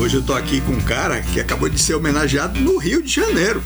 Hoje 0.00 0.16
eu 0.16 0.22
tô 0.22 0.34
aqui 0.34 0.60
com 0.62 0.72
um 0.72 0.80
cara 0.80 1.20
que 1.20 1.38
acabou 1.38 1.68
de 1.68 1.78
ser 1.78 1.94
homenageado 1.94 2.58
no 2.60 2.76
Rio 2.76 3.00
de 3.00 3.12
Janeiro. 3.14 3.62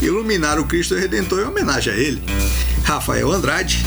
Iluminar 0.00 0.60
o 0.60 0.64
Cristo 0.64 0.94
Redentor 0.94 1.40
em 1.40 1.44
homenagem 1.44 1.92
a 1.92 1.96
ele. 1.96 2.22
Rafael 2.84 3.28
Andrade, 3.32 3.84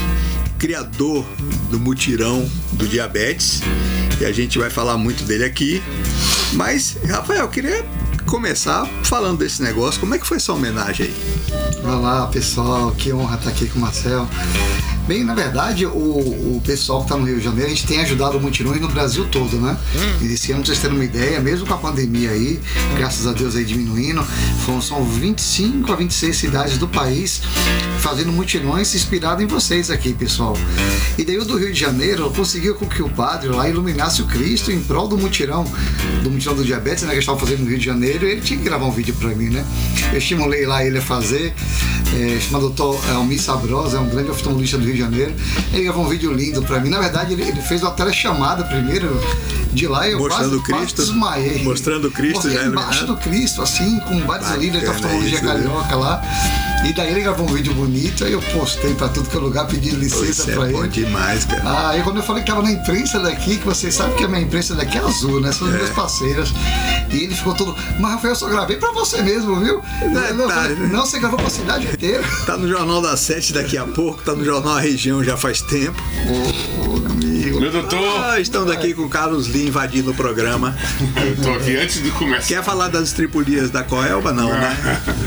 criador 0.60 1.26
do 1.72 1.80
mutirão 1.80 2.46
do 2.74 2.86
diabetes. 2.86 3.62
E 4.20 4.26
a 4.26 4.34
gente 4.34 4.60
vai 4.60 4.70
falar 4.70 4.98
muito 4.98 5.24
dele 5.24 5.46
aqui. 5.46 5.82
Mas, 6.52 6.98
Rafael, 7.08 7.44
eu 7.44 7.50
queria 7.50 7.86
começar 8.26 8.86
falando 9.06 9.40
desse 9.40 9.64
negócio. 9.64 9.98
Como 10.02 10.14
é 10.14 10.20
que 10.20 10.28
foi 10.28 10.36
essa 10.36 10.52
homenagem 10.52 11.06
aí? 11.06 11.16
Olá, 11.86 12.28
pessoal. 12.28 12.92
Que 12.92 13.14
honra 13.14 13.38
estar 13.38 13.50
aqui 13.52 13.68
com 13.68 13.80
o 13.80 13.82
Marcel. 13.82 14.28
Bem, 15.08 15.24
na 15.24 15.36
verdade, 15.36 15.86
o, 15.86 15.90
o 15.90 16.62
pessoal 16.66 17.00
que 17.00 17.06
está 17.06 17.16
no 17.16 17.26
Rio 17.26 17.38
de 17.38 17.44
Janeiro, 17.44 17.68
a 17.68 17.70
gente 17.70 17.86
tem 17.86 18.02
ajudado 18.02 18.40
mutirões 18.40 18.82
no 18.82 18.88
Brasil 18.88 19.26
todo, 19.26 19.58
né? 19.58 19.78
Hum. 19.96 20.26
Esse 20.26 20.52
ano, 20.52 20.62
pra 20.62 20.68
vocês 20.68 20.80
terem 20.80 20.96
uma 20.96 21.06
ideia, 21.06 21.40
mesmo 21.40 21.68
com 21.68 21.74
a 21.76 21.78
pandemia 21.78 22.32
aí, 22.32 22.60
graças 22.98 23.28
a 23.28 23.32
Deus 23.32 23.56
aí 23.56 23.64
diminuindo, 23.64 24.24
foram, 24.66 24.82
são 24.82 25.06
25 25.06 25.94
a 25.94 25.96
26 25.96 26.36
cidades 26.36 26.78
do 26.80 26.88
país 26.88 27.42
fazendo 28.00 28.32
mutirões 28.32 28.94
inspirado 28.96 29.44
em 29.44 29.48
vocês 29.48 29.92
aqui, 29.92 30.14
pessoal. 30.14 30.58
E 31.18 31.24
daí 31.24 31.38
o 31.38 31.46
do 31.46 31.58
Rio 31.58 31.72
de 31.72 31.80
Janeiro 31.80 32.32
conseguiu 32.32 32.76
com 32.76 32.88
que 32.88 33.02
o 33.02 33.10
padre 33.10 33.50
lá 33.50 33.70
iluminasse 33.70 34.22
o 34.22 34.26
Cristo 34.26 34.72
em 34.72 34.82
prol 34.82 35.08
do 35.08 35.18
mutirão, 35.18 35.66
do 36.24 36.32
mutirão 36.32 36.56
do 36.56 36.64
diabetes, 36.64 37.04
né? 37.04 37.14
Que 37.14 37.20
estava 37.20 37.38
fazendo 37.40 37.60
no 37.60 37.70
Rio 37.70 37.78
de 37.78 37.86
Janeiro, 37.86 38.26
e 38.26 38.32
ele 38.32 38.42
tinha 38.42 38.58
que 38.58 38.66
gravar 38.66 38.86
um 38.86 38.92
vídeo 38.92 39.16
para 39.20 39.30
mim, 39.30 39.50
né? 39.50 39.66
Eu 40.12 40.18
estimulei 40.18 40.66
lá 40.66 40.84
ele 40.86 40.98
a 40.98 41.02
fazer, 41.02 41.54
é, 42.16 42.40
chamado 42.40 42.70
Dr. 42.70 43.12
Almir 43.14 43.42
Sabrosa, 43.42 43.98
é 43.98 44.00
um 44.00 44.10
grande 44.10 44.32
oftalmologista 44.32 44.78
do 44.78 44.86
Rio 44.86 44.95
de 44.96 45.02
Janeiro. 45.02 45.34
Ele 45.74 45.84
gravou 45.84 46.06
um 46.06 46.10
vídeo 46.10 46.32
lindo 46.34 46.62
para 46.64 46.80
mim. 46.80 46.90
Na 46.90 47.00
verdade, 47.00 47.34
ele, 47.34 47.44
ele 47.44 47.62
fez 47.62 47.82
uma 47.82 47.92
telechamada 47.92 48.64
primeiro 48.64 49.20
de 49.74 49.88
lá 49.88 50.08
eu 50.08 50.20
Mostrando 50.20 50.62
quase, 50.62 50.64
Cristo. 50.64 50.96
quase 50.96 51.12
desmaiei. 51.12 51.64
Mostrando 51.64 52.12
Cristo 52.12 52.36
Mostrei 52.36 52.56
já 52.56 52.66
embaixo 52.66 53.06
do 53.06 53.18
Cristo, 53.18 53.62
assim, 53.62 54.00
com 54.00 54.20
vários 54.22 54.48
Bacana 54.48 54.58
líderes 54.58 54.88
da 54.88 54.92
oftalmologia 54.96 55.42
né? 55.42 55.48
carioca 55.48 55.96
lá. 55.96 56.22
E 56.84 56.94
daí 56.94 57.12
ele 57.12 57.22
gravou 57.22 57.50
um 57.50 57.54
vídeo 57.54 57.74
bonito, 57.74 58.24
aí 58.24 58.34
eu 58.34 58.42
postei 58.54 58.94
pra 58.94 59.10
tudo 59.10 59.28
que 59.30 59.36
é 59.36 59.40
lugar, 59.40 59.66
pedi 59.66 59.90
licença 59.92 60.26
Isso 60.26 60.52
pra 60.52 60.68
é 60.68 60.72
bom 60.72 60.80
ele. 60.84 60.90
demais, 60.90 61.44
cara. 61.46 61.64
Ah, 61.66 61.90
aí 61.90 62.04
quando 62.04 62.18
eu 62.18 62.24
falei 62.24 62.44
que 62.44 62.50
tava 62.52 62.62
na 62.62 62.72
imprensa 62.72 63.20
daqui, 63.20 63.58
que 63.58 63.66
vocês 63.66 63.94
sabem 63.96 64.16
que 64.16 64.24
a 64.24 64.28
minha 64.28 64.42
imprensa 64.42 64.76
daqui 64.76 64.98
é 64.98 65.02
azul, 65.02 65.40
né? 65.42 65.52
São 65.52 65.68
É. 65.68 65.72
meus 65.72 65.90
parceiros. 65.92 66.54
E 67.12 67.24
ele 67.24 67.34
ficou 67.34 67.56
todo, 67.56 67.76
mas 68.00 68.12
Rafael, 68.12 68.34
eu 68.34 68.36
só 68.36 68.48
gravei 68.50 68.78
pra 68.78 68.92
você 68.92 69.22
mesmo, 69.24 69.56
viu? 69.60 69.82
Não, 70.12 70.22
eu 70.22 70.48
tá. 70.48 70.54
falei, 70.54 70.76
não, 70.76 71.06
você 71.06 71.18
gravou 71.20 71.40
pra 71.40 71.50
cidade 71.50 71.88
inteira. 71.88 72.24
Tá 72.46 72.56
no 72.56 72.68
Jornal 72.68 73.02
da 73.02 73.18
Sete 73.18 73.52
daqui 73.54 73.78
a 73.78 73.86
pouco, 73.86 74.22
tá 74.22 74.34
no 74.36 74.46
Jornal 74.46 74.78
A 74.78 74.80
Região 74.82 75.24
já 75.24 75.36
faz 75.38 75.62
tempo. 75.62 76.00
Ô, 76.30 77.05
meu 77.66 77.72
doutor, 77.72 78.24
Ah, 78.24 78.40
estamos 78.40 78.70
aqui 78.72 78.94
com 78.94 79.04
o 79.04 79.10
Carlos 79.10 79.48
Lee 79.48 79.68
invadindo 79.68 80.12
o 80.12 80.14
programa. 80.14 80.78
eu 81.26 81.36
tô 81.44 81.50
aqui 81.54 81.76
antes 81.76 82.02
de 82.04 82.12
começar. 82.12 82.48
Quer 82.48 82.64
falar 82.64 82.90
das 82.90 83.08
estripulias 83.08 83.72
da 83.72 83.84
Coelba? 83.84 84.32
Não, 84.32 84.50
né? 84.50 84.78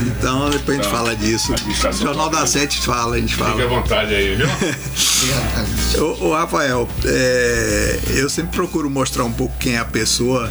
Então 0.07 0.49
depois 0.49 0.79
a 0.79 0.81
gente 0.81 0.91
Não. 0.91 0.97
fala 0.97 1.15
disso. 1.17 1.51
Administração 1.53 2.07
Jornal 2.07 2.29
da 2.29 2.45
Sete 2.47 2.79
fala, 2.81 3.17
a 3.17 3.19
gente 3.19 3.35
Fique 3.35 3.43
à 3.43 3.51
fala. 3.51 3.67
vontade 3.67 4.15
aí, 4.15 4.35
viu? 4.35 4.47
Ô, 6.01 6.27
ô, 6.27 6.33
Rafael, 6.33 6.87
é, 7.03 7.99
eu 8.15 8.29
sempre 8.29 8.55
procuro 8.55 8.89
mostrar 8.89 9.25
um 9.25 9.33
pouco 9.33 9.53
quem 9.59 9.75
é 9.75 9.79
a 9.79 9.85
pessoa, 9.85 10.49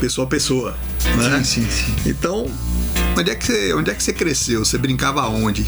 pessoa 0.00 0.26
a 0.26 0.30
pessoa, 0.30 0.74
né? 1.16 1.42
Sim, 1.44 1.66
sim, 1.66 1.68
sim. 1.70 1.94
Então, 2.06 2.46
onde 3.14 3.30
é 3.30 3.34
que 3.34 3.44
você, 3.44 3.74
onde 3.74 3.90
é 3.90 3.94
que 3.94 4.02
você 4.02 4.12
cresceu? 4.14 4.64
Você 4.64 4.78
brincava 4.78 5.20
aonde? 5.20 5.66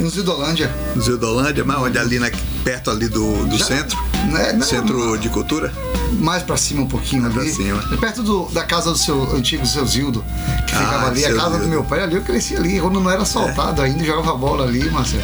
No 0.00 0.08
Zidolândia. 0.08 0.74
No 0.96 1.02
Zildolândia, 1.02 1.64
mas 1.64 1.76
onde 1.76 1.98
ali 1.98 2.18
na, 2.18 2.30
perto 2.64 2.90
ali 2.90 3.08
do, 3.08 3.44
do 3.46 3.58
Já- 3.58 3.64
centro? 3.66 3.98
Né, 4.30 4.52
não, 4.52 4.66
Centro 4.66 5.18
de 5.18 5.28
cultura? 5.28 5.72
Mais 6.20 6.42
pra 6.42 6.56
cima 6.56 6.82
um 6.82 6.86
pouquinho 6.86 7.22
Mais 7.22 7.34
pra 7.34 7.42
ali. 7.42 7.52
cima. 7.52 7.82
Perto 7.98 8.22
do- 8.22 8.48
da 8.52 8.62
casa 8.64 8.90
do 8.90 8.98
seu 8.98 9.34
antigo 9.34 9.66
seu 9.66 9.84
Zildo, 9.86 10.24
que 10.66 10.74
Ah, 10.74 10.78
ficava 10.78 11.06
ali, 11.08 11.24
a 11.24 11.28
casa 11.34 11.50
Zildo. 11.50 11.64
do 11.64 11.68
meu 11.68 11.84
pai 11.84 12.02
ali, 12.02 12.14
eu 12.16 12.22
cresci 12.22 12.56
ali, 12.56 12.80
quando 12.80 13.00
não 13.00 13.10
era 13.10 13.22
assaltado 13.22 13.82
ainda, 13.82 14.04
jogava 14.04 14.34
bola 14.36 14.64
ali, 14.66 14.88
Marcelo. 14.90 15.22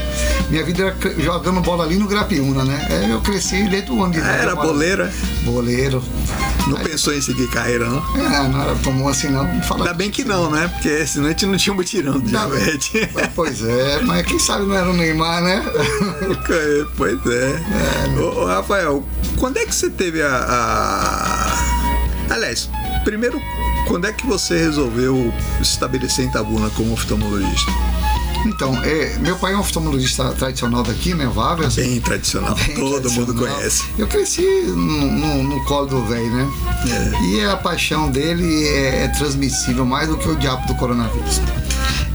Minha 0.50 0.64
vida 0.64 0.84
era 0.84 1.22
jogando 1.22 1.60
bola 1.60 1.84
ali 1.84 1.96
no 1.96 2.06
Grapiúna, 2.06 2.64
né? 2.64 2.86
É, 2.90 3.12
eu 3.12 3.20
cresci 3.20 3.68
desde 3.68 3.90
o 3.92 4.02
ano 4.02 4.12
de 4.12 4.18
idade, 4.18 4.34
era 4.42 4.54
morava- 4.54 4.66
boleira? 4.72 5.12
Boleiro. 5.44 6.02
Não 6.66 6.76
pensou 6.80 7.14
em 7.14 7.20
seguir 7.22 7.48
carreira, 7.48 7.88
não? 7.88 8.02
É, 8.20 8.48
não 8.48 8.60
era 8.62 8.74
comum 8.76 9.08
assim 9.08 9.28
não. 9.28 9.46
Fala 9.62 9.82
Ainda 9.84 9.94
bem 9.94 10.10
que 10.10 10.22
não, 10.22 10.50
né? 10.50 10.68
Porque 10.68 11.06
senão 11.06 11.26
a 11.26 11.30
gente 11.30 11.46
não 11.46 11.56
tinha 11.56 11.72
um 11.72 11.76
mutirão 11.76 12.18
de 12.20 12.26
diabetes. 12.28 12.90
Pois 13.34 13.62
é, 13.62 14.00
mas 14.02 14.26
quem 14.26 14.38
sabe 14.38 14.66
não 14.66 14.74
era 14.74 14.90
o 14.90 14.92
Neymar, 14.92 15.42
né? 15.42 15.64
pois 16.96 17.18
é. 17.26 17.60
Ô, 18.20 18.40
ô, 18.42 18.46
Rafael, 18.46 19.04
quando 19.38 19.56
é 19.58 19.64
que 19.66 19.74
você 19.74 19.88
teve 19.88 20.22
a, 20.22 20.28
a- 20.28 20.77
Aliás, 22.30 22.68
primeiro, 23.04 23.40
quando 23.86 24.06
é 24.06 24.12
que 24.12 24.26
você 24.26 24.58
resolveu 24.58 25.32
se 25.58 25.62
estabelecer 25.62 26.24
em 26.26 26.30
Tabuna 26.30 26.70
como 26.70 26.92
oftalmologista? 26.92 27.70
Então, 28.46 28.72
é, 28.84 29.16
meu 29.18 29.36
pai 29.36 29.52
é 29.52 29.56
um 29.56 29.60
oftalmologista 29.60 30.30
tradicional 30.32 30.84
daqui, 30.84 31.12
né? 31.12 31.26
Vários. 31.26 31.74
Bem 31.74 32.00
tradicional, 32.00 32.54
Bem 32.54 32.74
todo 32.76 33.10
mundo 33.10 33.34
tradicional. 33.34 33.56
conhece. 33.56 33.84
Eu 33.98 34.06
cresci 34.06 34.42
no, 34.68 34.76
no- 34.76 35.42
no 35.42 35.64
colo 35.64 35.86
do 35.86 36.04
velho, 36.04 36.30
né? 36.32 36.48
É. 36.88 37.24
E 37.24 37.44
a 37.44 37.56
paixão 37.56 38.08
dele 38.10 38.64
é, 38.68 39.04
é 39.04 39.08
transmissível 39.08 39.84
mais 39.84 40.08
do 40.08 40.16
que 40.16 40.28
o 40.28 40.36
diabo 40.36 40.64
do 40.68 40.74
coronavírus. 40.76 41.40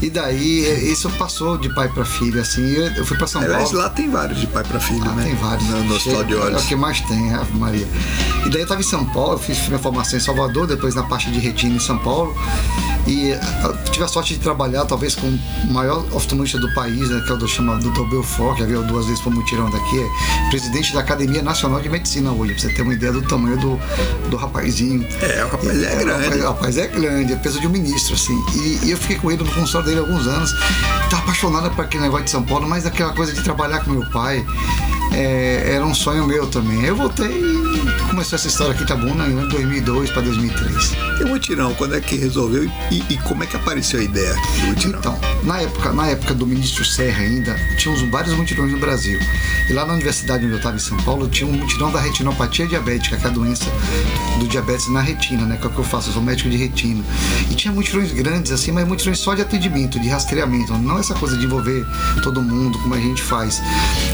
E 0.02 0.10
daí, 0.10 0.66
é, 0.66 0.80
isso 0.92 1.10
passou 1.12 1.58
de 1.58 1.74
pai 1.74 1.88
para 1.88 2.04
filho, 2.04 2.42
assim. 2.42 2.62
Eu, 2.98 3.06
fui 3.06 3.18
para 3.18 3.26
São 3.28 3.42
Aliás, 3.42 3.64
Paulo. 3.66 3.78
lá 3.80 3.90
tem 3.90 4.10
vários 4.10 4.40
de 4.42 4.48
pai 4.48 4.64
para 4.64 4.80
filho, 4.80 5.04
Ah, 5.06 5.14
né? 5.16 5.24
tem 5.24 5.36
vários. 5.36 5.68
No, 5.70 5.84
no 5.86 5.96
hospital 5.96 6.24
de 6.26 6.34
É 6.34 6.38
olhos. 6.38 6.64
o 6.64 6.68
que 6.68 6.76
mais 6.76 7.00
tem, 7.02 7.34
Ave 7.34 7.58
Maria. 7.58 7.88
E 8.46 8.50
daí 8.50 8.60
eu 8.60 8.64
estava 8.64 8.82
em 8.82 8.84
São 8.84 9.06
Paulo, 9.06 9.34
eu 9.34 9.40
fiz 9.40 9.66
minha 9.68 9.80
formação 9.80 10.18
em 10.18 10.22
Salvador, 10.22 10.68
depois 10.68 10.94
na 10.94 11.04
parte 11.04 11.32
de 11.32 11.40
retina 11.40 11.76
em 11.76 11.80
São 11.80 11.98
Paulo. 12.00 12.36
E 13.06 13.30
eu 13.30 13.78
tive 13.92 14.06
a 14.06 14.08
sorte 14.08 14.34
de 14.34 14.40
trabalhar 14.40 14.86
talvez 14.86 15.16
com 15.16 15.28
o 15.28 15.74
maior 15.74 16.06
oftalmologista 16.12 16.60
do 16.60 16.74
país, 16.74 17.10
né, 17.10 17.22
que 17.26 17.32
é 17.32 17.36
o 17.36 17.38
do 17.38 17.48
chamado 17.48 17.90
Dr. 17.90 18.04
Belfort, 18.10 18.58
que 18.58 18.64
veio 18.64 18.84
duas 18.84 19.06
vezes 19.06 19.22
para 19.22 19.30
o 19.30 19.34
mutirão 19.34 19.70
daqui, 19.70 20.00
é 20.00 20.50
presidente 20.50 20.94
da 20.94 21.02
Academia 21.02 21.42
Nacional 21.42 21.82
de 21.82 21.90
Medicina 21.90 22.32
hoje, 22.32 22.54
pra 22.54 22.62
você 22.62 22.74
ter 22.74 22.82
uma 22.82 22.94
ideia 22.94 23.12
do 23.12 23.22
tamanho 23.24 23.58
do, 23.58 23.80
do 24.30 24.38
rapazinho. 24.38 25.06
É, 25.22 25.44
o 25.44 25.50
rapaz 25.50 25.84
é 25.84 25.96
grande. 25.96 26.38
O 26.40 26.48
rapaz 26.48 26.78
é 26.78 26.88
grande, 26.88 27.34
é 27.34 27.36
peso 27.36 27.60
de 27.60 27.68
um 27.68 27.70
ministro, 27.70 28.16
assim. 28.16 28.38
E, 28.56 28.86
e 28.86 28.92
eu 28.92 28.98
fiquei 28.98 29.18
com 29.18 29.32
ele 29.32 29.44
no 29.44 29.52
consultório 29.52 29.88
dele 29.88 30.00
há 30.00 30.04
alguns 30.04 30.28
anos. 30.28 30.52
Tava 31.10 31.24
apaixonada 31.24 31.70
por 31.70 31.84
aquele 31.84 32.04
negócio 32.04 32.26
de 32.26 32.32
São 32.32 32.44
Paulo, 32.44 32.68
mas 32.68 32.86
aquela 32.86 33.14
coisa 33.14 33.34
de 33.34 33.44
trabalhar 33.44 33.84
com 33.84 33.92
meu 33.92 34.10
pai 34.12 34.46
é, 35.14 35.76
era 35.76 35.86
um 35.86 35.94
sonho 35.94 36.26
meu 36.26 36.48
também. 36.48 36.84
Eu 36.84 36.96
voltei 36.96 37.28
e 37.28 38.08
começou 38.10 38.36
essa 38.36 38.48
história 38.48 38.74
aqui, 38.74 38.86
tá 38.86 38.96
bom, 38.96 39.14
né? 39.14 39.30
Em 39.30 39.48
2002 39.48 40.10
para 40.10 40.24
2003. 40.24 40.94
E 41.20 41.24
o 41.24 41.28
mutirão, 41.28 41.74
quando 41.76 41.96
é 41.96 42.02
que 42.02 42.16
resolveu 42.16 42.70
e, 42.92 43.04
e 43.10 43.18
como 43.20 43.44
é 43.44 43.48
que 43.48 43.56
apareceu 43.56 44.00
a 44.00 44.04
ideia 44.04 44.34
do 44.34 44.68
mutirão? 44.68 45.00
Então, 45.00 45.20
na 45.44 45.62
época, 45.62 45.94
na 45.94 46.08
época 46.08 46.34
do 46.34 46.48
ministro 46.48 46.84
Serra 46.84 47.22
ainda, 47.22 47.56
tinha 47.78 47.94
uns, 47.94 48.02
vários 48.10 48.34
mutirões 48.34 48.72
no 48.72 48.80
Brasil. 48.80 49.20
E 49.70 49.74
lá 49.74 49.86
na 49.86 49.94
universidade 49.94 50.46
onde 50.46 50.54
eu 50.54 50.58
estava 50.58 50.76
em 50.76 50.80
São 50.80 50.98
Paulo, 50.98 51.28
tinha 51.28 51.50
um 51.50 51.54
mutirão 51.54 51.92
da 51.92 52.00
retinopatia 52.00 52.68
diabética, 52.68 53.18
que 53.18 53.26
é 53.26 53.30
a 53.30 53.32
doença 53.32 53.66
do 54.40 54.48
diabetes 54.48 54.90
na 54.90 55.02
retina, 55.02 55.46
né? 55.46 55.58
Que 55.58 55.68
é 55.68 55.70
o 55.70 55.74
que 55.74 55.80
eu 55.80 55.84
faço, 55.84 56.10
eu 56.10 56.14
sou 56.14 56.22
médico 56.24 56.50
de 56.50 56.58
retina. 56.58 57.04
E 57.50 57.56
tinha 57.56 57.74
mutirões 57.74 58.12
grandes, 58.12 58.52
assim, 58.52 58.72
mas 58.72 58.88
mutirões 58.88 59.20
só 59.20 59.36
de 59.36 59.42
atendimento, 59.42 60.00
de 60.00 60.10
rastreamento, 60.10 60.74
não 60.74 60.98
essa 60.98 61.14
coisa 61.14 61.38
de 61.38 61.46
envolver 61.46 61.86
todo 62.24 62.42
mundo, 62.42 62.80
como 62.80 62.96
a 62.96 63.00
gente 63.00 63.22
faz. 63.22 63.62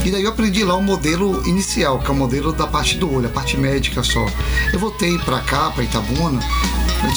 E 0.04 0.12
daí 0.12 0.24
eu 0.24 0.30
aprendi 0.30 0.64
lá 0.64 0.76
o 0.76 0.88
modelo 0.89 1.47
inicial, 1.47 2.00
que 2.00 2.07
é 2.07 2.11
o 2.11 2.16
modelo 2.16 2.51
da 2.51 2.66
parte 2.66 2.97
do 2.97 3.13
olho, 3.13 3.27
a 3.27 3.29
parte 3.29 3.55
médica 3.55 4.01
só. 4.01 4.25
Eu 4.73 4.79
voltei 4.79 5.19
para 5.19 5.39
cá, 5.41 5.69
para 5.69 5.83
Itabuna, 5.83 6.39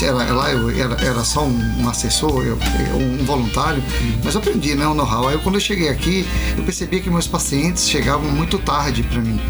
era, 0.02 0.32
lá 0.32 0.50
eu 0.50 0.70
era, 0.70 0.94
era 1.04 1.24
só 1.24 1.44
um, 1.46 1.88
assessor, 1.88 2.44
eu, 2.44 2.58
um 2.96 3.24
voluntário, 3.24 3.82
mas 4.24 4.34
eu 4.34 4.40
aprendi, 4.40 4.74
né, 4.74 4.86
o 4.86 4.94
know-how. 4.94 5.28
Aí 5.28 5.38
quando 5.38 5.56
eu 5.56 5.60
cheguei 5.60 5.88
aqui, 5.88 6.26
eu 6.56 6.64
percebi 6.64 7.00
que 7.00 7.10
meus 7.10 7.26
pacientes 7.26 7.88
chegavam 7.88 8.30
muito 8.30 8.58
tarde 8.58 9.02
para 9.02 9.20
mim, 9.20 9.40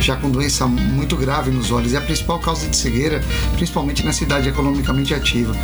já 0.00 0.16
com 0.16 0.30
doença 0.30 0.66
muito 0.66 1.16
grave 1.16 1.50
nos 1.50 1.70
olhos, 1.70 1.92
e 1.92 1.96
a 1.96 2.00
principal 2.00 2.38
causa 2.38 2.66
de 2.68 2.76
cegueira, 2.76 3.22
principalmente 3.56 4.04
na 4.04 4.12
cidade 4.12 4.48
economicamente 4.48 5.14
ativa. 5.14 5.54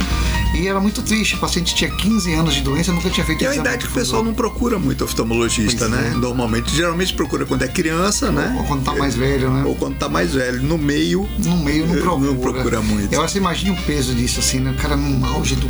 E 0.55 0.67
era 0.69 0.81
muito 0.81 1.02
triste, 1.02 1.34
o 1.34 1.38
paciente 1.38 1.75
tinha 1.75 1.90
15 1.90 2.32
anos 2.34 2.55
de 2.55 2.62
doença, 2.62 2.93
nunca 2.93 3.11
tinha 3.11 3.26
feito 3.26 3.43
E 3.43 3.46
é 3.46 3.50
exame 3.50 3.61
idade 3.69 3.84
que 3.87 3.90
o 3.90 3.94
pessoal 3.94 4.25
não 4.25 4.32
procura 4.32 4.79
muito 4.79 5.05
oftalmologista, 5.05 5.87
Pois 5.88 5.90
né? 5.90 6.12
é. 6.14 6.17
Normalmente, 6.17 6.75
geralmente 6.75 7.12
procura 7.14 7.44
quando 7.44 7.62
é 7.62 7.69
criança, 7.69 8.31
né? 8.31 8.55
Ou 8.58 8.64
quando 8.64 8.84
tá 8.84 8.94
mais 8.94 9.14
velho, 9.14 9.50
né? 9.50 9.64
Ou 9.67 9.75
quando 9.75 9.96
tá 9.99 10.08
mais 10.08 10.32
velho. 10.34 10.62
No 10.62 10.79
meio, 10.79 11.29
no 11.44 11.56
meio 11.58 11.87
não 11.87 11.96
Eh, 11.96 12.00
procura. 12.00 12.26
não 12.31 12.37
procura 12.38 12.81
muito. 12.82 13.08
Que 13.11 13.17
você 13.17 13.38
imagina 13.38 13.72
o 13.75 13.82
peso 13.82 14.14
disso, 14.16 14.40
assim, 14.40 14.60
né? 14.60 14.70
O 14.70 14.74
cara 14.74 14.96
no 14.96 15.24
auge 15.26 15.54
do. 15.56 15.68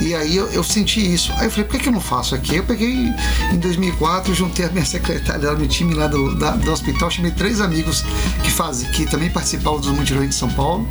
E 0.00 0.16
aí 0.16 0.34
eu, 0.36 0.48
eu 0.50 0.64
senti 0.64 1.00
isso. 1.14 1.32
Aí 1.36 1.44
eu 1.46 1.50
falei, 1.50 1.64
por 1.64 1.76
que, 1.76 1.84
que 1.84 1.88
eu 1.88 1.92
não 1.92 2.00
faço 2.00 2.34
aqui? 2.34 2.56
Eu 2.56 2.64
peguei 2.64 2.92
em 3.52 3.58
2004, 3.58 4.34
juntei 4.34 4.64
a 4.64 4.68
minha 4.70 4.84
secretária 4.86 5.48
lá 5.52 5.56
no 5.56 5.64
time 5.68 5.94
lá 5.94 6.08
do, 6.08 6.34
da- 6.34 6.56
do 6.56 6.72
hospital, 6.72 7.08
chamei 7.08 7.30
três 7.30 7.60
amigos 7.60 8.04
que 8.42 8.50
fazem, 8.50 8.90
que 8.90 9.06
também 9.06 9.30
participavam 9.30 9.78
dos 9.80 9.90
mutirões 9.92 10.30
de 10.30 10.34
São 10.34 10.48
Paulo, 10.50 10.88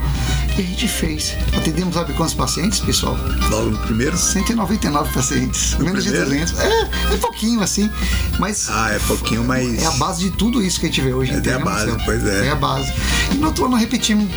e 0.57 0.61
a 0.61 0.63
gente 0.63 0.87
fez. 0.87 1.33
Atendemos, 1.57 1.93
sabe 1.93 2.13
quantos 2.13 2.33
pacientes, 2.33 2.79
pessoal? 2.79 3.17
logo 3.49 3.71
no 3.71 3.77
primeiro. 3.79 4.15
199 4.17 5.13
pacientes, 5.13 5.75
menos 5.77 6.05
de 6.05 6.11
primeiro? 6.11 6.45
300. 6.45 6.59
É, 6.59 7.13
é 7.13 7.17
pouquinho 7.17 7.61
assim, 7.61 7.91
mas 8.39 8.69
Ah, 8.69 8.91
é 8.91 8.99
pouquinho, 8.99 9.43
mas. 9.43 9.83
é 9.83 9.87
a 9.87 9.91
base 9.91 10.23
de 10.29 10.31
tudo 10.37 10.63
isso 10.63 10.79
que 10.79 10.85
a 10.85 10.89
gente 10.89 11.01
vê 11.01 11.11
hoje. 11.13 11.33
É, 11.33 11.49
é 11.49 11.53
a 11.53 11.59
base, 11.59 11.91
pois 12.05 12.23
é. 12.25 12.45
É 12.47 12.51
a 12.51 12.55
base. 12.55 12.93
E 13.33 13.35
no 13.35 13.47
outro 13.47 13.65
ano 13.65 13.75
repetimos 13.75 14.29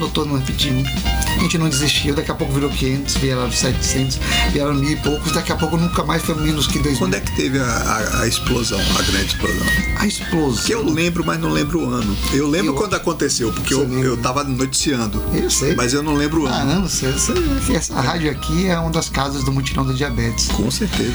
doutor, 0.00 0.26
não 0.26 0.36
repetimos. 0.38 0.88
A 1.36 1.42
gente 1.42 1.56
não 1.58 1.68
desistiu, 1.68 2.14
daqui 2.14 2.30
a 2.30 2.34
pouco 2.34 2.52
virou 2.52 2.68
500, 2.70 3.14
vieram 3.16 3.50
700, 3.50 4.18
vieram 4.52 4.74
mil 4.74 4.90
e 4.90 4.96
poucos, 4.96 5.32
daqui 5.32 5.52
a 5.52 5.56
pouco 5.56 5.76
nunca 5.76 6.02
mais 6.04 6.22
foi 6.22 6.34
menos 6.34 6.66
que 6.66 6.78
2 6.78 6.98
Quando 6.98 7.14
é 7.14 7.20
que 7.20 7.34
teve 7.36 7.58
a, 7.58 7.64
a- 7.64 8.22
a 8.22 8.26
explosão, 8.26 8.78
a 8.98 9.02
grande 9.02 9.26
explosão? 9.26 9.66
A 9.96 10.06
explosão. 10.06 10.64
Que 10.64 10.72
eu 10.74 10.84
lembro, 10.84 11.24
mas 11.24 11.38
não 11.40 11.50
lembro 11.50 11.80
o 11.86 11.90
ano. 11.90 12.14
Eu 12.32 12.48
lembro 12.48 12.72
Eu- 12.72 12.74
quando 12.74 12.94
aconteceu, 12.94 13.52
porque 13.52 13.74
Você 13.74 13.80
eu, 13.80 13.88
lembra? 13.88 14.06
eu 14.08 14.16
tava 14.18 14.44
noticiando. 14.44 15.22
Eu 15.32 15.48
sei. 15.50 15.74
Mas 15.74 15.94
eu 15.94 16.02
não 16.02 16.14
lembro 16.14 16.42
o 16.42 16.46
Ah, 16.46 16.56
ano. 16.56 16.74
não, 16.74 16.82
você, 16.88 17.10
você- 17.10 17.32
essa 17.74 17.98
rádio 18.00 18.30
aqui 18.30 18.66
é 18.66 18.78
uma 18.78 18.90
das 18.90 19.08
casas 19.08 19.42
do 19.44 19.52
mutirão 19.52 19.84
do 19.86 19.94
diabetes. 19.94 20.48
Com 20.48 20.70
certeza. 20.70 21.12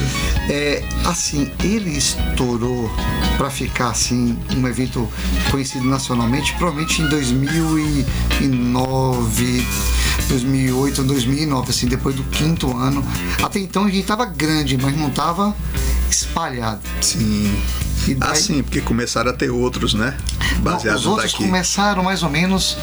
É, 0.48 0.82
assim, 1.04 1.50
ele 1.62 1.90
estourou 1.96 2.90
pra 3.36 3.50
ficar 3.50 3.90
assim 3.90 4.36
um 4.56 4.66
evento 4.66 5.08
conhecido 5.50 5.84
nacionalmente, 5.86 6.52
provavelmente 6.54 7.00
em 7.02 7.08
2009, 7.08 8.06
2008, 10.28 11.02
2009, 11.04 11.70
assim, 11.70 11.86
depois 11.86 12.14
do 12.14 12.24
quinto 12.24 12.76
ano. 12.76 13.04
Até 13.42 13.58
então 13.60 13.84
a 13.84 13.90
gente 13.90 14.06
tava 14.06 14.24
grande, 14.24 14.76
mas 14.76 14.96
não 14.96 15.10
tava 15.10 15.54
espalhado. 16.10 16.80
Sim. 17.00 17.54
Daí- 18.06 18.16
Ah, 18.20 18.34
sim, 18.36 18.62
porque 18.62 18.80
começaram 18.80 19.30
a 19.30 19.34
ter 19.34 19.50
outros, 19.50 19.92
né? 19.94 20.16
Não, 20.56 20.60
Baseados 20.62 21.00
os 21.02 21.06
outros 21.08 21.32
daqui. 21.32 21.44
começaram 21.44 22.04
mais 22.04 22.22
ou 22.22 22.30
menos 22.30 22.76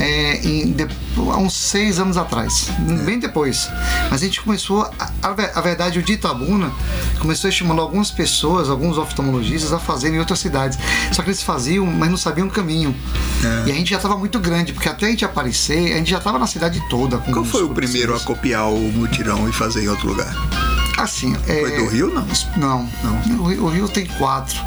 é, 0.00 0.40
em, 0.44 0.72
de- 0.72 0.88
há 1.16 1.36
uns 1.38 1.54
seis 1.54 2.00
anos 2.00 2.16
atrás, 2.16 2.68
bem 3.04 3.18
depois. 3.20 3.68
Mas 4.10 4.20
a 4.22 4.24
gente 4.24 4.40
começou, 4.40 4.82
a, 4.82 5.10
a 5.22 5.32
ve- 5.32 5.50
a 5.54 5.60
verdade, 5.60 5.98
o 6.00 6.02
de 6.02 6.14
Itabuna 6.14 6.72
começou 7.20 7.46
a 7.46 7.50
estimular 7.50 7.80
algumas 7.82 8.10
pessoas, 8.10 8.68
alguns 8.68 8.98
oftalmologistas 8.98 9.72
a 9.72 9.78
fazerem 9.78 10.16
em 10.16 10.18
outras 10.18 10.40
cidades. 10.40 10.76
Só 11.12 11.22
que 11.22 11.28
eles 11.30 11.42
faziam, 11.42 11.86
mas 11.86 12.10
não 12.10 12.16
sabiam 12.16 12.48
o 12.48 12.50
caminho. 12.50 12.94
É. 13.64 13.68
E 13.68 13.72
a 13.72 13.74
gente 13.74 13.90
já 13.90 13.96
estava 13.96 14.18
muito 14.18 14.38
grande, 14.40 14.72
porque 14.72 14.88
até 14.88 15.06
a 15.06 15.10
gente 15.10 15.24
aparecer, 15.24 15.92
a 15.92 15.96
gente 15.98 16.10
já 16.10 16.18
estava 16.18 16.38
na 16.40 16.46
cidade 16.48 16.82
toda. 16.90 17.18
Qual 17.18 17.44
foi 17.44 17.62
o 17.62 17.68
primeiro 17.70 18.14
a 18.16 18.20
copiar 18.20 18.68
o 18.68 18.78
mutirão 18.92 19.48
e 19.48 19.52
fazer 19.52 19.84
em 19.84 19.88
outro 19.88 20.08
lugar? 20.08 20.34
Assim, 20.96 21.36
é, 21.46 21.60
Foi 21.60 21.76
do 21.76 21.86
Rio, 21.88 22.14
não? 22.14 22.26
Não, 22.56 22.90
Não. 23.02 23.42
O 23.42 23.48
Rio, 23.48 23.64
o 23.64 23.68
Rio 23.68 23.88
tem 23.88 24.06
quatro. 24.06 24.58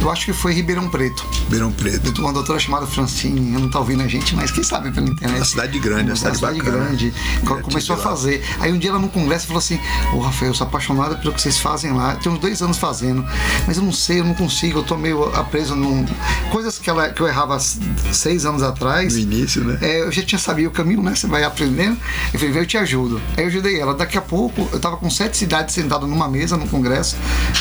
Eu 0.00 0.10
acho 0.10 0.26
que 0.26 0.32
foi 0.32 0.52
Ribeirão 0.52 0.88
Preto. 0.88 1.26
Ribeirão 1.44 1.72
Preto. 1.72 2.20
Uma 2.20 2.32
doutora 2.32 2.58
chamada 2.58 2.86
Francine, 2.86 3.40
não 3.40 3.70
tá 3.70 3.78
ouvindo 3.78 4.02
a 4.02 4.08
gente, 4.08 4.34
mas 4.34 4.50
quem 4.50 4.62
sabe 4.62 4.90
pela 4.90 5.08
internet. 5.08 5.38
Uma 5.38 5.44
cidade 5.44 5.78
grande, 5.78 6.02
uma 6.02 6.08
Uma 6.10 6.16
cidade 6.16 6.36
cidade 6.36 6.60
grande. 6.60 7.14
Começou 7.62 7.96
a 7.96 7.98
fazer. 7.98 8.44
Aí 8.60 8.72
um 8.72 8.78
dia 8.78 8.90
ela 8.90 8.98
no 8.98 9.08
congresso 9.08 9.46
falou 9.46 9.58
assim: 9.58 9.80
Ô 10.14 10.18
Rafael, 10.20 10.50
eu 10.50 10.54
sou 10.54 10.66
apaixonada 10.66 11.16
pelo 11.16 11.32
que 11.32 11.40
vocês 11.40 11.58
fazem 11.58 11.92
lá. 11.92 12.16
Tem 12.16 12.30
uns 12.30 12.38
dois 12.38 12.62
anos 12.62 12.76
fazendo, 12.76 13.24
mas 13.66 13.76
eu 13.76 13.82
não 13.82 13.92
sei, 13.92 14.20
eu 14.20 14.24
não 14.24 14.34
consigo, 14.34 14.80
eu 14.80 14.82
tô 14.82 14.96
meio 14.96 15.30
preso 15.50 15.74
num. 15.74 16.06
Coisas 16.50 16.78
que, 16.78 16.88
ela, 16.88 17.08
que 17.10 17.20
eu 17.20 17.26
errava 17.26 17.58
seis 17.58 18.44
anos 18.44 18.62
atrás. 18.62 19.14
No 19.14 19.20
início, 19.20 19.64
né? 19.64 19.78
É, 19.80 20.02
eu 20.02 20.12
já 20.12 20.22
tinha 20.22 20.38
sabido 20.38 20.68
o 20.68 20.72
caminho, 20.72 21.02
né? 21.02 21.14
Você 21.14 21.26
vai 21.26 21.44
aprendendo. 21.44 21.98
Eu 22.32 22.38
falei, 22.38 22.58
eu 22.58 22.66
te 22.66 22.76
ajudo. 22.76 23.20
Aí 23.36 23.44
eu 23.44 23.48
ajudei 23.48 23.80
ela. 23.80 23.94
Daqui 23.94 24.18
a 24.18 24.22
pouco, 24.22 24.68
eu 24.72 24.78
tava 24.78 24.96
com 24.96 25.08
sete 25.10 25.36
cidades 25.36 25.77
sentadas 25.80 26.08
numa 26.08 26.28
mesa 26.28 26.56
no 26.56 26.66
congresso, 26.68 27.16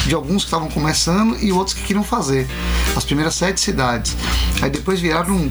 de 0.05 0.13
alguns 0.15 0.43
que 0.43 0.47
estavam 0.47 0.69
começando 0.69 1.37
e 1.41 1.51
outros 1.51 1.75
que 1.75 1.83
queriam 1.83 2.03
fazer. 2.03 2.47
As 2.95 3.03
primeiras 3.05 3.35
sete 3.35 3.59
cidades. 3.61 4.15
Aí 4.61 4.69
depois 4.69 4.99
viraram 4.99 5.49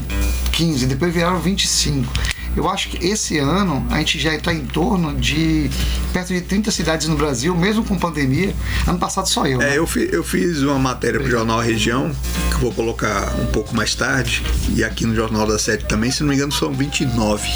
15, 0.52 0.86
depois 0.86 1.12
viraram 1.14 1.38
25. 1.40 2.12
Eu 2.56 2.70
acho 2.70 2.88
que 2.88 3.06
esse 3.06 3.36
ano 3.38 3.86
a 3.90 3.98
gente 3.98 4.18
já 4.18 4.34
está 4.34 4.50
em 4.52 4.64
torno 4.64 5.14
de 5.14 5.68
perto 6.10 6.32
de 6.32 6.40
30 6.40 6.70
cidades 6.70 7.06
no 7.06 7.14
Brasil, 7.14 7.54
mesmo 7.54 7.84
com 7.84 7.98
pandemia. 7.98 8.54
Ano 8.86 8.98
passado 8.98 9.28
só 9.28 9.44
eu. 9.46 9.58
né? 9.58 9.74
É, 9.74 9.78
eu, 9.78 9.86
fi- 9.86 10.08
eu 10.10 10.24
fiz 10.24 10.62
uma 10.62 10.78
matéria 10.78 11.20
pro 11.20 11.30
Jornal 11.30 11.60
Região, 11.60 12.10
que 12.48 12.54
eu 12.54 12.60
vou 12.60 12.72
colocar 12.72 13.34
um 13.38 13.46
pouco 13.52 13.76
mais 13.76 13.94
tarde, 13.94 14.42
e 14.74 14.82
aqui 14.82 15.04
no 15.04 15.14
Jornal 15.14 15.46
da 15.46 15.58
Sete 15.58 15.84
também, 15.84 16.10
se 16.10 16.22
não 16.22 16.30
me 16.30 16.34
engano, 16.36 16.50
são 16.50 16.72
29. 16.72 17.46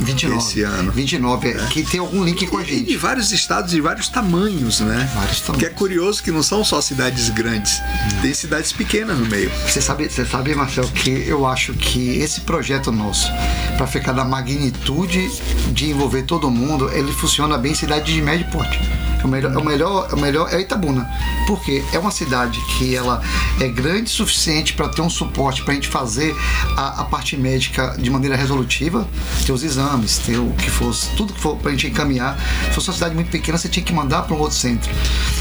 29. 0.00 0.38
esse 0.38 0.62
ano. 0.62 0.92
29, 0.92 1.48
é, 1.48 1.66
que 1.66 1.82
tem 1.82 2.00
algum 2.00 2.24
link 2.24 2.46
com 2.46 2.58
a 2.58 2.62
E 2.62 2.66
de 2.66 2.76
gente. 2.76 2.96
vários 2.96 3.32
estados 3.32 3.74
e 3.74 3.80
vários 3.80 4.08
tamanhos, 4.08 4.80
né? 4.80 5.10
Vários 5.14 5.40
tamanhos. 5.40 5.66
Que 5.66 5.72
é 5.72 5.74
curioso 5.74 6.22
que 6.22 6.30
não 6.30 6.42
são 6.42 6.64
só 6.64 6.80
cidades 6.80 7.28
grandes, 7.30 7.80
tem 8.22 8.32
cidades 8.34 8.72
pequenas 8.72 9.18
no 9.18 9.26
meio. 9.26 9.50
Você 9.66 9.80
sabe, 9.80 10.08
você 10.08 10.24
sabe, 10.24 10.54
Marcel, 10.54 10.84
que 10.88 11.10
eu 11.10 11.46
acho 11.46 11.72
que 11.74 12.18
esse 12.18 12.42
projeto 12.42 12.90
nosso, 12.92 13.28
para 13.76 13.86
ficar 13.86 14.12
da 14.12 14.24
magnitude 14.24 15.30
de 15.72 15.90
envolver 15.90 16.22
todo 16.22 16.50
mundo, 16.50 16.90
ele 16.92 17.12
funciona 17.12 17.58
bem 17.58 17.72
em 17.72 17.74
cidade 17.74 18.12
de 18.12 18.22
médio 18.22 18.46
porte. 18.50 18.78
O 19.24 19.28
melhor, 19.28 19.56
o 19.56 19.64
melhor, 19.64 20.08
o 20.14 20.16
melhor 20.20 20.52
é 20.52 20.60
Itabuna, 20.60 21.08
porque 21.46 21.84
é 21.92 21.98
uma 21.98 22.10
cidade 22.10 22.60
que 22.78 22.94
ela 22.94 23.22
é 23.60 23.68
grande 23.68 24.04
o 24.04 24.08
suficiente 24.08 24.72
para 24.74 24.88
ter 24.88 25.02
um 25.02 25.10
suporte 25.10 25.62
para 25.62 25.72
a 25.72 25.74
gente 25.74 25.88
fazer 25.88 26.34
a, 26.76 27.00
a 27.00 27.04
parte 27.04 27.36
médica 27.36 27.96
de 27.98 28.10
maneira 28.10 28.36
resolutiva, 28.36 29.06
ter 29.44 29.52
os 29.52 29.62
exames, 29.62 30.18
ter 30.18 30.38
o 30.38 30.50
que 30.52 30.70
fosse, 30.70 31.08
tudo 31.16 31.32
que 31.32 31.40
for 31.40 31.56
para 31.56 31.70
a 31.70 31.72
gente 31.72 31.86
encaminhar. 31.88 32.38
Se 32.68 32.74
fosse 32.74 32.88
uma 32.88 32.94
cidade 32.94 33.14
muito 33.14 33.30
pequena, 33.30 33.58
você 33.58 33.68
tinha 33.68 33.84
que 33.84 33.92
mandar 33.92 34.22
para 34.22 34.34
um 34.36 34.38
outro 34.38 34.56
centro. 34.56 34.90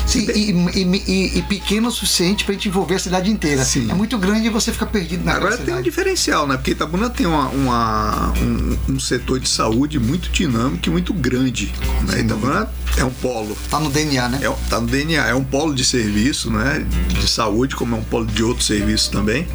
Sim, 0.06 0.26
e, 0.34 0.52
e, 0.80 1.04
e, 1.08 1.38
e 1.40 1.42
pequeno 1.44 1.90
o 1.90 1.92
suficiente 1.92 2.44
para 2.46 2.54
a 2.54 2.56
gente 2.56 2.70
envolver 2.70 2.96
a 2.96 3.00
cidade 3.00 3.30
inteira. 3.30 3.64
Sim. 3.64 3.88
É 3.90 3.94
muito 3.94 4.18
grande 4.18 4.48
e 4.48 4.50
você 4.50 4.72
fica 4.72 4.86
perdido 4.86 5.24
na 5.24 5.34
Agora 5.34 5.58
tem 5.58 5.74
um 5.76 5.82
diferencial, 5.82 6.48
né? 6.48 6.56
Porque 6.56 6.72
Itabuna 6.72 7.10
tem 7.10 7.26
uma, 7.26 7.50
uma- 7.50 8.34
um, 8.42 8.94
um 8.94 9.00
setor 9.00 9.40
de 9.40 9.50
saúde 9.50 10.00
muito 10.00 10.30
dinâmico 10.30 10.88
e 10.88 10.90
muito 10.90 11.14
grande. 11.14 11.72
Né? 12.08 12.22
Itabuna 12.22 12.70
é 12.96 13.04
um 13.04 13.10
polo. 13.12 13.58
Tá 13.70 13.80
no 13.80 13.90
DNA, 13.90 14.30
né? 14.30 14.40
É, 14.42 14.70
tá 14.70 14.80
no 14.80 14.88
DNA, 14.88 15.28
é 15.28 15.34
um 15.36 15.44
polo 15.44 15.74
de 15.76 15.84
serviço, 15.84 16.50
né? 16.50 16.86
De 17.10 17.28
saúde, 17.28 17.76
como 17.76 17.96
é 17.96 18.00
um 18.00 18.04
polo 18.04 18.26
de 18.26 18.44
outros 18.44 18.66
serviços 18.68 19.10
também. 19.10 19.46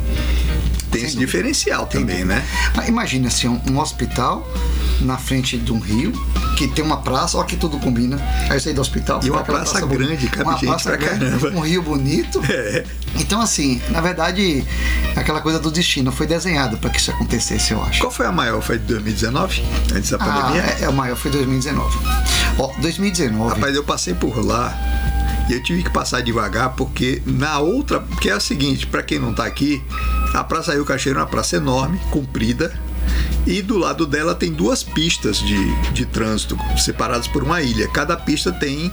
Tem 0.91 1.03
esse 1.03 1.15
dúvida. 1.15 1.21
diferencial 1.21 1.87
também, 1.87 2.25
né? 2.25 2.45
Mas 2.77 2.89
Imagina 2.89 3.29
assim, 3.29 3.49
um, 3.49 3.61
um 3.71 3.79
hospital 3.79 4.47
na 5.03 5.19
frente 5.19 5.57
de 5.59 5.73
um 5.73 5.79
rio, 5.79 6.13
que 6.57 6.69
tem 6.69 6.85
uma 6.85 6.99
praça, 6.99 7.37
ó 7.39 7.43
que 7.45 7.57
tudo 7.57 7.79
combina. 7.79 8.17
Aí 8.49 8.59
você 8.61 8.73
do 8.73 8.81
hospital. 8.81 9.21
E 9.23 9.31
uma 9.31 9.43
praça 9.43 9.81
bonita. 9.87 10.05
grande, 10.07 10.27
cabe 10.29 10.43
uma 10.45 10.53
gente 10.59 10.67
praça 10.67 10.89
pra 10.91 10.97
grande, 10.97 11.19
caramba. 11.41 11.49
Um 11.59 11.61
rio 11.61 11.83
bonito. 11.83 12.41
É. 12.49 12.85
Então, 13.17 13.41
assim, 13.41 13.81
na 13.91 14.01
verdade, 14.01 14.65
aquela 15.17 15.41
coisa 15.41 15.59
do 15.59 15.71
destino 15.71 16.11
foi 16.13 16.27
desenhado 16.27 16.77
para 16.79 16.91
que 16.91 16.99
isso 16.99 17.11
acontecesse, 17.11 17.73
eu 17.73 17.83
acho. 17.83 18.01
Qual 18.01 18.11
foi 18.11 18.27
a 18.27 18.33
maior? 18.33 18.61
Foi 18.63 18.79
de 18.79 18.85
2019? 18.87 19.63
Antes 19.95 20.11
da 20.11 20.17
Ah, 20.17 20.25
pandemia? 20.25 20.63
é, 20.63 20.85
é 20.85 20.89
o 20.89 20.93
maior, 20.93 21.17
foi 21.17 21.31
2019. 21.31 21.99
Ó, 22.59 22.71
2019. 22.81 23.55
Rapaz, 23.55 23.75
eu 23.77 23.85
passei 23.85 24.15
por 24.15 24.45
lá 24.45 24.75
e 25.49 25.53
eu 25.55 25.63
tive 25.63 25.83
que 25.83 25.91
passar 25.91 26.23
devagar 26.23 26.71
porque 26.71 27.23
na 27.27 27.59
outra, 27.59 28.01
porque 28.01 28.31
é 28.31 28.37
o 28.37 28.41
seguinte, 28.41 28.87
pra 28.87 29.03
quem 29.03 29.19
não 29.19 29.35
tá 29.35 29.45
aqui, 29.45 29.83
a 30.35 30.43
Praça 30.45 30.73
Rio 30.73 30.85
Cacheiro 30.85 31.19
é 31.19 31.23
uma 31.23 31.29
praça 31.29 31.57
enorme, 31.57 31.99
comprida, 32.11 32.73
e 33.47 33.61
do 33.61 33.77
lado 33.77 34.07
dela 34.07 34.35
tem 34.35 34.53
duas 34.53 34.83
pistas 34.83 35.39
de, 35.39 35.93
de 35.93 36.07
trânsito 36.07 36.57
separadas 36.79 37.27
por 37.27 37.43
uma 37.43 37.61
ilha. 37.63 37.89
Cada 37.89 38.17
pista 38.17 38.53
tem 38.53 38.91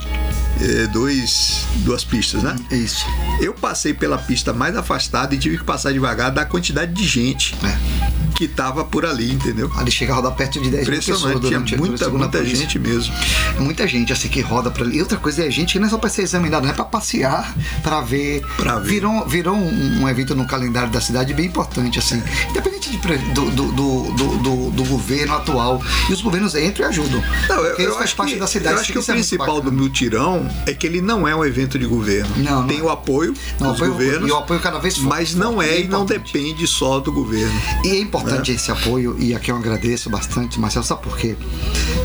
eh, 0.59 0.87
dois, 0.87 1.65
duas 1.77 2.03
pistas, 2.03 2.43
né? 2.43 2.55
Isso. 2.71 3.05
Eu 3.39 3.53
passei 3.53 3.93
pela 3.93 4.17
pista 4.17 4.51
mais 4.53 4.75
afastada 4.75 5.35
e 5.35 5.37
tive 5.37 5.57
que 5.57 5.63
passar 5.63 5.93
devagar 5.93 6.31
da 6.31 6.45
quantidade 6.45 6.93
de 6.93 7.05
gente 7.05 7.55
É. 7.63 8.28
que 8.39 8.47
tava 8.47 8.85
por 8.85 9.05
ali, 9.05 9.33
entendeu? 9.33 9.69
Ali 9.75 9.91
chega 9.91 10.13
a 10.13 10.15
rodar 10.15 10.31
perto 10.33 10.61
de 10.61 10.69
10 10.69 10.87
mil 10.87 10.95
pessoas 10.97 11.19
Impressionante, 11.19 11.39
tinha 11.41 11.59
durante 11.59 11.77
muita, 11.77 12.05
durante 12.09 12.15
a 12.15 12.39
muita 12.39 12.45
gente 12.45 12.79
mesmo. 12.79 13.13
É 13.57 13.59
muita 13.59 13.85
gente 13.85 14.13
assim 14.13 14.29
que 14.29 14.39
roda 14.39 14.71
pra 14.71 14.85
ali. 14.85 14.95
E 14.97 15.01
outra 15.01 15.17
coisa 15.17 15.43
é 15.45 15.51
gente 15.51 15.73
que 15.73 15.79
não 15.79 15.87
é 15.87 15.89
só 15.89 15.97
pra 15.97 16.09
ser 16.09 16.21
examinado, 16.21 16.63
não 16.65 16.71
é 16.71 16.73
pra 16.73 16.85
passear, 16.85 17.53
pra 17.83 17.99
ver. 17.99 18.41
Pra 18.55 18.79
ver. 18.79 18.87
Virou, 18.87 19.27
virou 19.27 19.53
um, 19.57 20.03
um 20.03 20.07
evento 20.07 20.33
no 20.37 20.45
calendário 20.47 20.89
da 20.89 21.01
cidade 21.01 21.33
bem 21.33 21.47
importante, 21.47 21.99
assim. 21.99 22.23
Independente 22.49 22.89
de 22.91 22.97
do, 23.33 23.51
do, 23.51 23.71
do, 23.73 24.03
do, 24.13 24.71
do- 24.71 24.83
governo 24.85 25.35
atual. 25.35 25.81
E 26.09 26.13
os 26.13 26.21
governos 26.21 26.55
entram 26.55 26.85
e 26.85 26.89
ajudam. 26.89 27.21
Não, 27.49 27.57
eu, 27.57 27.75
eu 27.77 27.97
acho 27.99 28.15
parte 28.15 28.33
que, 28.35 28.39
da 28.39 28.47
cidade. 28.47 28.75
eu 28.75 28.81
acho 28.81 28.91
que 28.93 28.97
o 28.97 29.01
é 29.01 29.05
principal 29.05 29.59
do 29.61 29.69
mutirão 29.71 30.49
é 30.65 30.73
que 30.73 30.87
ele 30.87 31.01
não 31.01 31.27
é 31.27 31.35
um 31.35 31.43
evento 31.43 31.77
de 31.77 31.85
governo. 31.85 32.29
Não, 32.37 32.61
não 32.61 32.67
Tem 32.67 32.79
é. 32.79 32.81
o 32.81 32.89
apoio 32.89 33.33
Não, 33.59 33.67
dos 33.71 33.77
apoio- 33.81 33.91
governos, 33.91 34.29
e 34.29 34.31
o 34.31 34.37
apoio 34.37 34.59
cada 34.61 34.79
vez 34.79 34.95
forte, 34.95 35.09
mas 35.09 35.35
não 35.35 35.61
é 35.61 35.69
é 35.69 35.81
e 35.81 35.87
não 35.87 36.05
depende 36.05 36.65
só 36.65 36.99
do 36.99 37.11
governo. 37.11 37.53
E 37.83 37.89
é 37.89 37.99
importante 37.99 38.28
esse 38.51 38.71
apoio, 38.71 39.15
e 39.19 39.33
aqui 39.33 39.51
eu 39.51 39.55
agradeço 39.55 40.09
bastante, 40.09 40.59
Marcelo, 40.59 40.85
sabe 40.85 41.03
por 41.03 41.17
quê? 41.17 41.35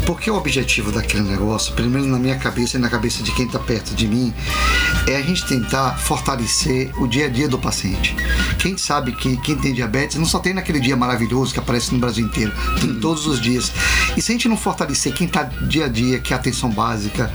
Porque 0.06 0.30
o 0.30 0.36
objetivo 0.36 0.92
daquele 0.92 1.22
negócio, 1.22 1.74
pelo 1.74 1.90
menos 1.90 2.06
na 2.06 2.18
minha 2.18 2.36
cabeça 2.36 2.76
e 2.76 2.80
na 2.80 2.88
cabeça 2.88 3.22
de 3.22 3.32
quem 3.32 3.46
está 3.46 3.58
perto 3.58 3.94
de 3.94 4.06
mim, 4.06 4.32
é 5.06 5.16
a 5.16 5.22
gente 5.22 5.46
tentar 5.46 5.96
fortalecer 5.98 6.90
o 7.00 7.06
dia 7.06 7.26
a 7.26 7.28
dia 7.28 7.48
do 7.48 7.58
paciente. 7.58 8.14
Quem 8.58 8.76
sabe 8.76 9.12
que 9.12 9.36
quem 9.38 9.56
tem 9.56 9.72
diabetes 9.72 10.16
não 10.16 10.26
só 10.26 10.38
tem 10.38 10.54
naquele 10.54 10.80
dia 10.80 10.96
maravilhoso 10.96 11.52
que 11.52 11.58
aparece 11.58 11.92
no 11.92 11.98
Brasil 11.98 12.24
inteiro, 12.24 12.52
tem 12.80 12.94
todos 13.00 13.26
os 13.26 13.40
dias. 13.40 13.72
E 14.16 14.22
se 14.22 14.32
a 14.32 14.34
gente 14.34 14.48
não 14.48 14.56
fortalecer 14.56 15.12
quem 15.12 15.26
está 15.26 15.42
dia 15.42 15.86
a 15.86 15.88
dia, 15.88 16.18
que 16.18 16.32
é 16.32 16.36
a 16.36 16.38
atenção 16.38 16.70
básica, 16.70 17.32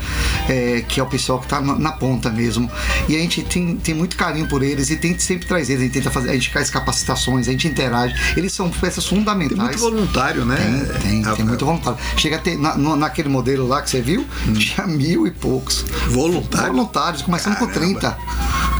é, 0.48 0.82
que 0.88 1.00
é 1.00 1.04
o 1.04 1.08
pessoal 1.08 1.40
que 1.40 1.46
está 1.46 1.62
na, 1.62 1.78
na 1.78 1.92
ponta 1.92 2.30
mesmo, 2.30 2.70
e 3.08 3.16
a 3.16 3.20
gente 3.20 3.44
tem, 3.44 3.76
tem 3.78 3.94
muito 3.94 4.16
carinho 4.16 4.48
por 4.48 4.64
eles 4.64 4.90
e 4.90 4.96
tenta 4.96 5.20
sempre 5.20 5.48
trazer 5.48 5.74
eles, 5.74 5.82
a 5.82 5.86
gente 5.86 5.94
tenta 5.94 6.12
fazer, 6.12 6.30
a 6.30 6.34
gente 6.34 6.50
faz 6.52 6.70
capacitações, 6.70 7.48
a 7.48 7.52
gente 7.52 7.68
interage, 7.68 8.16
eles 8.38 8.54
são 8.54 8.72
peças 8.80 9.06
Tem 9.06 9.18
fundamentais. 9.18 9.60
muito 9.60 9.80
voluntário, 9.80 10.46
né? 10.46 10.56
Tem, 10.56 11.00
tem, 11.02 11.18
Rafael? 11.20 11.36
tem 11.38 11.46
muito 11.46 11.66
voluntário. 11.66 12.00
Chega 12.18 12.38
a 12.38 12.40
ter, 12.40 12.58
na- 12.58 12.76
naquele 12.96 13.30
modelo 13.30 13.68
lá 13.68 13.82
que 13.82 13.90
você 13.90 14.02
viu, 14.02 14.26
Hum. 14.48 14.54
tinha 14.54 14.88
mil 14.88 15.28
e 15.28 15.32
poucos. 15.32 15.84
Voluntário? 16.10 16.74
Voluntários, 16.74 17.22
começando 17.22 17.56
com 17.58 17.68
Caramba. 17.68 18.00
30. 18.00 18.18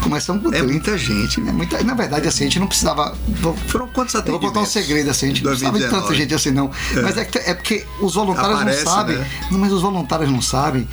Começamos 0.02 0.42
com 0.42 0.50
É 0.50 0.60
30. 0.60 0.68
muita 0.72 0.98
gente. 0.98 1.40
É 1.40 1.52
muita- 1.52 1.84
na 1.84 1.94
verdade, 1.94 2.28
assim, 2.28 2.44
a 2.44 2.48
gente 2.48 2.60
não 2.60 2.68
precisava. 2.68 3.16
vou- 3.42 3.56
Foram 3.68 3.88
quantos 3.88 4.14
eu 4.16 4.22
vou 4.22 4.36
atendimentos? 4.36 4.48
contar 4.50 4.60
um 4.62 4.66
segredo 4.66 5.10
assim, 5.10 5.26
a 5.28 5.30
gente 5.30 5.44
não 5.44 5.50
precisava 5.52 5.78
de 5.78 5.84
2019. 5.86 6.08
tanta 6.08 6.16
gente 6.22 6.34
assim, 6.36 6.52
não. 6.52 6.72
Mas 7.04 7.18
é, 7.18 7.26
que- 7.26 7.38
é 7.38 7.54
porque 7.54 7.86
os 8.02 8.16
voluntários 8.16 8.56
Aparece, 8.62 8.86
não 8.86 8.92
sabem. 8.92 9.18
né? 9.18 9.28
Mas 9.52 9.72
os 9.74 9.82
voluntários 9.82 10.32
não 10.32 10.42
sabem, 10.42 10.88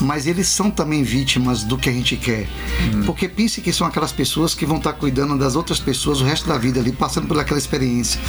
mas 0.00 0.26
eles 0.26 0.46
são 0.48 0.70
também 0.70 1.02
vítimas 1.02 1.64
do 1.64 1.76
que 1.78 1.88
a 1.88 1.92
gente 1.92 2.16
quer. 2.16 2.46
Hum. 2.94 3.02
Porque 3.04 3.28
pense 3.28 3.60
que 3.60 3.72
são 3.72 3.86
aquelas 3.86 4.12
pessoas 4.12 4.54
que 4.54 4.64
vão 4.66 4.76
estar 4.76 4.92
cuidando 4.92 5.36
das 5.38 5.56
outras 5.56 5.78
pessoas 5.80 6.20
o 6.20 6.24
resto 6.24 6.48
da 6.48 6.58
vida 6.58 6.78
ali, 6.80 6.92
passando 6.92 7.26
por 7.26 7.38
aquela 7.38 7.58
experiência. 7.58 8.20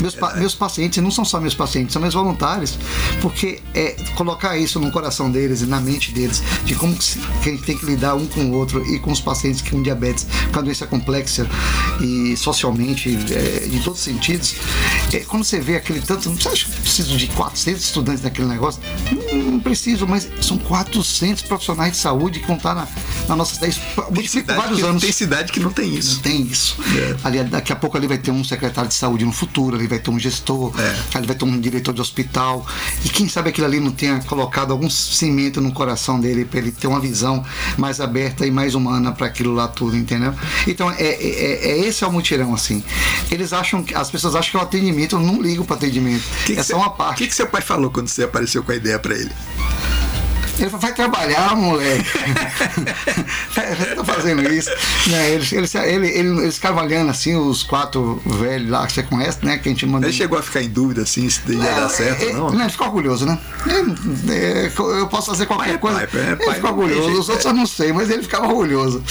Meus, 0.00 0.14
pa- 0.14 0.34
meus 0.34 0.54
pacientes 0.54 1.02
não 1.02 1.10
são 1.10 1.24
só 1.24 1.40
meus 1.40 1.54
pacientes, 1.54 1.92
são 1.92 2.00
meus 2.02 2.14
voluntários, 2.14 2.78
porque 3.20 3.60
é 3.74 3.96
colocar 4.14 4.56
isso 4.56 4.78
no 4.78 4.90
coração 4.90 5.30
deles 5.30 5.62
e 5.62 5.66
na 5.66 5.80
mente 5.80 6.12
deles, 6.12 6.42
de 6.64 6.74
como 6.74 6.94
que 6.96 7.18
que 7.42 7.48
a 7.48 7.52
gente 7.52 7.64
tem 7.64 7.78
que 7.78 7.86
lidar 7.86 8.14
um 8.14 8.26
com 8.26 8.40
o 8.46 8.52
outro 8.52 8.84
e 8.86 8.98
com 8.98 9.10
os 9.12 9.20
pacientes 9.20 9.62
com 9.78 9.82
diabetes, 9.82 10.26
com 10.52 10.58
a 10.58 10.62
doença 10.62 10.86
complexa 10.86 11.48
e 12.00 12.36
socialmente, 12.36 13.16
é, 13.32 13.66
em 13.66 13.78
todos 13.80 14.00
os 14.00 14.04
sentidos. 14.04 14.54
É, 15.12 15.20
quando 15.20 15.44
você 15.44 15.60
vê 15.60 15.76
aquele 15.76 16.00
tanto, 16.00 16.30
você 16.30 16.48
acha 16.48 16.66
que 16.66 16.80
preciso 16.80 17.16
de 17.16 17.26
400 17.28 17.82
estudantes 17.82 18.22
naquele 18.22 18.48
negócio? 18.48 18.82
Não, 19.10 19.52
não 19.52 19.60
preciso, 19.60 20.06
mas 20.06 20.28
são 20.40 20.58
400 20.58 21.42
profissionais 21.44 21.92
de 21.92 21.98
saúde 21.98 22.40
que 22.40 22.46
vão 22.46 22.56
estar 22.56 22.74
na, 22.74 22.86
na 23.28 23.36
nossa 23.36 23.54
cidade. 23.54 23.80
Multiplica 24.10 24.54
vários 24.54 24.80
que, 24.80 24.86
anos. 24.86 25.02
tem 25.02 25.12
cidade 25.12 25.52
que 25.52 25.60
não 25.60 25.70
tem 25.70 25.94
isso. 25.94 26.20
Tem 26.20 26.42
isso. 26.42 26.76
É. 26.96 27.16
Ali, 27.24 27.44
daqui 27.44 27.72
a 27.72 27.76
pouco 27.76 27.96
ali 27.96 28.06
vai 28.06 28.18
ter 28.18 28.30
um 28.30 28.42
secretário 28.42 28.88
de 28.88 28.94
saúde 28.94 29.24
no 29.24 29.32
futuro, 29.32 29.76
ali 29.76 29.86
vai 29.86 29.98
ter 29.98 30.10
um 30.10 30.18
gestor, 30.18 30.72
É. 30.80 31.16
ali 31.18 31.26
vai 31.26 31.36
ter 31.36 31.44
um 31.44 31.60
diretor 31.60 31.92
de 31.94 32.00
hospital. 32.00 32.66
E 33.04 33.08
quem 33.08 33.28
sabe 33.28 33.50
aquilo 33.50 33.66
ali 33.66 33.78
não 33.80 33.90
tenha 33.92 34.18
colocado 34.22 34.72
algum 34.72 34.88
cimento 34.90 35.60
no 35.60 35.72
coração 35.72 36.18
dele 36.18 36.44
para 36.44 36.58
ele 36.58 36.72
ter 36.72 36.86
uma 36.86 37.00
visão 37.00 37.44
mais 37.76 38.00
aberta 38.00 38.46
e 38.46 38.50
mais 38.50 38.74
humana 38.74 39.12
para 39.12 39.26
aquilo 39.26 39.54
lá 39.54 39.68
tudo, 39.68 39.96
entendeu? 39.96 40.34
Então, 40.66 40.90
é, 40.90 40.96
é, 41.04 41.70
é 41.70 41.78
esse 41.86 42.02
é 42.04 42.06
o 42.06 42.12
mutirão, 42.12 42.54
assim. 42.54 42.82
Eles 43.30 43.52
acham 43.52 43.82
que, 43.82 43.94
as 43.94 44.10
pessoas 44.10 44.34
acham 44.34 44.50
que 44.52 44.56
é 44.56 44.60
o 44.60 44.62
atendimento, 44.62 45.16
eu 45.16 45.20
não 45.20 45.40
ligo 45.42 45.64
para 45.64 45.76
atendimento. 45.76 46.24
Que 46.46 46.54
que 46.54 46.60
é 46.60 46.62
só 46.62 46.76
uma 46.76 46.88
O 46.88 46.90
parte. 46.92 47.18
que, 47.18 47.26
que 47.28 47.34
seu 47.34 47.46
pai 47.46 47.60
falou 47.60 47.90
quando 47.90 48.08
você 48.08 48.22
apareceu 48.24 48.62
com 48.62 48.72
a 48.72 48.76
ideia 48.76 48.98
pra 48.98 49.14
ele? 49.14 49.30
Ele 50.58 50.70
falou, 50.70 50.80
vai 50.80 50.92
trabalhar, 50.94 51.56
moleque. 51.56 52.04
Tá 53.98 54.04
fazendo 54.04 54.42
isso. 54.52 54.70
Né, 55.08 55.30
eles, 55.32 55.52
eles, 55.52 55.74
ele, 55.74 56.08
ele, 56.08 56.40
eles 56.42 56.54
ficavam 56.56 56.84
olhando 56.84 57.10
assim, 57.10 57.34
os 57.36 57.62
quatro 57.62 58.20
velhos 58.24 58.70
lá 58.70 58.86
que 58.86 58.92
você 58.92 59.02
conhece, 59.02 59.38
né? 59.42 59.58
Que 59.58 59.68
a 59.68 59.72
gente 59.72 59.86
mandou. 59.86 60.08
Ele 60.08 60.16
chegou 60.16 60.38
a 60.38 60.42
ficar 60.42 60.62
em 60.62 60.68
dúvida 60.68 61.02
assim 61.02 61.28
se 61.28 61.40
ia 61.50 61.58
dar 61.58 61.88
certo 61.88 62.22
é, 62.22 62.26
ou 62.26 62.30
é, 62.30 62.52
não? 62.52 62.60
ele 62.60 62.70
ficou 62.70 62.86
orgulhoso, 62.86 63.26
né? 63.26 63.38
É, 63.66 64.66
é, 64.66 64.72
eu 65.00 65.06
posso 65.08 65.30
fazer 65.30 65.46
qualquer 65.46 65.64
Pai 65.66 65.74
é 65.74 65.78
coisa. 65.78 66.06
pai, 66.06 66.20
é 66.20 66.26
ele 66.32 66.36
pai, 66.36 66.54
ficou 66.54 66.70
orgulhoso. 66.70 67.20
Os 67.20 67.28
outros 67.28 67.46
eu 67.46 67.52
não 67.54 67.66
sei, 67.66 67.92
mas 67.92 68.10
ele 68.10 68.22
ficava 68.22 68.46
orgulhoso. 68.46 69.02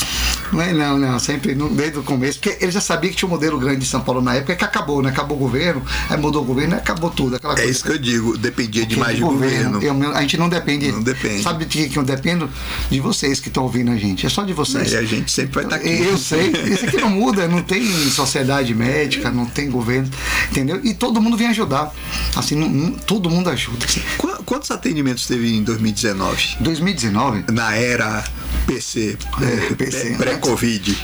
Mas 0.52 0.74
não, 0.76 0.98
não, 0.98 1.20
sempre 1.20 1.54
desde 1.54 2.00
o 2.00 2.04
começo, 2.04 2.40
porque 2.40 2.64
ele 2.64 2.72
já 2.72 2.80
sabia 2.80 3.10
que 3.10 3.18
tinha 3.18 3.28
um 3.28 3.32
modelo 3.32 3.60
grande 3.60 3.80
de 3.82 3.86
São 3.86 4.00
Paulo 4.02 4.22
na 4.22 4.36
época 4.36 4.56
que 4.56 4.64
acabou, 4.64 5.02
né? 5.02 5.10
Acabou 5.10 5.36
o 5.38 5.40
governo, 5.40 5.84
aí 6.10 6.18
mudou 6.18 6.42
o 6.42 6.46
governo, 6.46 6.76
aí 6.76 6.80
acabou 6.80 7.10
tudo. 7.10 7.36
Aquela 7.36 7.60
É 7.60 7.66
isso 7.66 7.84
que 7.84 7.92
eu 7.92 7.98
digo, 7.98 8.38
dependia 8.38 8.84
que 8.84 8.90
demais 8.96 9.16
de 9.16 9.22
do 9.22 9.28
governo. 9.28 9.82
Eu- 9.82 10.16
a 10.16 10.22
gente 10.22 10.38
não 10.38 10.48
depende. 10.48 10.92
Não 10.92 11.04
depende. 11.04 11.37
Sabe 11.42 11.66
de 11.66 11.88
que 11.90 11.98
eu 11.98 12.04
dependo? 12.04 12.50
De 12.90 13.00
vocês 13.00 13.40
que 13.40 13.48
estão 13.50 13.64
ouvindo 13.64 13.92
a 13.92 13.96
gente. 13.96 14.26
É 14.26 14.30
só 14.30 14.44
de 14.44 14.54
vocês. 14.54 14.92
E 14.92 14.98
a 14.98 15.04
gente 15.04 15.32
sempre 15.32 15.56
vai 15.56 15.64
estar 15.66 15.76
aqui. 15.78 15.90
Eu 16.04 16.18
sei, 16.18 16.52
isso 16.72 16.86
aqui 16.86 16.98
não 16.98 17.10
muda, 17.10 17.48
não 17.48 17.62
tem 17.62 17.86
sociedade 18.10 18.74
médica, 18.74 19.30
não 19.32 19.46
tem 19.46 19.70
governo, 19.70 20.10
entendeu? 20.52 20.80
E 20.84 20.94
todo 20.94 21.22
mundo 21.22 21.38
vem 21.38 21.48
ajudar. 21.48 21.94
Assim, 22.36 22.56
não- 22.56 22.70
não- 22.70 22.92
todo 22.92 23.30
mundo 23.30 23.50
ajuda. 23.50 23.86
Qu- 24.18 24.38
Quantos 24.46 24.72
atendimentos 24.72 25.26
teve 25.28 25.54
em 25.54 25.64
2019? 25.64 26.56
2019, 26.62 27.44
Na 27.52 27.76
era 27.76 28.24
PC, 28.66 29.18
É, 29.42 29.74
PC, 29.76 30.16
pré-Covid. 30.18 30.98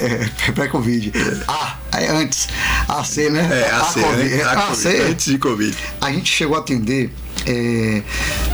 é, 0.00 0.50
pré-Covid. 0.52 1.12
Ah, 1.48 1.76
é 1.92 2.08
antes. 2.08 2.48
AC, 2.88 3.30
né? 3.30 3.48
É, 3.50 3.70
AC, 3.72 4.00
Covid. 4.00 4.28
né? 4.28 4.36
É, 4.40 4.44
A. 4.44 4.56
Covid, 4.66 4.88
antes 5.10 5.26
de 5.26 5.38
Covid. 5.38 5.76
A 6.00 6.12
gente 6.12 6.30
chegou 6.32 6.56
a 6.56 6.60
atender. 6.60 7.10
É, 7.46 8.02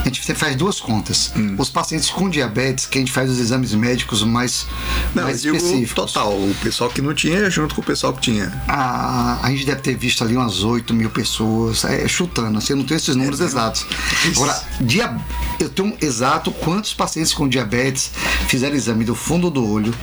a 0.00 0.04
gente 0.04 0.20
faz 0.34 0.56
duas 0.56 0.80
contas. 0.80 1.32
Hum. 1.36 1.56
Os 1.58 1.70
pacientes 1.70 2.10
com 2.10 2.28
diabetes, 2.28 2.86
que 2.86 2.98
a 2.98 3.00
gente 3.00 3.12
faz 3.12 3.30
os 3.30 3.38
exames 3.38 3.74
médicos 3.74 4.22
mais, 4.22 4.66
Não, 5.14 5.24
mais 5.24 5.44
específicos. 5.44 6.12
total, 6.12 6.32
o 6.32 6.54
pessoal 6.62 6.90
que 6.90 7.00
não 7.00 7.14
tinha 7.14 7.48
junto 7.50 7.74
com 7.74 7.80
o 7.80 7.84
pessoal 7.84 8.12
que 8.12 8.20
tinha. 8.20 8.52
A, 8.68 9.38
a 9.42 9.50
gente 9.50 9.64
deve 9.64 9.80
ter 9.80 9.96
visto 9.96 10.22
ali 10.22 10.36
umas 10.36 10.62
8 10.62 10.92
mil 10.94 11.10
pessoas, 11.10 11.84
é, 11.84 12.06
chutando, 12.08 12.58
assim, 12.58 12.72
eu 12.72 12.76
não 12.76 12.84
tenho 12.84 12.98
esses 12.98 13.14
números 13.14 13.40
exatos. 13.40 13.86
Agora, 14.34 14.62
dia, 14.80 15.16
eu 15.58 15.68
tenho 15.68 15.88
um 15.88 15.96
exato 16.00 16.50
quantos 16.50 16.92
pacientes 16.94 17.32
com 17.32 17.48
diabetes 17.48 18.10
fizeram 18.48 18.74
exame 18.76 19.04
do 19.04 19.14
fundo 19.14 19.50
do 19.50 19.66
olho, 19.66 19.94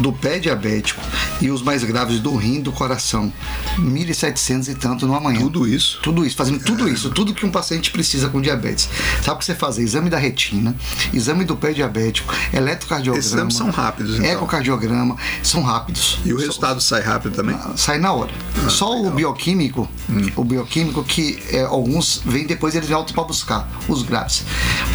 do 0.00 0.12
pé 0.12 0.38
diabético 0.38 1.02
e 1.40 1.50
os 1.50 1.62
mais 1.62 1.82
graves 1.84 2.20
do 2.20 2.34
rim 2.36 2.60
do 2.60 2.72
coração. 2.72 3.32
1.700 3.78 4.68
e 4.68 4.74
tanto 4.74 5.06
no 5.06 5.14
amanhã. 5.14 5.40
Tudo 5.40 5.66
isso. 5.66 5.98
Tudo 6.02 6.24
isso, 6.24 6.36
fazendo 6.36 6.62
tudo 6.64 6.88
isso, 6.88 7.10
tudo 7.10 7.34
que 7.34 7.44
um 7.44 7.50
paciente 7.50 7.90
precisa 7.90 8.13
com 8.30 8.40
diabetes. 8.40 8.88
Sabe 9.22 9.36
o 9.36 9.38
que 9.38 9.44
você 9.44 9.54
fazer? 9.54 9.82
Exame 9.82 10.08
da 10.10 10.18
retina, 10.18 10.74
exame 11.12 11.44
do 11.44 11.56
pé 11.56 11.72
diabético, 11.72 12.32
eletrocardiograma. 12.52 13.18
Esses 13.18 13.32
exames 13.32 13.54
são 13.56 13.70
rápidos, 13.70 14.18
então. 14.18 14.30
Ecocardiograma, 14.30 15.16
são 15.42 15.62
rápidos. 15.62 16.18
E 16.24 16.32
o 16.32 16.36
resultado 16.38 16.80
sai 16.80 17.00
rápido 17.02 17.34
também? 17.34 17.56
Sai 17.76 17.98
na 17.98 18.12
hora. 18.12 18.32
Só 18.68 19.00
o 19.02 19.10
bioquímico, 19.10 19.88
o 20.36 20.44
bioquímico 20.44 21.02
que 21.04 21.42
é, 21.50 21.62
alguns 21.62 22.22
vêm 22.24 22.46
depois 22.46 22.74
eles 22.74 22.88
voltam 22.88 23.14
para 23.14 23.24
buscar 23.24 23.68
os 23.88 24.02
graves. 24.02 24.44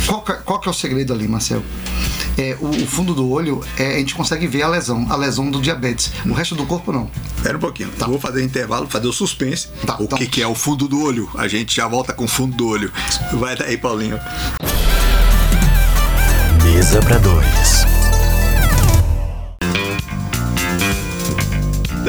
Qual, 0.05 0.21
que- 0.21 0.33
qual 0.33 0.59
que 0.59 0.67
é 0.67 0.71
o 0.71 0.73
segredo 0.73 1.13
ali, 1.13 1.27
Marcel? 1.27 1.63
É, 2.37 2.55
o, 2.61 2.69
o 2.69 2.87
fundo 2.87 3.13
do 3.13 3.29
olho, 3.29 3.61
é, 3.77 3.95
a 3.95 3.99
gente 3.99 4.15
consegue 4.15 4.47
ver 4.47 4.61
a 4.61 4.67
lesão, 4.69 5.05
a 5.09 5.15
lesão 5.17 5.51
do 5.51 5.59
diabetes. 5.61 6.11
O 6.25 6.31
resto 6.31 6.55
do 6.55 6.65
corpo 6.65 6.91
não. 6.93 7.09
Espera 7.35 7.57
um 7.57 7.59
pouquinho. 7.59 7.89
Vou 7.97 8.17
fazer 8.19 8.41
intervalo, 8.43 8.87
fazer 8.87 9.07
o 9.07 9.13
suspense. 9.13 9.67
Tá, 9.85 9.97
o 9.99 10.03
então. 10.03 10.17
que, 10.17 10.25
que 10.25 10.41
é 10.41 10.47
o 10.47 10.55
fundo 10.55 10.87
do 10.87 11.01
olho? 11.03 11.29
A 11.35 11.49
gente 11.49 11.75
já 11.75 11.85
volta 11.87 12.13
com 12.13 12.23
o 12.23 12.27
fundo 12.27 12.55
do 12.55 12.67
olho. 12.67 12.91
Vai 13.33 13.55
daí, 13.55 13.77
Paulinho. 13.77 14.19
Mesa 16.63 17.01
para 17.01 17.17
dois. 17.17 17.88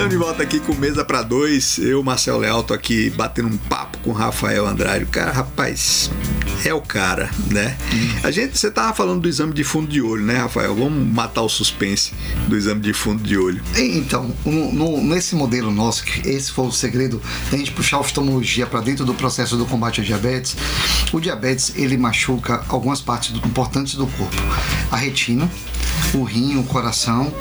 Estamos 0.00 0.14
de 0.14 0.16
volta 0.24 0.42
aqui 0.42 0.58
com 0.60 0.74
Mesa 0.76 1.04
para 1.04 1.20
Dois. 1.20 1.76
Eu, 1.76 2.02
Marcel 2.02 2.38
Leal, 2.38 2.62
tô 2.62 2.72
aqui 2.72 3.10
batendo 3.10 3.48
um 3.48 3.56
papo 3.58 3.98
com 3.98 4.12
Rafael 4.12 4.66
Andrade. 4.66 5.04
O 5.04 5.08
cara, 5.08 5.30
rapaz, 5.30 6.10
é 6.64 6.72
o 6.72 6.80
cara, 6.80 7.30
né? 7.50 7.76
A 8.24 8.30
gente, 8.30 8.56
você 8.58 8.70
tava 8.70 8.94
falando 8.94 9.20
do 9.20 9.28
exame 9.28 9.52
de 9.52 9.62
fundo 9.62 9.88
de 9.88 10.00
olho, 10.00 10.24
né, 10.24 10.38
Rafael? 10.38 10.74
Vamos 10.74 11.06
matar 11.06 11.42
o 11.42 11.50
suspense 11.50 12.14
do 12.48 12.56
exame 12.56 12.80
de 12.80 12.94
fundo 12.94 13.22
de 13.22 13.36
olho. 13.36 13.62
Então, 13.76 14.34
no- 14.42 14.72
no- 14.72 15.04
nesse 15.04 15.34
modelo 15.34 15.70
nosso, 15.70 16.02
que 16.02 16.26
esse 16.26 16.50
foi 16.50 16.64
o 16.64 16.72
segredo 16.72 17.20
da 17.50 17.58
gente 17.58 17.70
puxar 17.70 17.98
a 17.98 18.00
oftalmologia 18.00 18.66
para 18.66 18.80
dentro 18.80 19.04
do 19.04 19.12
processo 19.12 19.54
do 19.58 19.66
combate 19.66 20.00
ao 20.00 20.06
diabetes, 20.06 20.56
o 21.12 21.20
diabetes 21.20 21.74
ele 21.76 21.98
machuca 21.98 22.64
algumas 22.68 23.02
partes 23.02 23.34
importantes 23.44 23.96
do 23.96 24.06
corpo: 24.06 24.34
a 24.90 24.96
retina, 24.96 25.46
o 26.14 26.22
rim, 26.24 26.56
o 26.58 26.64
coração 26.64 27.32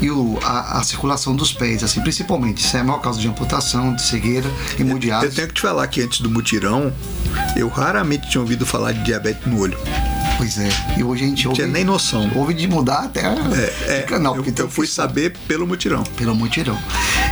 e 0.00 0.10
o- 0.10 0.38
a, 0.44 0.78
a 0.78 0.82
circulação 0.84 1.34
dos 1.34 1.52
pés, 1.52 1.82
assim, 1.82 2.00
principalmente. 2.00 2.58
Isso 2.64 2.76
é 2.76 2.80
a 2.80 2.84
maior 2.84 2.98
causa 3.00 3.20
de 3.20 3.26
amputação, 3.28 3.94
de 3.94 4.02
cegueira, 4.02 4.48
Eu 4.78 4.86
hemodiálise. 4.86 5.34
tenho 5.36 5.48
que 5.48 5.54
te 5.54 5.60
falar 5.60 5.86
que 5.88 6.00
antes 6.02 6.20
do 6.20 6.30
mutirão, 6.30 6.92
eu 7.56 7.68
raramente 7.68 8.28
tinha 8.30 8.40
ouvido 8.40 8.64
falar 8.66 8.92
de 8.92 9.02
diabetes 9.04 9.44
no 9.46 9.58
olho. 9.60 9.78
Pois 10.38 10.58
é. 10.58 10.68
E 10.96 11.04
hoje 11.04 11.24
a 11.24 11.26
gente 11.28 11.44
Não 11.44 11.50
ouve, 11.52 11.62
tinha 11.62 11.72
nem 11.72 11.84
noção. 11.84 12.30
ouve 12.34 12.54
de 12.54 12.66
mudar 12.66 13.04
até 13.04 13.20
É, 13.86 13.98
de 14.00 14.06
canal. 14.06 14.34
eu, 14.34 14.44
eu 14.56 14.68
fui 14.68 14.86
saber 14.86 15.34
pelo 15.46 15.66
mutirão. 15.66 16.02
pelo 16.16 16.34
mutirão. 16.34 16.76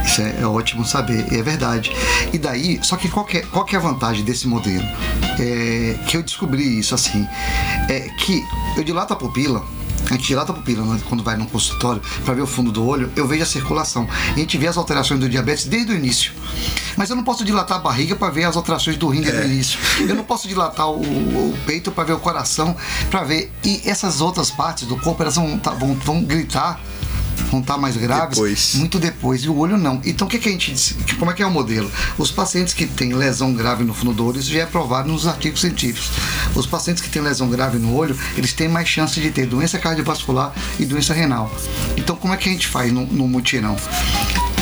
Isso 0.04 0.20
é, 0.22 0.36
é 0.40 0.46
ótimo 0.46 0.84
saber, 0.84 1.26
é 1.32 1.42
verdade. 1.42 1.90
E 2.32 2.38
daí, 2.38 2.78
só 2.82 2.96
que 2.96 3.08
qual 3.08 3.24
que 3.24 3.38
é, 3.38 3.40
qual 3.42 3.64
que 3.64 3.74
é 3.74 3.78
a 3.78 3.82
vantagem 3.82 4.24
desse 4.24 4.46
modelo? 4.46 4.84
É, 5.38 5.96
que 6.06 6.16
eu 6.16 6.22
descobri 6.22 6.78
isso 6.78 6.94
assim, 6.94 7.26
é 7.88 8.00
que 8.18 8.44
eu 8.76 8.84
dilato 8.84 9.12
a 9.12 9.16
pupila, 9.16 9.64
a 10.08 10.14
gente 10.14 10.26
dilata 10.26 10.52
a 10.52 10.54
pupila 10.54 10.84
né, 10.84 11.00
quando 11.08 11.22
vai 11.22 11.36
no 11.36 11.46
consultório 11.46 12.00
para 12.24 12.34
ver 12.34 12.42
o 12.42 12.46
fundo 12.46 12.72
do 12.72 12.84
olho, 12.86 13.10
eu 13.14 13.26
vejo 13.28 13.42
a 13.42 13.46
circulação. 13.46 14.08
A 14.34 14.38
gente 14.38 14.56
vê 14.58 14.66
as 14.66 14.76
alterações 14.76 15.20
do 15.20 15.28
diabetes 15.28 15.66
desde 15.66 15.92
o 15.92 15.94
início. 15.96 16.32
Mas 16.96 17.10
eu 17.10 17.16
não 17.16 17.22
posso 17.22 17.44
dilatar 17.44 17.78
a 17.78 17.80
barriga 17.80 18.16
para 18.16 18.30
ver 18.30 18.44
as 18.44 18.56
alterações 18.56 18.96
do 18.96 19.08
rim 19.08 19.20
desde 19.20 19.40
o 19.40 19.44
início. 19.44 19.78
Eu 20.00 20.14
não 20.14 20.24
posso 20.24 20.48
dilatar 20.48 20.88
o, 20.90 21.00
o 21.00 21.58
peito 21.66 21.90
para 21.92 22.04
ver 22.04 22.12
o 22.14 22.18
coração, 22.18 22.76
para 23.10 23.22
ver. 23.24 23.52
E 23.64 23.82
essas 23.84 24.20
outras 24.20 24.50
partes 24.50 24.86
do 24.88 24.96
corpo, 24.96 25.22
elas 25.22 25.36
vão, 25.36 25.58
tá- 25.58 25.70
vão, 25.72 25.94
vão 25.94 26.22
gritar 26.24 26.80
vão 27.50 27.60
estar 27.60 27.76
mais 27.78 27.96
graves 27.96 28.36
Depois. 28.36 28.74
muito 28.74 28.98
depois 28.98 29.42
e 29.42 29.48
o 29.48 29.56
olho 29.56 29.76
não. 29.78 30.00
Então 30.04 30.26
o 30.26 30.30
que, 30.30 30.38
que 30.38 30.48
a 30.48 30.52
gente 30.52 30.72
diz? 30.72 30.94
Que- 31.06 31.16
Como 31.16 31.30
é 31.30 31.34
que 31.34 31.42
é 31.42 31.46
o 31.46 31.50
modelo? 31.50 31.90
Os 32.18 32.30
pacientes 32.30 32.74
que 32.74 32.86
têm 32.86 33.12
lesão 33.14 33.52
grave 33.54 33.84
no 33.84 33.92
fundo 33.94 34.12
do 34.12 34.26
olho, 34.26 34.38
isso 34.40 34.50
já 34.50 34.60
é 34.62 34.66
provado 34.66 35.08
nos 35.10 35.26
artigos 35.26 35.60
científicos. 35.60 36.10
Os 36.54 36.66
pacientes 36.66 37.02
que 37.02 37.08
têm 37.08 37.22
lesão 37.22 37.48
grave 37.48 37.78
no 37.78 37.94
olho, 37.94 38.18
eles 38.36 38.52
têm 38.52 38.68
mais 38.68 38.88
chance 38.88 39.20
de 39.20 39.30
ter 39.30 39.46
doença 39.46 39.78
cardiovascular 39.78 40.52
e 40.78 40.84
doença 40.84 41.12
renal. 41.14 41.52
Então 41.96 42.16
como 42.16 42.32
é 42.34 42.36
que 42.36 42.48
a 42.48 42.52
gente 42.52 42.66
faz 42.66 42.92
no, 42.92 43.06
no 43.06 43.26
mutirão? 43.28 43.76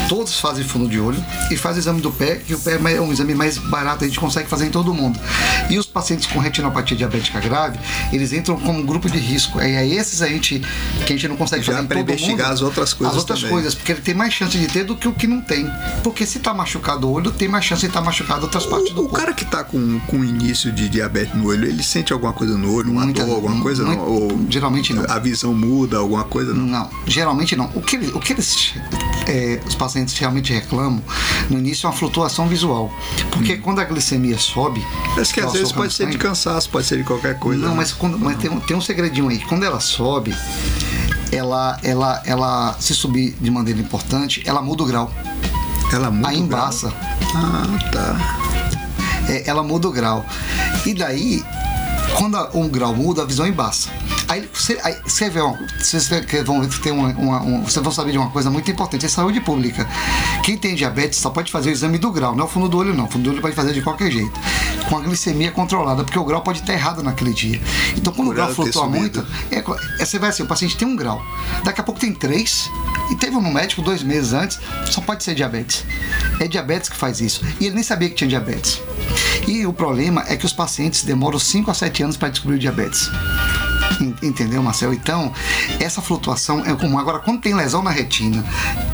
Todos 0.09 0.41
fazem 0.41 0.65
fundo 0.65 0.89
de 0.89 0.99
olho 0.99 1.23
e 1.51 1.57
faz 1.57 1.77
o 1.77 1.79
exame 1.79 2.01
do 2.01 2.11
pé, 2.11 2.37
que 2.37 2.55
o 2.55 2.59
pé 2.59 2.79
é 2.97 3.01
um 3.01 3.13
exame 3.13 3.35
mais 3.35 3.59
barato, 3.59 4.05
a 4.05 4.07
gente 4.07 4.19
consegue 4.19 4.49
fazer 4.49 4.67
em 4.67 4.71
todo 4.71 4.93
mundo. 4.95 5.19
E 5.69 5.79
os 5.79 5.87
pacientes 5.87 6.27
com 6.27 6.39
retinopatia 6.39 6.97
diabética 6.97 7.39
grave, 7.41 7.79
eles 8.13 8.33
entram 8.33 8.59
como 8.59 8.79
um 8.79 8.87
grupo 8.87 9.09
de 9.11 9.19
risco. 9.19 9.61
É, 9.61 9.71
é 9.73 9.87
esses 9.87 10.23
a 10.23 10.27
gente 10.29 10.61
que 11.07 11.13
a 11.13 11.17
gente 11.17 11.29
não 11.29 11.37
consegue 11.37 11.63
Já 11.63 11.73
fazer 11.73 11.85
em 11.85 11.89
todo 11.89 12.01
investigar 12.01 12.47
mundo. 12.49 12.55
as 12.55 12.63
outras 12.63 12.93
coisas 12.93 13.15
As 13.17 13.21
outras 13.21 13.39
também. 13.41 13.53
coisas, 13.53 13.75
porque 13.75 13.93
ele 13.93 14.01
tem 14.01 14.15
mais 14.15 14.33
chance 14.33 14.57
de 14.57 14.67
ter 14.67 14.85
do 14.85 14.97
que 14.97 15.07
o 15.09 15.13
que 15.13 15.27
não 15.27 15.41
tem. 15.41 15.67
Porque 16.03 16.25
se 16.25 16.39
tá 16.39 16.55
machucado 16.55 17.07
o 17.09 17.13
olho, 17.13 17.31
tem 17.31 17.49
mais 17.49 17.65
chance 17.65 17.81
de 17.83 17.89
estar 17.89 18.01
machucado 18.01 18.43
outras 18.45 18.65
partes 18.65 18.93
do 18.95 19.03
O, 19.03 19.05
o 19.05 19.09
corpo. 19.09 19.17
cara 19.19 19.33
que 19.35 19.45
tá 19.45 19.63
com, 19.63 20.01
com 20.07 20.25
início 20.25 20.73
de 20.73 20.89
diabetes 20.89 21.35
no 21.35 21.49
olho, 21.49 21.67
ele 21.69 21.83
sente 21.83 22.13
alguma 22.13 22.33
coisa 22.33 22.57
no 22.57 22.73
olho, 22.73 22.91
uma 22.91 23.05
Muitas- 23.05 23.27
dor, 23.27 23.35
alguma 23.35 23.61
coisa? 23.63 23.85
não? 23.85 23.99
Ou 23.99 24.47
geralmente 24.49 24.93
não. 24.95 25.05
A 25.09 25.19
visão 25.19 25.53
muda, 25.53 25.99
alguma 25.99 26.25
coisa? 26.25 26.55
Não. 26.55 26.65
Não, 26.67 26.91
geralmente 27.07 27.55
não. 27.57 27.71
O 27.75 27.83
que, 27.83 27.97
ele- 27.97 28.09
o 28.13 28.21
que 28.21 28.33
eles, 28.33 28.75
é, 29.27 29.61
os 29.67 29.75
pacientes 29.75 29.98
realmente 30.19 30.53
reclamam 30.53 31.03
no 31.51 31.59
início 31.59 31.87
é 31.87 31.91
uma 31.91 31.97
flutuação 31.97 32.47
visual. 32.49 32.93
Porque 33.31 33.57
quando 33.57 33.81
a 33.81 33.85
glicemia 33.85 34.39
sobe. 34.39 34.85
Parece 35.15 35.33
que 35.35 35.41
às 35.41 35.53
vezes 35.53 35.73
pode 35.73 35.93
ser 35.93 36.09
de 36.09 36.19
cansaço, 36.19 36.69
pode 36.71 36.87
ser 36.87 36.99
de 36.99 37.05
qualquer 37.05 37.39
coisa. 37.39 37.63
Não, 37.63 37.71
né? 37.71 37.77
mas, 37.77 37.93
quando, 37.93 38.19
mas 38.19 38.37
tem, 38.39 38.51
um- 38.51 38.61
tem 38.61 38.77
um 38.77 38.81
segredinho 38.81 39.29
aí. 39.29 39.39
Quando 39.41 39.65
ela 39.65 39.81
sobe, 39.81 40.35
ela, 41.33 41.79
ela, 41.83 42.23
ela 42.25 42.77
se 42.79 42.95
subir 42.95 43.37
de 43.41 43.51
maneira 43.51 43.81
importante, 43.81 44.43
ela 44.47 44.63
muda 44.63 44.83
o 44.83 44.87
grau. 44.87 45.13
Ela 45.93 46.11
muda. 46.11 46.29
Aí 46.29 46.39
embaça. 46.39 46.93
Ah, 47.35 47.67
tá. 47.93 49.29
é, 49.29 49.49
ela 49.49 49.63
muda 49.63 49.89
o 49.89 49.93
grau. 49.93 50.25
E 50.85 50.95
daí, 50.95 51.43
quando 52.19 52.37
um 52.53 52.69
grau 52.69 52.95
muda, 52.95 53.23
a 53.23 53.25
visão 53.25 53.47
embaça. 53.47 53.89
Aí 54.27 54.49
você, 54.53 54.79
aí, 54.83 54.97
você 55.07 55.31
vê, 55.31 55.41
uma, 55.41 55.57
vocês 55.81 56.09
vão 56.45 56.67
ter 56.69 56.91
uma, 56.91 57.09
uma- 57.11 57.43
um- 57.43 57.63
vocês 57.63 57.83
vão 57.83 57.93
saber 57.93 58.11
de 58.13 58.19
uma 58.19 58.29
coisa 58.31 58.51
muito 58.51 58.69
importante, 58.71 59.07
é 59.07 59.09
saúde 59.09 59.41
pública. 59.41 59.89
Quem 60.43 60.59
tem 60.59 60.75
diabetes 60.75 61.19
só 61.19 61.31
pode 61.31 61.51
fazer 61.53 61.71
o 61.71 61.73
exame 61.73 61.97
do 61.97 62.11
grau, 62.11 62.35
não 62.35 62.43
é 62.43 62.47
o 62.47 62.51
fundo 62.51 62.69
do 62.69 62.77
olho 62.77 62.93
não. 62.93 63.05
O 63.05 63.09
fundo 63.09 63.23
do 63.25 63.31
olho 63.31 63.41
pode 63.41 63.55
fazer 63.55 63.73
de 63.73 63.81
qualquer 63.81 64.11
jeito. 64.11 64.33
Com 64.89 64.97
a 64.99 65.01
glicemia 65.01 65.51
controlada, 65.53 66.03
porque 66.03 66.19
o 66.19 66.25
grau 66.25 66.43
pode 66.43 66.61
estar 66.61 66.73
errado 66.73 67.03
naquele 67.03 67.33
dia. 67.33 67.61
Então 67.97 68.13
quando 68.13 68.29
o 68.29 68.35
grau 68.35 68.49
flutua 68.55 68.83
muito, 69.01 69.27
é, 69.51 69.59
é, 70.01 70.05
você 70.05 70.19
vai 70.19 70.31
assim, 70.31 70.43
o 70.43 70.47
paciente 70.47 70.77
tem 70.77 70.89
um 70.89 70.97
grau. 70.97 71.23
Daqui 71.63 71.81
a 71.81 71.85
pouco 71.85 72.01
tem 72.01 72.13
três, 72.13 72.69
e 73.11 73.15
teve 73.15 73.37
um 73.37 73.53
médico 73.53 73.81
dois 73.81 74.03
meses 74.03 74.33
antes, 74.33 74.59
só 74.91 75.01
pode 75.01 75.23
ser 75.25 75.35
diabetes. 75.35 75.85
É 76.41 76.49
diabetes 76.49 76.89
que 76.91 76.97
faz 76.97 77.21
isso. 77.21 77.43
E 77.61 77.67
ele 77.67 77.75
nem 77.77 77.85
sabia 77.85 78.09
que 78.09 78.15
tinha 78.17 78.29
diabetes. 78.29 78.81
E 79.47 79.65
o 79.67 79.73
problema 79.73 80.25
é 80.29 80.37
que 80.37 80.45
os 80.45 80.53
pacientes 80.53 81.03
demoram 81.05 81.39
5 81.39 81.71
a 81.71 81.75
7 81.75 82.03
anos 82.03 82.08
para 82.17 82.31
descobrir 82.31 82.57
o 82.57 82.59
diabetes. 82.59 83.11
En- 84.01 84.15
Entendeu, 84.29 84.63
Marcel? 84.63 84.93
Então, 84.93 85.33
essa 85.81 86.01
flutuação 86.03 86.65
é 86.65 86.75
comum. 86.75 86.99
Agora, 86.99 87.19
quando 87.19 87.41
tem 87.41 87.55
lesão 87.55 87.83
na 87.83 87.91
retina, 87.91 88.45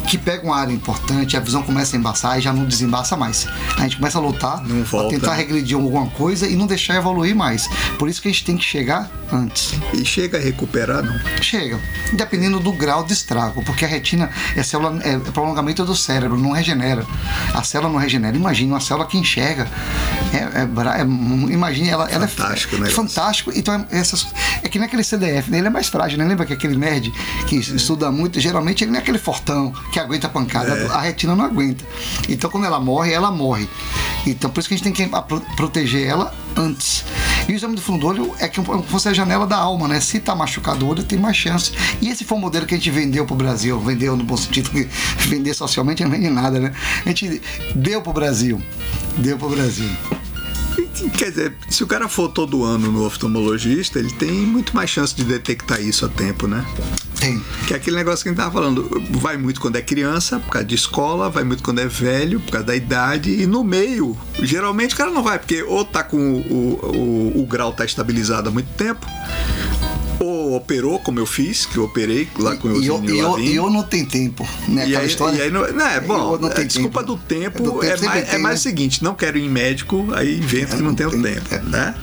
que 0.09 0.17
pega 0.19 0.45
uma 0.45 0.57
área 0.57 0.73
importante, 0.73 1.37
a 1.37 1.41
visão 1.41 1.63
começa 1.63 1.97
a 1.97 1.99
embaçar 1.99 2.39
e 2.39 2.43
já 2.43 2.53
não 2.53 2.65
desembaça 2.65 3.17
mais. 3.17 3.47
A 3.77 3.83
gente 3.83 3.97
começa 3.97 4.19
a 4.19 4.21
lutar 4.21 4.63
volta. 4.85 5.11
tentar 5.11 5.35
regredir 5.35 5.77
alguma 5.77 6.07
coisa 6.11 6.47
e 6.47 6.57
não 6.57 6.67
deixar 6.67 6.97
evoluir 6.97 7.35
mais. 7.35 7.69
Por 7.99 8.09
isso 8.09 8.21
que 8.23 8.29
a 8.29 8.31
gente 8.31 8.45
tem 8.45 8.57
que 8.57 8.65
chegar 8.65 9.11
antes. 9.33 9.75
E 9.93 10.05
chega 10.05 10.39
a 10.39 10.41
recuperar, 10.41 11.03
não? 11.03 11.15
Chega, 11.43 11.79
dependendo 12.13 12.61
do 12.61 12.73
grau 12.73 13.05
de 13.05 13.13
estrago, 13.13 13.63
porque 13.65 13.85
a 13.85 13.89
retina 13.89 14.31
é 14.57 14.63
célula, 14.63 14.99
é 15.03 15.19
prolongamento 15.19 15.85
do 15.85 15.95
cérebro, 15.97 16.39
não 16.39 16.53
regenera. 16.53 17.05
A 17.53 17.63
célula 17.63 17.93
não 17.93 17.99
regenera. 17.99 18.37
Imagine 18.37 18.71
uma 18.73 18.81
célula 18.81 19.07
que 19.07 19.19
enxerga. 19.19 19.69
É, 20.33 20.37
é, 20.61 21.01
é- 21.01 21.53
imagine 21.53 21.89
ela, 21.89 22.09
ela 22.11 22.27
Fantástico 22.29 22.75
o 22.75 22.77
é, 22.77 22.79
é 22.79 22.83
negócio. 22.85 22.97
fantástico. 22.97 23.53
Então 23.55 23.75
é, 23.91 23.99
essas, 23.99 24.27
é 24.63 24.69
que 24.69 24.79
nem 24.85 24.87
aquele 24.87 25.03
CDF, 25.05 25.51
né? 25.51 25.59
ele 25.59 25.67
é 25.67 25.71
mais 25.71 25.89
frágil, 25.89 26.19
né? 26.19 26.25
Lembra 26.25 26.45
que 26.47 26.53
aquele 26.53 26.77
nerd 26.77 27.13
que 27.47 27.57
estuda 27.57 28.11
muito, 28.11 28.39
geralmente 28.39 28.85
ele 28.85 28.91
não 28.91 28.99
é 28.99 29.03
aquele 29.03 29.19
fortão 29.19 29.73
que 29.91 29.99
aguenta 29.99 30.29
pancada. 30.29 30.73
É. 30.75 30.87
A 30.89 31.01
retina 31.01 31.35
não 31.35 31.45
aguenta. 31.45 31.85
Então 32.29 32.51
quando 32.51 32.65
ela 32.67 32.79
morre, 32.79 33.13
ela 33.13 33.31
morre. 33.31 33.69
Então 34.27 34.51
por 34.51 34.61
isso 34.61 34.69
que 34.69 34.75
a 34.75 34.79
gente 34.79 34.85
tem 34.93 34.93
que 35.09 35.15
a- 35.15 35.23
pro- 35.23 35.41
proteger 35.57 36.07
ela 36.07 36.35
antes. 36.57 37.05
E 37.49 37.53
o 37.53 37.55
exame 37.57 37.75
do 37.75 37.81
fundo 37.83 38.01
do 38.01 38.07
olho 38.07 38.35
é 38.39 38.49
que 38.49 38.61
fosse 38.89 39.09
a 39.09 39.13
janela 39.13 39.47
da 39.47 39.57
alma, 39.57 39.89
né? 39.89 40.01
Se 40.01 40.19
tá 40.21 40.35
machucado 40.35 40.85
o 40.87 40.89
olho, 40.89 41.03
tem 41.03 41.19
mais 41.19 41.37
chance. 41.37 41.73
E 42.01 42.09
esse 42.09 42.25
foi 42.25 42.39
o 42.39 42.41
modelo 42.41 42.65
que 42.67 42.75
a 42.75 42.77
gente 42.79 42.91
vendeu 42.91 43.27
pro 43.27 43.35
Brasil. 43.37 43.79
Vendeu 43.81 44.17
no 44.17 44.25
bom 44.25 44.37
sentido, 44.37 44.71
que 44.71 44.89
vender 45.29 45.53
socialmente 45.55 46.03
não 46.05 46.11
vende 46.11 46.29
nada, 46.31 46.59
né? 46.61 46.73
A 47.05 47.09
gente 47.09 47.41
deu 47.75 48.01
pro 48.03 48.13
Brasil. 48.13 48.63
Deu 49.19 49.37
pro 49.39 49.49
Brasil. 49.49 49.89
Quer 51.17 51.31
dizer, 51.31 51.55
se 51.69 51.83
o 51.83 51.87
cara 51.87 52.09
for 52.09 52.29
todo 52.29 52.63
ano 52.63 52.91
no 52.91 53.05
oftalmologista, 53.05 53.99
ele 53.99 54.13
tem 54.13 54.31
muito 54.31 54.75
mais 54.75 54.91
chance 54.91 55.15
de 55.15 55.25
detectar 55.25 55.81
isso 55.81 56.07
a 56.07 56.09
tempo, 56.09 56.47
né? 56.47 56.65
Tem. 57.19 57.43
Que 57.67 57.75
é 57.75 57.77
aquele 57.77 57.97
negócio 57.97 58.23
que 58.23 58.29
a 58.29 58.33
gente 58.33 58.39
tava 58.39 58.53
falando, 58.53 58.89
vai 59.13 59.37
muito 59.37 59.61
quando 59.61 59.77
é 59.77 59.83
criança, 59.83 60.39
por 60.39 60.51
causa 60.51 60.67
de 60.67 60.75
escola, 60.75 61.31
vai 61.31 61.45
muito 61.45 61.63
quando 61.63 61.79
é 61.79 61.87
velho, 61.87 62.41
por 62.41 62.53
causa 62.53 62.67
da 62.67 62.77
idade, 62.77 63.31
e 63.31 63.47
no 63.47 63.65
meio, 63.65 64.17
geralmente 64.43 64.95
o 64.95 64.99
cara 64.99 65.11
não 65.11 65.23
vai, 65.23 65.39
porque 65.39 65.63
ou 65.63 65.85
tá 65.85 66.03
com 66.03 66.19
o, 66.19 67.33
o, 67.37 67.41
o 67.43 67.47
grau 67.47 67.73
tá 67.73 67.85
estabilizado 67.85 68.49
há 68.49 68.53
muito 68.53 68.69
tempo, 68.75 69.07
operou, 70.55 70.99
como 70.99 71.19
eu 71.19 71.27
fiz, 71.27 71.67
que 71.67 71.77
eu 71.77 71.85
operei 71.85 72.29
lá 72.39 72.57
com 72.57 72.69
o 72.69 72.83
E 72.83 72.87
eu, 72.87 72.95
Eugênio 72.97 73.15
e 73.15 73.19
eu, 73.19 73.39
e 73.39 73.57
eu 73.57 73.71
não 73.71 73.83
tenho 73.83 74.07
tempo, 74.07 74.47
né? 74.69 74.89
E 74.89 74.97
aí, 74.97 75.07
história. 75.07 75.37
e 75.37 75.43
aí 75.43 75.51
não, 75.51 75.61
não, 75.73 75.87
é 75.87 76.01
bom, 76.01 76.39
não 76.39 76.49
tenho 76.51 76.67
desculpa 76.69 77.01
tempo. 77.01 77.17
do 77.17 77.23
tempo, 77.23 77.63
Do 77.63 77.73
tempo 77.81 77.85
é, 77.85 78.07
mais, 78.07 78.23
é 78.23 78.23
tem, 78.23 78.39
mais 78.41 78.55
né? 78.55 78.59
o 78.61 78.63
seguinte, 78.63 79.03
não 79.05 79.15
quero 79.15 79.39
ir 79.39 79.45
em 79.45 79.49
médico, 79.51 80.07
aí 80.15 80.39
invento 80.39 80.75
É, 80.75 80.77
que 80.77 80.83
não 80.83 80.89
não 80.91 80.95
tenho 80.95 81.11
tem, 81.11 81.23
tempo, 81.23 81.55
é. 81.55 81.59
né? 81.63 81.95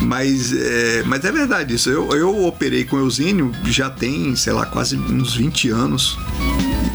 Mas 0.00 0.52
é, 0.52 1.02
mas 1.04 1.24
é 1.24 1.30
verdade 1.32 1.74
isso. 1.74 1.90
Eu, 1.90 2.08
eu 2.16 2.44
operei 2.46 2.84
com 2.84 2.96
o 2.96 3.00
Eusínio 3.00 3.52
já 3.66 3.90
tem, 3.90 4.34
sei 4.34 4.52
lá, 4.52 4.64
quase 4.66 4.96
uns 4.96 5.34
20 5.34 5.68
anos 5.70 6.16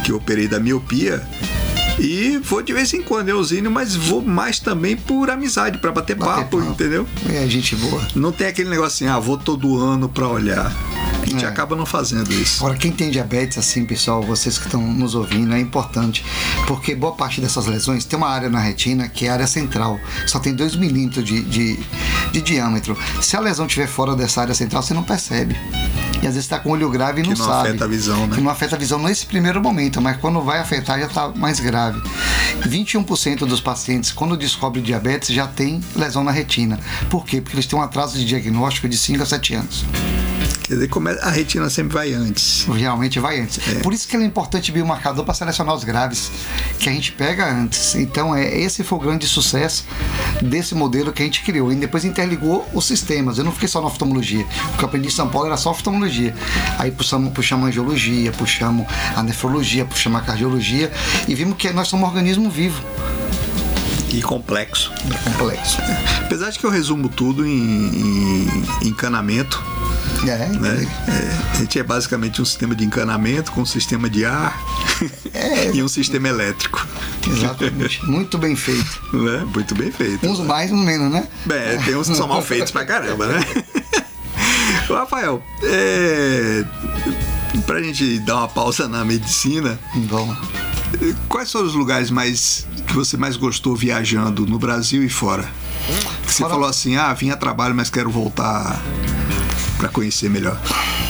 que 0.04 0.12
eu 0.12 0.17
operei 0.17 0.48
da 0.48 0.60
miopia. 0.60 1.21
E 1.99 2.38
vou 2.43 2.62
de 2.62 2.73
vez 2.73 2.93
em 2.93 3.01
quando, 3.01 3.29
Eusínio, 3.29 3.71
mas 3.71 3.95
vou 3.95 4.21
mais 4.21 4.60
também 4.60 4.95
por 4.97 5.29
amizade, 5.29 5.77
pra 5.77 5.91
bater, 5.91 6.15
Bater 6.15 6.43
papo, 6.43 6.58
papo. 6.58 6.69
entendeu? 6.71 7.08
É, 7.34 7.47
gente 7.47 7.75
boa. 7.75 8.05
Não 8.15 8.31
tem 8.31 8.47
aquele 8.47 8.69
negócio 8.69 9.05
assim, 9.05 9.08
ah, 9.08 9.19
vou 9.19 9.38
todo 9.38 9.77
ano 9.79 10.10
pra 10.10 10.27
olhar. 10.27 10.71
A 11.25 11.29
gente 11.29 11.43
É. 11.45 11.47
acaba 11.47 11.75
não 11.75 11.85
fazendo 11.85 12.31
isso. 12.31 12.63
Agora, 12.63 12.77
quem 12.77 12.91
tem 12.91 13.09
diabetes, 13.09 13.57
assim, 13.57 13.83
pessoal, 13.85 14.21
vocês 14.21 14.57
que 14.57 14.65
estão 14.65 14.81
nos 14.81 15.15
ouvindo, 15.15 15.53
é 15.55 15.59
importante, 15.59 16.23
porque 16.67 16.93
boa 16.95 17.13
parte 17.13 17.41
dessas 17.41 17.65
lesões 17.65 18.05
tem 18.05 18.17
uma 18.17 18.29
área 18.29 18.49
na 18.49 18.59
retina 18.59 19.07
que 19.07 19.25
é 19.25 19.29
a 19.29 19.33
área 19.33 19.47
central, 19.47 19.99
só 20.27 20.39
tem 20.39 20.53
2 20.53 20.75
milímetros 20.75 21.25
de, 21.25 21.41
de, 21.43 21.79
de 22.31 22.41
diâmetro. 22.41 22.97
Se 23.21 23.35
a 23.35 23.39
lesão 23.39 23.65
estiver 23.65 23.88
fora 23.88 24.15
dessa 24.15 24.41
área 24.41 24.53
central, 24.53 24.81
você 24.83 24.93
não 24.93 25.03
percebe. 25.03 25.55
E 26.15 26.27
às 26.27 26.33
vezes 26.33 26.45
está 26.45 26.57
com 26.59 26.69
olho 26.71 26.89
grave 26.89 27.21
e 27.21 27.23
não, 27.23 27.33
Que 27.33 27.39
não 27.39 27.45
sabe. 27.45 27.69
afeta 27.69 27.85
a 27.85 27.88
visão, 27.88 28.25
né? 28.27 28.35
Que 28.35 28.41
não 28.41 28.49
afeta 28.49 28.75
a 28.75 28.79
visão 28.79 28.97
nesse 28.99 29.25
primeiro 29.25 29.61
momento, 29.61 30.01
mas 30.01 30.17
quando 30.17 30.41
vai 30.41 30.59
afetar 30.59 30.99
já 30.99 31.05
está 31.07 31.27
mais 31.29 31.59
grave. 31.59 32.01
21% 32.67 33.39
dos 33.45 33.59
pacientes, 33.61 34.11
quando 34.11 34.38
descobre 34.38 34.81
diabetes, 34.81 35.29
já 35.29 35.45
tem 35.47 35.81
lesão 35.95 36.23
na 36.23 36.31
retina. 36.31 36.79
Por 37.09 37.25
quê? 37.25 37.41
Porque 37.41 37.55
eles 37.55 37.65
têm 37.65 37.77
um 37.77 37.81
atraso 37.81 38.17
de 38.17 38.25
diagnóstico 38.25 38.88
de 38.88 38.97
5 38.97 39.23
a 39.23 39.25
7 39.25 39.55
anos. 39.55 39.85
Quer 40.65 40.73
dizer, 40.73 40.89
a 41.21 41.29
retina 41.29 41.69
sempre 41.69 41.93
vai 41.93 42.12
antes. 42.12 42.65
Geralmente 42.75 43.19
vai 43.19 43.39
antes. 43.39 43.60
É. 43.67 43.81
Por 43.81 43.93
isso 43.93 44.08
que 44.08 44.15
ele 44.15 44.23
é 44.23 44.27
importante 44.27 44.71
biomarcador 44.71 45.23
para 45.23 45.34
selecionar 45.36 45.75
os 45.75 45.84
graves, 45.84 46.31
que 46.79 46.89
a 46.89 46.91
gente 46.91 47.12
pega 47.12 47.47
antes. 47.47 47.93
Então, 47.93 48.36
é, 48.36 48.58
esse 48.58 48.84
foi 48.84 48.97
o 48.97 49.01
grande 49.01 49.27
sucesso 49.27 49.86
desse 50.41 50.73
modelo 50.73 51.13
que 51.13 51.21
a 51.21 51.25
gente 51.25 51.43
criou. 51.43 51.71
E 51.71 51.75
depois 51.75 52.03
interligou 52.03 52.67
os 52.73 52.86
sistemas. 52.86 53.38
Eu 53.38 53.43
não 53.43 53.51
fiquei 53.51 53.67
só 53.67 53.79
na 53.79 53.88
oftalmologia. 53.88 54.43
O 54.73 54.77
que 54.77 54.84
eu 54.84 54.88
aprendi 54.88 55.08
em 55.08 55.12
São 55.12 55.29
Paulo 55.29 55.47
era 55.47 55.58
só 55.58 55.69
oftalmologia. 55.69 56.34
Aí 56.79 56.89
puxamos, 56.89 57.31
puxamos 57.31 57.65
a 57.65 57.67
angiologia, 57.69 58.31
puxamos 58.31 58.88
a 59.15 59.21
nefrologia, 59.21 59.86
puxamos 59.86 60.19
a 60.19 60.23
cardiologia 60.23 60.91
e 61.27 61.36
vimos 61.36 61.58
que 61.58 61.71
nós 61.71 61.88
somos 61.88 62.05
um 62.05 62.10
organismo 62.10 62.49
vivo. 62.49 62.81
E 64.10 64.21
complexo. 64.21 64.91
É 65.13 65.29
complexo. 65.29 65.77
Apesar 66.23 66.49
de 66.49 66.58
que 66.58 66.65
eu 66.65 66.69
resumo 66.69 67.10
tudo 67.10 67.45
em, 67.45 67.89
em 68.81 68.88
encanamento, 68.88 69.62
É, 70.29 70.47
né? 70.49 70.88
É, 71.07 71.51
a 71.51 71.55
gente 71.59 71.77
é 71.79 71.83
basicamente 71.83 72.41
um 72.41 72.45
sistema 72.45 72.75
de 72.75 72.83
encanamento 72.85 73.51
com 73.51 73.61
um 73.61 73.65
sistema 73.65 74.09
de 74.09 74.25
ar 74.25 74.59
É. 75.33 75.71
e 75.73 75.83
um 75.83 75.88
sistema 75.88 76.27
elétrico. 76.27 76.85
exatamente. 77.27 78.03
Muito 78.05 78.38
bem 78.38 78.55
feito. 78.55 78.99
Né? 79.15 79.45
Muito 79.53 79.75
bem 79.75 79.91
feito. 79.91 80.25
Uns 80.27 80.39
mais, 80.39 80.71
uns 80.71 80.83
menos, 80.83 81.11
né? 81.11 81.27
Bem, 81.45 81.77
tem 81.83 81.95
uns 81.95 82.09
que 82.09 82.15
são 82.15 82.27
mal 82.27 82.41
feitos 82.43 82.71
pra 82.71 82.85
caramba, 82.85 83.27
né? 83.27 83.39
Rafael, 84.89 85.41
é, 85.63 86.63
pra 87.65 87.81
gente 87.81 88.19
dar 88.19 88.38
uma 88.38 88.47
pausa 88.47 88.88
na 88.88 89.03
medicina, 89.03 89.79
Bom. 89.95 90.35
quais 91.27 91.51
foram 91.51 91.65
os 91.67 91.73
lugares 91.73 92.09
mais 92.11 92.67
que 92.88 92.93
você 92.93 93.17
mais 93.17 93.35
gostou 93.35 93.75
viajando 93.75 94.45
no 94.45 94.59
Brasil 94.59 95.03
e 95.03 95.09
fora? 95.09 95.49
Que 96.25 96.31
você 96.31 96.39
Fora- 96.43 96.53
falou 96.53 96.69
assim, 96.69 96.95
ah, 96.97 97.13
vim 97.13 97.29
a 97.31 97.35
trabalho, 97.38 97.73
mas 97.75 97.89
quero 97.89 98.09
voltar 98.11 98.79
pra 99.77 99.89
conhecer 99.89 100.29
melhor. 100.29 100.59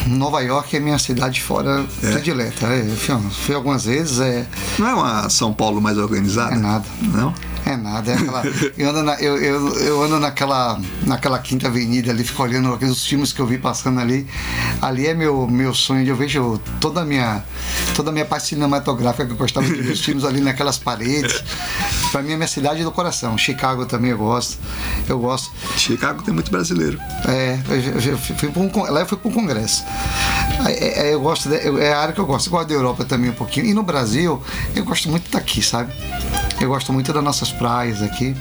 Nova 0.07 0.41
York 0.41 0.75
é 0.75 0.79
minha 0.79 0.99
cidade 0.99 1.41
fora 1.41 1.85
predileta. 2.01 2.67
É, 2.67 2.83
fui, 2.95 3.15
fui 3.31 3.55
algumas 3.55 3.85
vezes, 3.85 4.19
é, 4.19 4.45
Não 4.77 4.87
é 4.87 4.93
uma 4.93 5.29
São 5.29 5.53
Paulo 5.53 5.81
mais 5.81 5.97
organizada? 5.97 6.55
É 6.55 6.57
nada. 6.57 6.85
Não? 7.01 7.33
É 7.65 7.75
nada, 7.75 8.11
é 8.11 8.15
aquela. 8.15 8.43
Eu 8.77 8.89
ando, 8.89 9.03
na, 9.03 9.13
eu, 9.21 9.37
eu, 9.37 9.73
eu 9.79 10.03
ando 10.03 10.19
naquela, 10.19 10.79
naquela 11.05 11.39
quinta 11.39 11.67
avenida 11.67 12.11
ali, 12.11 12.23
fico 12.23 12.43
olhando 12.43 12.71
aqueles 12.73 13.03
filmes 13.05 13.33
que 13.33 13.39
eu 13.39 13.47
vi 13.47 13.57
passando 13.57 13.99
ali. 13.99 14.27
Ali 14.81 15.07
é 15.07 15.13
meu, 15.13 15.47
meu 15.47 15.73
sonho, 15.73 16.05
eu 16.07 16.15
vejo 16.15 16.59
toda 16.79 17.01
a 17.01 17.05
minha, 17.05 17.43
toda 17.95 18.09
a 18.11 18.13
minha 18.13 18.25
parte 18.25 18.47
cinematográfica 18.47 19.25
que 19.25 19.31
eu 19.31 19.37
gostava 19.37 19.65
de 19.65 19.73
ver 19.81 19.91
os 19.93 19.99
filmes 20.05 20.23
ali 20.25 20.41
naquelas 20.41 20.77
paredes. 20.77 21.43
Pra 22.11 22.21
mim 22.21 22.33
é 22.33 22.35
minha 22.35 22.47
cidade 22.47 22.83
do 22.83 22.91
coração. 22.91 23.37
Chicago 23.37 23.85
também 23.85 24.11
eu 24.11 24.17
gosto. 24.17 24.57
Eu 25.07 25.17
gosto. 25.19 25.51
Chicago 25.77 26.21
tem 26.21 26.33
muito 26.33 26.51
brasileiro. 26.51 26.99
É, 27.27 27.57
eu, 28.09 28.17
fui 28.17 28.49
um, 28.55 28.83
lá 28.91 28.99
eu 28.99 29.05
fui 29.07 29.17
para 29.17 29.29
um 29.29 29.33
congresso. 29.33 29.83
É, 30.67 31.07
é, 31.09 31.13
eu 31.13 31.19
gosto, 31.21 31.49
de- 31.49 31.79
é 31.81 31.93
a 31.93 31.99
área 31.99 32.13
que 32.13 32.19
eu 32.19 32.25
gosto. 32.25 32.47
Eu 32.47 32.51
gosto 32.51 32.67
da 32.67 32.73
Europa 32.75 33.05
também 33.05 33.29
um 33.31 33.33
pouquinho. 33.33 33.65
E 33.65 33.73
no 33.73 33.81
Brasil, 33.83 34.41
eu 34.75 34.83
gosto 34.85 35.09
muito 35.09 35.31
daqui, 35.31 35.61
sabe? 35.63 35.91
Eu 36.59 36.69
gosto 36.69 36.93
muito 36.93 37.11
das 37.11 37.23
nossas 37.23 37.51
praias 37.51 38.01
aqui. 38.01 38.35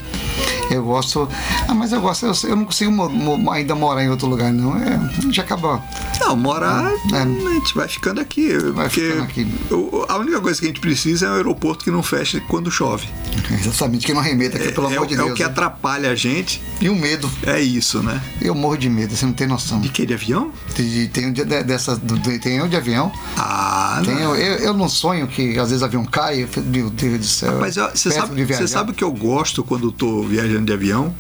Eu 0.71 0.83
gosto. 0.85 1.29
Ah, 1.69 1.75
mas 1.75 1.93
eu 1.93 2.01
gosto, 2.01 2.27
eu, 2.27 2.33
eu 2.51 2.57
não 2.57 2.65
consigo 2.65 2.91
mo- 2.91 3.09
mo- 3.09 3.51
ainda 3.51 3.75
morar 3.75 4.03
em 4.05 4.09
outro 4.09 4.27
lugar, 4.27 4.53
não. 4.53 4.77
É, 4.77 4.99
já 5.31 5.43
acabou. 5.43 5.81
Não, 6.21 6.37
morar, 6.37 6.91
É. 7.13 7.17
a 7.23 7.55
gente 7.55 7.75
vai 7.75 7.87
ficando 7.89 8.21
aqui. 8.21 8.57
Vai 8.73 8.89
ficando 8.89 9.23
aqui. 9.23 9.47
a 10.09 10.17
única 10.19 10.41
coisa 10.41 10.59
que 10.59 10.67
a 10.67 10.69
gente 10.69 10.81
precisa 10.81 11.27
é 11.27 11.31
um 11.31 11.35
aeroporto 11.35 11.85
que 11.85 11.91
não 11.91 12.03
feche 12.03 12.41
quando 12.49 12.71
chove. 12.71 13.07
Exatamente, 13.51 14.07
que 14.07 14.15
não 14.15 14.21
remeta 14.23 14.57
aqui, 14.57 14.73
pelo 14.73 14.89
é, 14.91 14.97
amor 14.97 15.07
de 15.07 15.15
é 15.15 15.17
Deus. 15.19 15.31
o 15.31 15.35
que 15.35 15.43
né? 15.43 15.49
atrapalha 15.49 16.11
a 16.11 16.15
gente. 16.15 16.63
E 16.81 16.89
o 16.89 16.95
medo. 16.95 17.31
É 17.47 17.61
isso, 17.61 18.03
né? 18.03 18.21
Eu 18.41 18.55
morro 18.55 18.77
de 18.77 18.89
medo, 18.89 19.15
você 19.15 19.25
não 19.27 19.33
tem 19.33 19.47
noção. 19.47 19.81
De 19.81 19.89
que? 19.89 20.05
De 20.07 20.15
avião? 20.15 20.51
De- 20.75 21.09
Tem 21.09 21.27
um 21.29 21.33
de- 21.33 21.45
dessa, 21.45 21.97
de- 21.97 22.39
tem 22.39 22.57
eu 22.57 22.69
de 22.69 22.77
avião. 22.77 23.13
Ah, 23.37 24.01
Tem, 24.05 24.15
não. 24.15 24.35
eu, 24.35 24.37
eu, 24.37 24.57
eu 24.67 24.75
não 24.75 24.89
sonho 24.89 25.27
que 25.27 25.59
às 25.59 25.69
vezes 25.69 25.83
o 25.83 25.85
avião 25.85 26.05
cai. 26.05 26.49
Meu 26.67 26.91
Deus 26.91 27.19
do 27.19 27.25
céu. 27.27 27.59
Mas 27.61 27.77
você 27.77 28.11
sabe, 28.11 28.35
de 28.35 28.45
você 28.55 28.67
sabe 28.67 28.93
que 28.93 29.05
eu 29.05 29.13
gosto 29.13 29.63
quando 29.63 29.89
eu 29.89 29.93
tô 29.93 30.23
viajando 30.55 30.67
de 30.67 30.73
avião? 30.73 31.15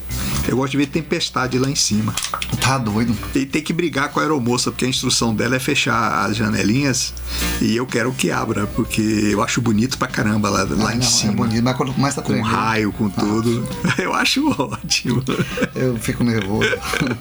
Eu 0.47 0.57
gosto 0.59 0.73
de 0.73 0.77
ver 0.77 0.87
tempestade 0.87 1.59
lá 1.59 1.69
em 1.71 1.75
cima. 1.75 2.15
Tá 2.61 2.77
doido. 2.77 3.17
E 3.35 3.47
tem 3.47 3.63
que 3.63 3.73
brigar 3.73 4.11
com 4.11 4.21
a 4.21 4.23
aeromoça, 4.23 4.71
porque 4.71 4.85
a 4.85 4.89
instrução 4.89 5.35
dela 5.35 5.57
é 5.57 5.59
fechar 5.59 6.27
as 6.27 6.37
janelinhas 6.37 7.15
e 7.63 7.75
eu 7.75 7.87
quero 7.87 8.13
que 8.13 8.31
abra, 8.31 8.67
porque 8.67 9.01
eu 9.01 9.43
acho 9.43 9.61
bonito 9.63 9.97
pra 9.97 10.07
caramba 10.07 10.51
lá, 10.51 10.63
lá 10.65 10.91
Ah, 10.91 10.95
em 10.95 10.99
não, 10.99 11.03
cima. 11.03 11.33
É 11.33 11.37
bonito, 11.37 11.63
mas 11.65 11.77
quando 11.77 11.95
começa 11.95 12.21
a 12.21 12.23
Com 12.23 12.33
tremer, 12.35 12.47
raio, 12.51 12.93
com 12.93 13.09
tudo. 13.09 13.67
Eu 13.99 14.13
acho 14.15 14.47
ótimo. 14.61 15.23
eu 15.75 15.97
fico 15.97 16.23
nervoso. 16.23 16.69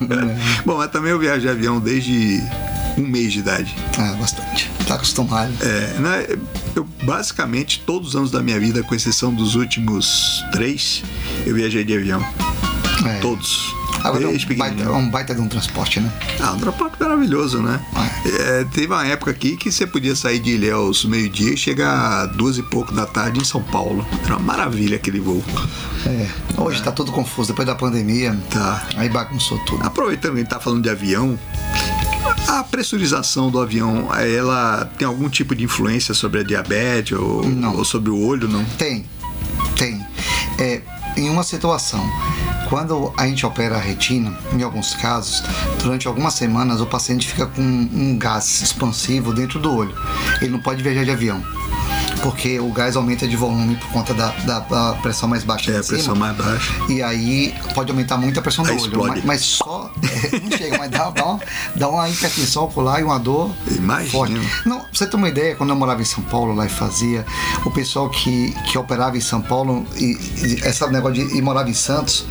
Bom, 0.66 0.76
mas 0.76 0.90
também 0.90 1.10
eu 1.12 1.18
viajo 1.18 1.40
de 1.42 1.48
avião 1.48 1.80
desde 1.80 2.40
um 2.96 3.06
mês 3.06 3.32
de 3.32 3.40
idade. 3.40 3.74
ah, 3.98 4.16
bastante. 4.18 4.70
Tá 4.86 4.94
acostumado. 4.94 5.52
É, 5.60 5.98
né, 5.98 6.26
eu 6.74 6.84
basicamente 7.02 7.80
todos 7.86 8.10
os 8.10 8.16
anos 8.16 8.30
da 8.30 8.42
minha 8.42 8.58
vida, 8.58 8.82
com 8.82 8.94
exceção 8.94 9.32
dos 9.32 9.54
últimos 9.54 10.44
três, 10.52 11.02
eu 11.46 11.54
viajei 11.54 11.84
de 11.84 11.94
avião. 11.94 12.24
É. 13.06 13.18
Todos. 13.20 13.74
Agora 14.04 14.24
é 14.24 14.28
um 14.28 14.56
baita, 14.56 14.82
é 14.82 14.90
um 14.90 15.10
baita 15.10 15.34
de 15.34 15.40
um 15.40 15.48
transporte, 15.48 15.98
né? 15.98 16.12
Ah, 16.38 16.52
um 16.52 16.58
transporte 16.58 16.96
maravilhoso, 17.00 17.62
né? 17.62 17.80
É, 18.26 18.64
teve 18.64 18.88
uma 18.88 19.06
época 19.06 19.30
aqui 19.30 19.56
que 19.56 19.72
você 19.72 19.86
podia 19.86 20.14
sair 20.14 20.40
de 20.40 20.50
Ilhéus 20.50 21.06
meio-dia 21.06 21.54
e 21.54 21.56
chegar 21.56 22.26
duas 22.26 22.58
e 22.58 22.62
pouco 22.62 22.92
da 22.92 23.06
tarde 23.06 23.40
em 23.40 23.44
São 23.44 23.62
Paulo. 23.62 24.06
Era 24.22 24.36
uma 24.36 24.44
maravilha 24.44 24.96
aquele 24.96 25.20
voo. 25.20 25.42
É. 26.06 26.28
Hoje 26.60 26.82
tá 26.82 26.92
tudo 26.92 27.12
confuso, 27.12 27.48
depois 27.48 27.66
da 27.66 27.74
pandemia. 27.74 28.38
Tá. 28.50 28.86
Aí 28.96 29.08
bagunçou 29.08 29.58
tudo. 29.60 29.82
Aproveitando 29.82 30.32
que 30.32 30.38
a 30.38 30.40
gente 30.42 30.50
tá 30.50 30.60
falando 30.60 30.82
de 30.82 30.90
avião, 30.90 31.38
a 32.48 32.64
pressurização 32.64 33.50
do 33.50 33.60
avião, 33.60 34.08
ela 34.14 34.90
tem 34.98 35.06
algum 35.06 35.28
tipo 35.28 35.54
de 35.54 35.64
influência 35.64 36.14
sobre 36.14 36.40
a 36.40 36.42
diabetes 36.42 37.18
ou, 37.18 37.42
ou 37.76 37.84
sobre 37.84 38.10
o 38.10 38.18
olho, 38.18 38.48
não? 38.48 38.64
Tem, 38.78 39.04
tem. 39.76 40.04
É, 40.58 40.82
em 41.16 41.28
uma 41.30 41.42
situação, 41.42 42.04
quando 42.68 43.12
a 43.16 43.26
gente 43.26 43.44
opera 43.46 43.76
a 43.76 43.80
retina, 43.80 44.36
em 44.52 44.62
alguns 44.62 44.94
casos, 44.94 45.42
durante 45.82 46.08
algumas 46.08 46.34
semanas 46.34 46.80
o 46.80 46.86
paciente 46.86 47.26
fica 47.26 47.46
com 47.46 47.62
um 47.62 48.18
gás 48.18 48.62
expansivo 48.62 49.32
dentro 49.32 49.60
do 49.60 49.72
olho. 49.74 49.94
Ele 50.40 50.50
não 50.50 50.60
pode 50.60 50.82
viajar 50.82 51.04
de 51.04 51.10
avião. 51.10 51.42
Porque 52.24 52.58
o 52.58 52.70
gás 52.72 52.96
aumenta 52.96 53.28
de 53.28 53.36
volume 53.36 53.76
por 53.76 53.88
conta 53.90 54.14
da, 54.14 54.28
da- 54.30 54.60
da 54.60 54.92
pressão 55.02 55.28
mais 55.28 55.44
baixa. 55.44 55.70
É, 55.70 55.78
a 55.78 55.84
pressão 55.84 56.14
cima. 56.14 56.32
mais 56.32 56.36
baixa. 56.36 56.72
E 56.88 57.02
aí 57.02 57.54
pode 57.74 57.90
aumentar 57.90 58.16
muito 58.16 58.38
a 58.40 58.42
pressão 58.42 58.64
do 58.64 58.70
Aí 58.70 58.76
olho. 58.76 58.84
explode. 58.86 59.10
Mas, 59.16 59.24
mas 59.24 59.40
só. 59.42 59.90
é, 60.32 60.40
não 60.40 60.56
chega, 60.56 60.78
mas 60.78 60.90
dá, 60.90 61.10
dá, 61.10 61.24
uma, 61.26 61.40
dá 61.76 61.88
uma 61.90 62.08
hipertensão 62.08 62.64
ocular 62.64 63.00
e 63.00 63.04
uma 63.04 63.18
dor 63.18 63.52
Imagino. 63.70 64.10
forte. 64.10 64.34
Não, 64.64 64.80
pra 64.80 64.88
você 64.92 65.06
ter 65.06 65.16
uma 65.16 65.28
ideia, 65.28 65.54
quando 65.54 65.70
eu 65.70 65.76
morava 65.76 66.00
em 66.00 66.04
São 66.06 66.24
Paulo 66.24 66.54
lá 66.54 66.64
e 66.64 66.68
fazia, 66.70 67.26
o 67.64 67.70
pessoal 67.70 68.08
que, 68.08 68.52
que 68.70 68.78
operava 68.78 69.16
em 69.18 69.20
São 69.20 69.42
Paulo 69.42 69.86
e, 69.96 70.16
e 70.42 70.60
esse 70.66 70.86
negócio 70.90 71.26
de 71.28 71.36
e 71.36 71.42
morava 71.42 71.68
em 71.68 71.74
Santos, 71.74 72.24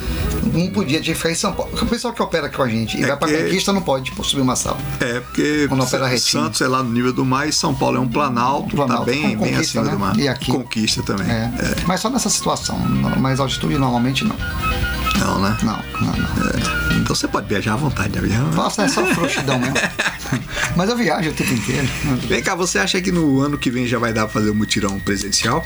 não 0.51 0.71
podia, 0.71 0.99
que 1.01 1.13
ficar 1.13 1.31
em 1.31 1.35
São 1.35 1.53
Paulo. 1.53 1.71
O 1.79 1.85
pessoal 1.85 2.13
que 2.13 2.21
opera 2.21 2.49
com 2.49 2.63
a 2.63 2.67
gente 2.67 2.97
e 2.97 3.03
É 3.03 3.07
vai 3.07 3.17
pra 3.17 3.27
conquista 3.27 3.71
não 3.71 3.81
pode 3.81 4.05
tipo, 4.05 4.23
subir 4.23 4.41
uma 4.41 4.55
sala. 4.55 4.77
É, 4.99 5.19
porque 5.19 5.67
Quando 5.67 5.83
opera 5.83 6.07
retina. 6.07 6.43
Santos 6.45 6.61
é 6.61 6.67
lá 6.67 6.81
no 6.81 6.89
nível 6.91 7.13
do 7.13 7.23
mar 7.23 7.47
e 7.47 7.53
São 7.53 7.75
Paulo 7.75 7.97
é 7.97 7.99
um 7.99 8.07
planalto, 8.07 8.75
Planalto, 8.75 9.05
tá 9.05 9.11
bem, 9.11 9.21
bem 9.21 9.37
conquista, 9.37 9.82
acima 9.83 9.91
né? 9.91 9.91
do 9.91 9.99
mar. 9.99 10.19
E 10.19 10.27
aqui? 10.27 10.51
Conquista 10.51 11.03
também. 11.03 11.27
É. 11.29 11.51
Mas 11.85 12.01
só 12.01 12.09
nessa 12.09 12.29
situação. 12.29 12.77
Mas 13.19 13.39
altitude 13.39 13.77
normalmente 13.77 14.23
não. 14.23 14.35
Não, 15.19 15.39
né? 15.39 15.57
Não, 15.63 15.77
não, 16.01 16.13
não. 16.13 16.49
É. 16.49 16.97
Então 16.97 17.15
você 17.15 17.27
pode 17.27 17.47
viajar 17.47 17.73
à 17.73 17.77
vontade 17.77 18.13
de 18.13 18.19
avião. 18.19 18.43
né? 18.47 18.55
Nossa, 18.55 18.83
é 18.83 18.87
só 18.87 19.05
frouxidão 19.07 19.59
mesmo. 19.59 19.75
Mas 20.75 20.89
eu 20.89 20.97
viajo 20.97 21.29
o 21.29 21.33
tempo 21.33 21.53
inteiro. 21.53 21.87
Vem 22.27 22.41
cá, 22.41 22.55
você 22.55 22.79
acha 22.79 22.99
que 23.01 23.11
no 23.11 23.39
ano 23.39 23.57
que 23.57 23.69
vem 23.69 23.85
já 23.85 23.99
vai 23.99 24.11
dar 24.11 24.23
pra 24.23 24.33
fazer 24.33 24.49
o 24.49 24.55
mutirão 24.55 24.99
presencial? 24.99 25.65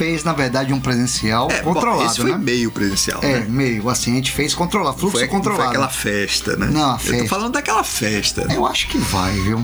Fez, 0.00 0.24
na 0.24 0.32
verdade, 0.32 0.72
um 0.72 0.80
presencial 0.80 1.50
É, 1.50 1.60
bom, 1.60 1.74
controlado, 1.74 2.06
esse 2.10 2.22
foi 2.22 2.30
né? 2.32 2.38
meio 2.38 2.70
presencial, 2.70 3.20
É, 3.22 3.40
né? 3.40 3.46
meio, 3.50 3.86
assim, 3.90 4.12
a 4.12 4.14
gente 4.14 4.32
fez 4.32 4.54
controlar, 4.54 4.94
fluxo 4.94 5.18
Foi, 5.18 5.28
controlado. 5.28 5.62
foi 5.64 5.68
aquela 5.72 5.90
festa, 5.90 6.56
né? 6.56 6.70
Não, 6.72 6.92
a 6.92 6.94
Eu 6.94 6.98
festa. 6.98 7.22
tô 7.24 7.28
falando 7.28 7.52
daquela 7.52 7.84
festa. 7.84 8.46
Eu 8.50 8.64
acho 8.66 8.88
que 8.88 8.96
vai, 8.96 9.32
viu? 9.40 9.62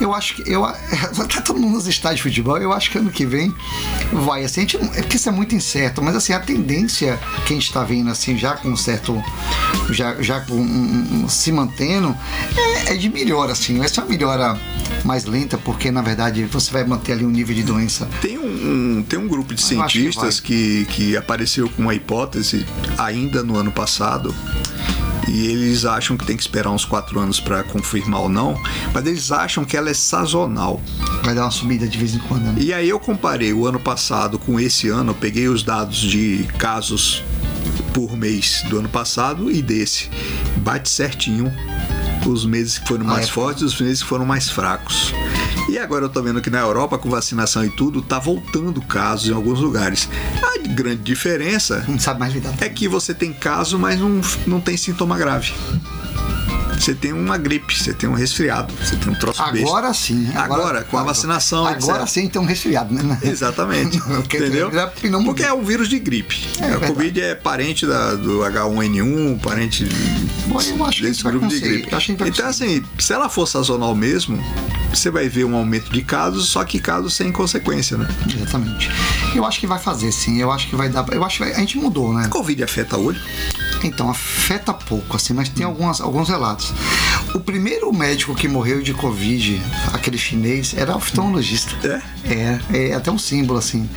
Eu 0.00 0.14
acho 0.14 0.36
que. 0.36 0.50
Eu, 0.50 0.62
tá 1.28 1.42
todo 1.42 1.60
mundo 1.60 1.74
nos 1.74 1.86
estádios 1.86 2.22
de 2.22 2.28
futebol, 2.30 2.56
eu 2.56 2.72
acho 2.72 2.90
que 2.90 2.96
ano 2.96 3.10
que 3.10 3.26
vem 3.26 3.54
vai. 4.10 4.44
Assim, 4.44 4.60
a 4.60 4.62
gente, 4.62 4.76
é 4.78 5.02
porque 5.02 5.16
isso 5.16 5.28
é 5.28 5.32
muito 5.32 5.54
incerto, 5.54 6.00
mas 6.00 6.16
assim, 6.16 6.32
a 6.32 6.40
tendência 6.40 7.20
que 7.44 7.52
a 7.52 7.56
gente 7.56 7.70
tá 7.70 7.84
vendo, 7.84 8.08
assim, 8.10 8.38
já 8.38 8.54
com 8.54 8.70
um 8.70 8.76
certo. 8.78 9.22
Já, 9.90 10.22
já 10.22 10.40
com, 10.40 10.54
um- 10.54 11.24
um- 11.24 11.28
se 11.28 11.52
mantendo, 11.52 12.16
é, 12.86 12.94
é 12.94 12.96
de 12.96 13.10
melhora, 13.10 13.52
assim. 13.52 13.78
Vai 13.78 13.88
ser 13.88 14.00
uma 14.00 14.08
melhora 14.08 14.58
mais 15.04 15.24
lenta, 15.26 15.58
porque 15.58 15.90
na 15.90 16.00
verdade 16.00 16.44
você 16.44 16.70
vai 16.70 16.84
manter 16.84 17.12
ali 17.12 17.24
um 17.26 17.30
nível 17.30 17.54
de 17.54 17.62
doença. 17.62 18.08
Tem 18.22 18.38
um- 18.38 19.04
tem 19.08 19.18
um 19.18 19.26
grupo 19.26 19.49
de 19.54 19.74
Eu 19.74 19.82
acho 19.82 19.94
que 19.94 20.00
cientistas 20.00 20.40
que, 20.40 20.84
que 20.86 21.16
apareceu 21.16 21.68
com 21.68 21.82
uma 21.82 21.94
hipótese 21.94 22.66
ainda 22.98 23.42
no 23.42 23.56
ano 23.56 23.72
passado. 23.72 24.34
E 25.28 25.46
eles 25.46 25.84
acham 25.84 26.16
que 26.16 26.26
tem 26.26 26.36
que 26.36 26.42
esperar 26.42 26.70
uns 26.70 26.84
quatro 26.84 27.20
anos 27.20 27.38
para 27.38 27.62
confirmar 27.62 28.22
ou 28.22 28.28
não, 28.28 28.60
mas 28.92 29.06
eles 29.06 29.30
acham 29.30 29.64
que 29.64 29.76
ela 29.76 29.88
é 29.88 29.94
sazonal. 29.94 30.80
Vai 31.22 31.34
dar 31.34 31.42
uma 31.42 31.50
subida 31.50 31.86
de 31.86 31.96
vez 31.96 32.14
em 32.14 32.18
quando, 32.18 32.42
né? 32.42 32.54
E 32.58 32.72
aí 32.72 32.88
eu 32.88 32.98
comparei 32.98 33.52
o 33.52 33.64
ano 33.64 33.78
passado 33.78 34.38
com 34.38 34.58
esse 34.58 34.88
ano, 34.88 35.14
peguei 35.14 35.46
os 35.46 35.62
dados 35.62 35.98
de 35.98 36.48
casos 36.58 37.22
por 37.92 38.16
mês 38.16 38.64
do 38.68 38.78
ano 38.78 38.88
passado 38.88 39.50
e 39.50 39.62
desse. 39.62 40.10
Bate 40.56 40.88
certinho 40.88 41.52
os 42.28 42.44
meses 42.44 42.78
que 42.78 42.86
foram 42.88 43.04
Ah, 43.06 43.12
mais 43.12 43.26
é? 43.26 43.30
fortes 43.30 43.62
e 43.62 43.66
os 43.66 43.80
meses 43.80 44.02
que 44.02 44.08
foram 44.08 44.26
mais 44.26 44.48
fracos. 44.50 45.12
E 45.68 45.78
agora 45.78 46.04
eu 46.04 46.08
tô 46.08 46.22
vendo 46.22 46.40
que 46.42 46.50
na 46.50 46.58
Europa, 46.60 46.98
com 46.98 47.08
vacinação 47.08 47.64
e 47.64 47.70
tudo, 47.70 48.02
tá 48.02 48.18
voltando 48.18 48.80
casos 48.82 49.28
em 49.28 49.32
alguns 49.32 49.60
lugares. 49.60 50.08
A 50.42 50.58
grande 50.68 51.02
diferença 51.02 51.84
Não 51.88 51.98
sabe 51.98 52.20
mais 52.20 52.32
lidar. 52.34 52.54
é 52.60 52.68
que 52.68 52.88
você 52.88 53.14
tem 53.14 53.32
caso, 53.32 53.78
mas 53.78 53.98
não, 53.98 54.20
não 54.46 54.60
tem 54.60 54.76
sintoma 54.76 55.16
grave. 55.16 55.52
Você 56.80 56.94
tem 56.94 57.12
uma 57.12 57.36
gripe, 57.36 57.76
você 57.76 57.92
tem 57.92 58.08
um 58.08 58.14
resfriado, 58.14 58.72
você 58.82 58.96
tem 58.96 59.12
um 59.12 59.14
troço 59.14 59.42
besta. 59.52 59.68
Agora 59.68 59.92
sim. 59.92 60.30
Agora, 60.34 60.82
com 60.82 60.96
a 60.96 61.02
vacinação, 61.02 61.66
Agora 61.66 62.02
etc. 62.04 62.08
sim 62.08 62.28
tem 62.28 62.40
um 62.40 62.46
resfriado, 62.46 62.94
né? 62.94 63.18
Exatamente. 63.22 63.98
Entendeu? 64.24 64.70
Porque 65.24 65.42
é 65.42 65.52
um 65.52 65.62
vírus 65.62 65.88
de 65.88 65.98
gripe. 65.98 66.48
É 66.58 66.64
a 66.64 66.68
verdade. 66.70 66.92
Covid 66.92 67.20
é 67.20 67.34
parente 67.34 67.86
da- 67.86 68.14
do 68.14 68.40
H1N1, 68.40 69.38
parente 69.40 69.86
Bom, 70.46 70.60
eu 70.60 70.84
acho 70.86 70.96
que 71.02 71.02
desse 71.08 71.22
grupo 71.22 71.46
de 71.46 71.60
gripe. 71.60 71.88
Então, 72.26 72.48
assim, 72.48 72.82
se 72.98 73.12
ela 73.12 73.28
for 73.28 73.46
sazonal 73.46 73.94
mesmo, 73.94 74.42
você 74.92 75.10
vai 75.10 75.28
ver 75.28 75.44
um 75.44 75.54
aumento 75.54 75.92
de 75.92 76.02
casos, 76.02 76.48
só 76.48 76.64
que 76.64 76.78
casos 76.80 77.14
sem 77.14 77.30
consequência, 77.30 77.96
né? 77.98 78.08
Exatamente. 78.34 78.90
Eu 79.34 79.44
acho 79.44 79.60
que 79.60 79.66
vai 79.66 79.78
fazer 79.78 80.10
sim. 80.12 80.40
Eu 80.40 80.50
acho 80.50 80.66
que 80.68 80.74
vai 80.74 80.88
dar. 80.88 81.04
Eu 81.12 81.22
acho 81.24 81.36
que 81.38 81.44
vai- 81.44 81.52
a 81.54 81.58
gente 81.58 81.76
mudou, 81.78 82.12
né? 82.14 82.24
A 82.24 82.28
Covid 82.28 82.64
afeta 82.64 82.96
o 82.96 83.04
olho? 83.04 83.20
Então, 83.82 84.10
afeta 84.10 84.72
pouco, 84.72 85.16
assim, 85.16 85.32
mas 85.32 85.48
tem 85.48 85.64
algumas, 85.64 86.00
alguns 86.00 86.28
relatos. 86.28 86.72
O 87.34 87.40
primeiro 87.40 87.92
médico 87.92 88.34
que 88.34 88.48
morreu 88.48 88.82
de 88.82 88.92
Covid, 88.92 89.60
aquele 89.92 90.18
chinês, 90.18 90.74
era 90.76 90.96
oftalmologista. 90.96 91.74
É? 91.86 92.60
É, 92.74 92.88
é 92.90 92.94
até 92.94 93.10
um 93.10 93.18
símbolo, 93.18 93.58
assim. 93.58 93.88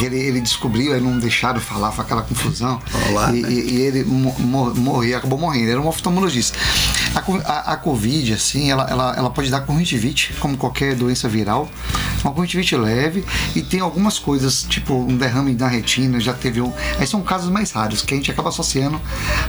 Ele, 0.00 0.16
ele 0.18 0.40
descobriu, 0.40 0.92
aí 0.94 1.00
não 1.00 1.18
deixaram 1.18 1.60
falar, 1.60 1.92
foi 1.92 2.04
aquela 2.04 2.22
confusão. 2.22 2.80
Olá, 3.10 3.34
e, 3.34 3.42
né? 3.42 3.50
e- 3.50 3.70
e 3.74 3.80
ele 3.80 4.04
mo- 4.04 4.34
mo- 4.38 4.74
morreu, 4.74 5.18
acabou 5.18 5.38
morrendo. 5.38 5.70
Era 5.70 5.80
um 5.80 5.86
oftalmologista. 5.88 6.58
A, 7.14 7.20
a- 7.52 7.72
a 7.72 7.76
Covid, 7.76 8.32
assim, 8.34 8.70
ela, 8.70 8.86
ela, 8.88 9.14
ela 9.16 9.30
pode 9.30 9.50
dar 9.50 9.60
conjuntivite, 9.60 10.32
como 10.40 10.56
qualquer 10.56 10.94
doença 10.94 11.28
viral. 11.28 11.68
Uma 12.22 12.32
conjuntivite 12.32 12.76
leve 12.76 13.24
e 13.56 13.62
tem 13.62 13.80
algumas 13.80 14.18
coisas, 14.18 14.62
tipo 14.68 14.94
um 14.94 15.16
derrame 15.16 15.54
na 15.54 15.66
retina, 15.68 16.20
já 16.20 16.32
teve 16.34 16.60
um. 16.60 16.72
Aí 16.98 17.06
são 17.06 17.22
casos 17.22 17.50
mais 17.50 17.72
raros, 17.72 18.02
que 18.02 18.12
a 18.14 18.16
gente 18.16 18.30
acaba 18.30 18.50
associando 18.50 19.00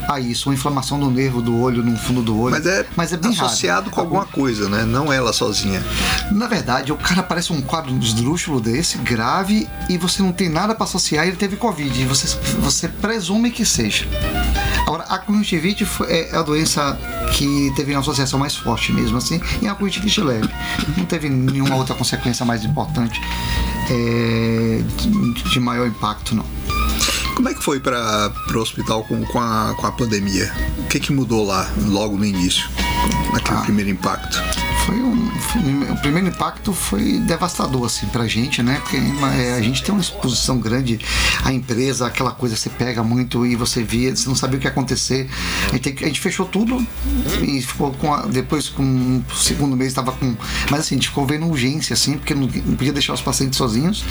a 0.07 0.19
isso, 0.19 0.49
uma 0.49 0.55
inflamação 0.55 0.99
do 0.99 1.09
nervo 1.11 1.41
do 1.41 1.59
olho, 1.59 1.83
no 1.83 1.97
fundo 1.97 2.21
do 2.21 2.39
olho. 2.39 2.51
Mas 2.55 2.65
é, 2.65 2.85
mas 2.95 3.13
é 3.13 3.17
bem 3.17 3.31
associado 3.31 3.83
raro. 3.89 3.91
com 3.91 4.01
alguma 4.01 4.25
coisa, 4.25 4.69
né? 4.69 4.83
Não 4.85 5.11
ela 5.11 5.33
sozinha. 5.33 5.83
Na 6.31 6.47
verdade, 6.47 6.91
o 6.91 6.97
cara 6.97 7.21
parece 7.21 7.51
um 7.51 7.61
quadro 7.61 7.95
esdrúxulo 7.97 8.61
desse, 8.61 8.97
grave, 8.99 9.67
e 9.89 9.97
você 9.97 10.21
não 10.23 10.31
tem 10.31 10.40
nada 10.49 10.73
para 10.75 10.83
associar, 10.85 11.25
ele 11.27 11.35
teve 11.35 11.55
Covid. 11.55 12.05
Você, 12.05 12.37
você 12.59 12.87
presume 12.87 13.51
que 13.51 13.65
seja. 13.65 14.05
Agora, 14.87 15.03
a 15.03 15.17
conjuntivite 15.19 15.85
foi- 15.85 16.07
é 16.11 16.35
a 16.35 16.41
doença 16.41 16.97
que 17.33 17.71
teve 17.75 17.91
uma 17.93 18.01
associação 18.01 18.37
mais 18.39 18.55
forte 18.55 18.91
mesmo, 18.91 19.17
assim, 19.17 19.39
e 19.61 19.67
a 19.67 19.73
conjuntivite 19.75 20.21
leve. 20.21 20.49
Não 20.97 21.05
teve 21.05 21.29
nenhuma 21.29 21.75
outra 21.75 21.95
consequência 21.95 22.45
mais 22.45 22.63
importante 22.65 23.21
é, 23.89 24.81
de, 24.97 25.43
de 25.49 25.59
maior 25.59 25.87
impacto, 25.87 26.35
não. 26.35 26.45
Como 27.35 27.47
é 27.49 27.53
que 27.53 27.63
foi 27.63 27.79
para 27.79 28.31
o 28.53 28.57
hospital 28.57 29.03
com, 29.05 29.23
com, 29.25 29.39
a, 29.39 29.73
com 29.77 29.87
a 29.87 29.91
pandemia? 29.91 30.51
O 30.79 30.83
que, 30.87 30.99
que 30.99 31.11
mudou 31.13 31.45
lá, 31.45 31.69
logo 31.87 32.17
no 32.17 32.25
início, 32.25 32.67
naquele 33.33 33.57
Ah. 33.57 33.61
primeiro 33.61 33.89
impacto? 33.89 34.37
Foi 34.85 34.95
um, 34.95 35.27
o 35.93 35.97
primeiro 36.01 36.27
impacto 36.27 36.73
foi 36.73 37.19
devastador 37.19 37.85
assim 37.85 38.07
pra 38.07 38.27
gente, 38.27 38.63
né? 38.63 38.79
Porque 38.81 38.97
é, 38.97 39.53
a 39.53 39.61
gente 39.61 39.83
tem 39.83 39.93
uma 39.93 40.01
exposição 40.01 40.57
grande 40.59 40.99
à 41.43 41.53
empresa, 41.53 42.07
aquela 42.07 42.31
coisa 42.31 42.55
que 42.55 42.61
você 42.61 42.69
pega 42.69 43.03
muito 43.03 43.45
e 43.45 43.55
você 43.55 43.83
via, 43.83 44.15
você 44.15 44.27
não 44.27 44.35
sabia 44.35 44.57
o 44.57 44.59
que 44.59 44.67
ia 44.67 44.71
acontecer. 44.71 45.29
A 45.71 45.75
gente, 45.75 46.03
a 46.03 46.07
gente 46.07 46.19
fechou 46.19 46.45
tudo 46.45 46.85
e 47.41 47.61
ficou 47.61 47.91
com 47.93 48.13
a- 48.13 48.23
depois 48.25 48.69
com 48.69 49.21
o 49.31 49.35
segundo 49.35 49.75
mês 49.77 49.91
estava 49.91 50.11
com, 50.11 50.35
mas 50.69 50.81
assim, 50.81 50.95
a 50.95 50.97
gente 50.97 51.09
ficou 51.09 51.25
vendo 51.27 51.45
urgência 51.47 51.93
assim, 51.93 52.17
porque 52.17 52.33
não, 52.33 52.47
não 52.47 52.75
podia 52.75 52.93
deixar 52.93 53.13
os 53.13 53.21
pacientes 53.21 53.57
sozinhos, 53.57 54.03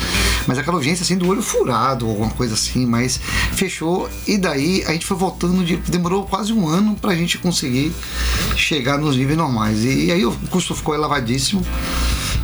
mas 0.47 0.57
aquela 0.57 0.77
urgência 0.77 1.03
assim 1.03 1.17
do 1.17 1.27
olho 1.27 1.41
furado 1.41 2.05
alguma 2.07 2.29
coisa 2.31 2.53
assim, 2.53 2.85
mas 2.85 3.19
fechou 3.53 4.09
e 4.25 4.37
daí 4.37 4.83
a 4.87 4.93
gente 4.93 5.05
foi 5.05 5.17
voltando 5.17 5.63
de 5.65 5.75
demorou 5.77 6.25
quase 6.25 6.53
um 6.53 6.67
ano 6.67 6.95
pra 6.95 7.13
gente 7.13 7.37
conseguir 7.37 7.93
chegar 8.55 8.97
nos 8.97 9.15
níveis 9.17 9.37
normais. 9.37 9.83
E, 9.83 10.11
aí 10.11 10.25
o 10.25 10.31
custo 10.61 10.75
ficou 10.75 10.93
elevadíssimo. 10.93 11.65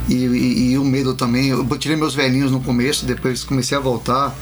E, 0.08 0.14
e- 0.14 0.70
e 0.72 0.78
o 0.78 0.84
medo 0.84 1.14
também. 1.14 1.48
Eu 1.48 1.64
tirei 1.78 1.96
meus 1.96 2.14
velhinhos 2.14 2.50
no 2.50 2.60
começo, 2.60 3.06
depois 3.06 3.44
comecei 3.44 3.76
a 3.76 3.80
voltar. 3.80 4.36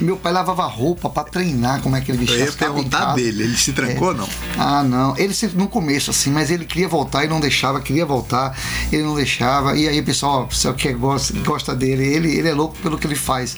Meu 0.00 0.16
pai 0.16 0.32
lavava 0.32 0.64
roupa 0.66 1.08
pra 1.10 1.24
treinar 1.24 1.80
como 1.82 1.96
é 1.96 2.00
que 2.00 2.10
ele 2.10 2.18
Eu 2.18 2.26
vestia. 2.26 2.44
ia 2.44 2.52
ficava 2.52 2.72
em 2.72 2.74
perguntar 2.74 3.14
dele, 3.14 3.42
ele 3.44 3.56
se 3.56 3.72
trancou 3.72 4.08
ou 4.08 4.14
não? 4.14 4.28
Ah, 4.58 4.82
não. 4.82 5.16
Ele 5.16 5.32
sempre 5.34 5.58
no 5.58 5.68
começo, 5.68 6.10
assim, 6.10 6.30
mas 6.30 6.50
ele 6.50 6.64
queria 6.64 6.88
voltar 6.88 7.24
e 7.24 7.28
não 7.28 7.40
deixava, 7.40 7.80
queria 7.80 8.06
voltar, 8.06 8.56
ele 8.92 9.02
não 9.02 9.14
deixava. 9.14 9.76
E 9.76 9.88
aí 9.88 10.00
o 10.00 10.04
pessoal, 10.04 10.44
o 10.44 10.46
pessoal 10.48 10.74
que 10.74 10.92
gosta, 10.92 11.34
gosta 11.40 11.74
dele, 11.74 12.04
ele, 12.06 12.34
ele 12.36 12.48
é 12.48 12.54
louco 12.54 12.76
pelo 12.82 12.98
que 12.98 13.06
ele 13.06 13.14
faz. 13.16 13.56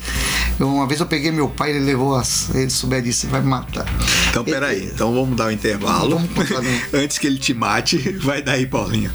Eu, 0.58 0.68
uma 0.68 0.86
vez 0.86 1.00
eu 1.00 1.06
peguei 1.06 1.30
meu 1.30 1.48
pai, 1.48 1.70
ele 1.70 1.80
levou 1.80 2.14
as. 2.16 2.52
Ele 2.54 2.70
souber 2.70 3.02
disso, 3.02 3.26
vai 3.28 3.40
me 3.40 3.48
matar. 3.48 3.86
Então, 4.30 4.44
peraí. 4.44 4.90
Então 4.92 5.12
vamos 5.14 5.36
dar 5.36 5.46
um 5.46 5.50
intervalo. 5.50 6.16
Vamos 6.18 6.32
contar? 6.32 6.62
Antes 6.92 7.18
que 7.18 7.26
ele 7.26 7.38
te 7.38 7.54
mate, 7.54 7.96
vai 8.18 8.42
daí, 8.42 8.66
Paulinho. 8.66 9.12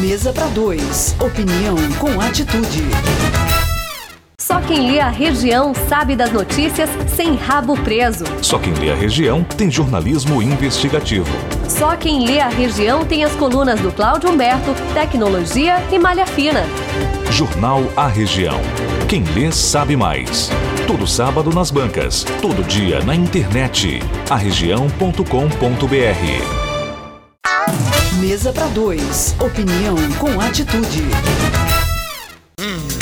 Mesa 0.00 0.32
para 0.32 0.46
dois. 0.48 1.14
Opinião 1.20 1.76
com 1.98 2.20
atitude. 2.20 2.82
Só 4.46 4.60
quem 4.60 4.92
lê 4.92 5.00
a 5.00 5.08
região 5.08 5.74
sabe 5.88 6.14
das 6.14 6.30
notícias 6.30 6.88
sem 7.16 7.34
rabo 7.34 7.76
preso. 7.78 8.24
Só 8.40 8.60
quem 8.60 8.72
lê 8.74 8.92
a 8.92 8.94
região 8.94 9.42
tem 9.42 9.68
jornalismo 9.68 10.40
investigativo. 10.40 11.26
Só 11.68 11.96
quem 11.96 12.24
lê 12.24 12.38
a 12.38 12.46
região 12.46 13.04
tem 13.04 13.24
as 13.24 13.32
colunas 13.32 13.80
do 13.80 13.90
Cláudio 13.90 14.30
Humberto, 14.30 14.72
Tecnologia 14.94 15.82
e 15.90 15.98
Malha 15.98 16.28
Fina. 16.28 16.62
Jornal 17.28 17.82
A 17.96 18.06
Região. 18.06 18.60
Quem 19.08 19.24
lê 19.34 19.50
sabe 19.50 19.96
mais. 19.96 20.48
Todo 20.86 21.08
sábado 21.08 21.52
nas 21.52 21.72
bancas, 21.72 22.22
todo 22.40 22.62
dia 22.62 23.00
na 23.00 23.16
internet. 23.16 23.98
arregião.com.br. 24.30 25.26
Mesa 28.20 28.52
para 28.52 28.68
dois. 28.68 29.34
Opinião 29.40 29.96
com 30.20 30.40
atitude. 30.40 31.02
Estamos 32.58 32.95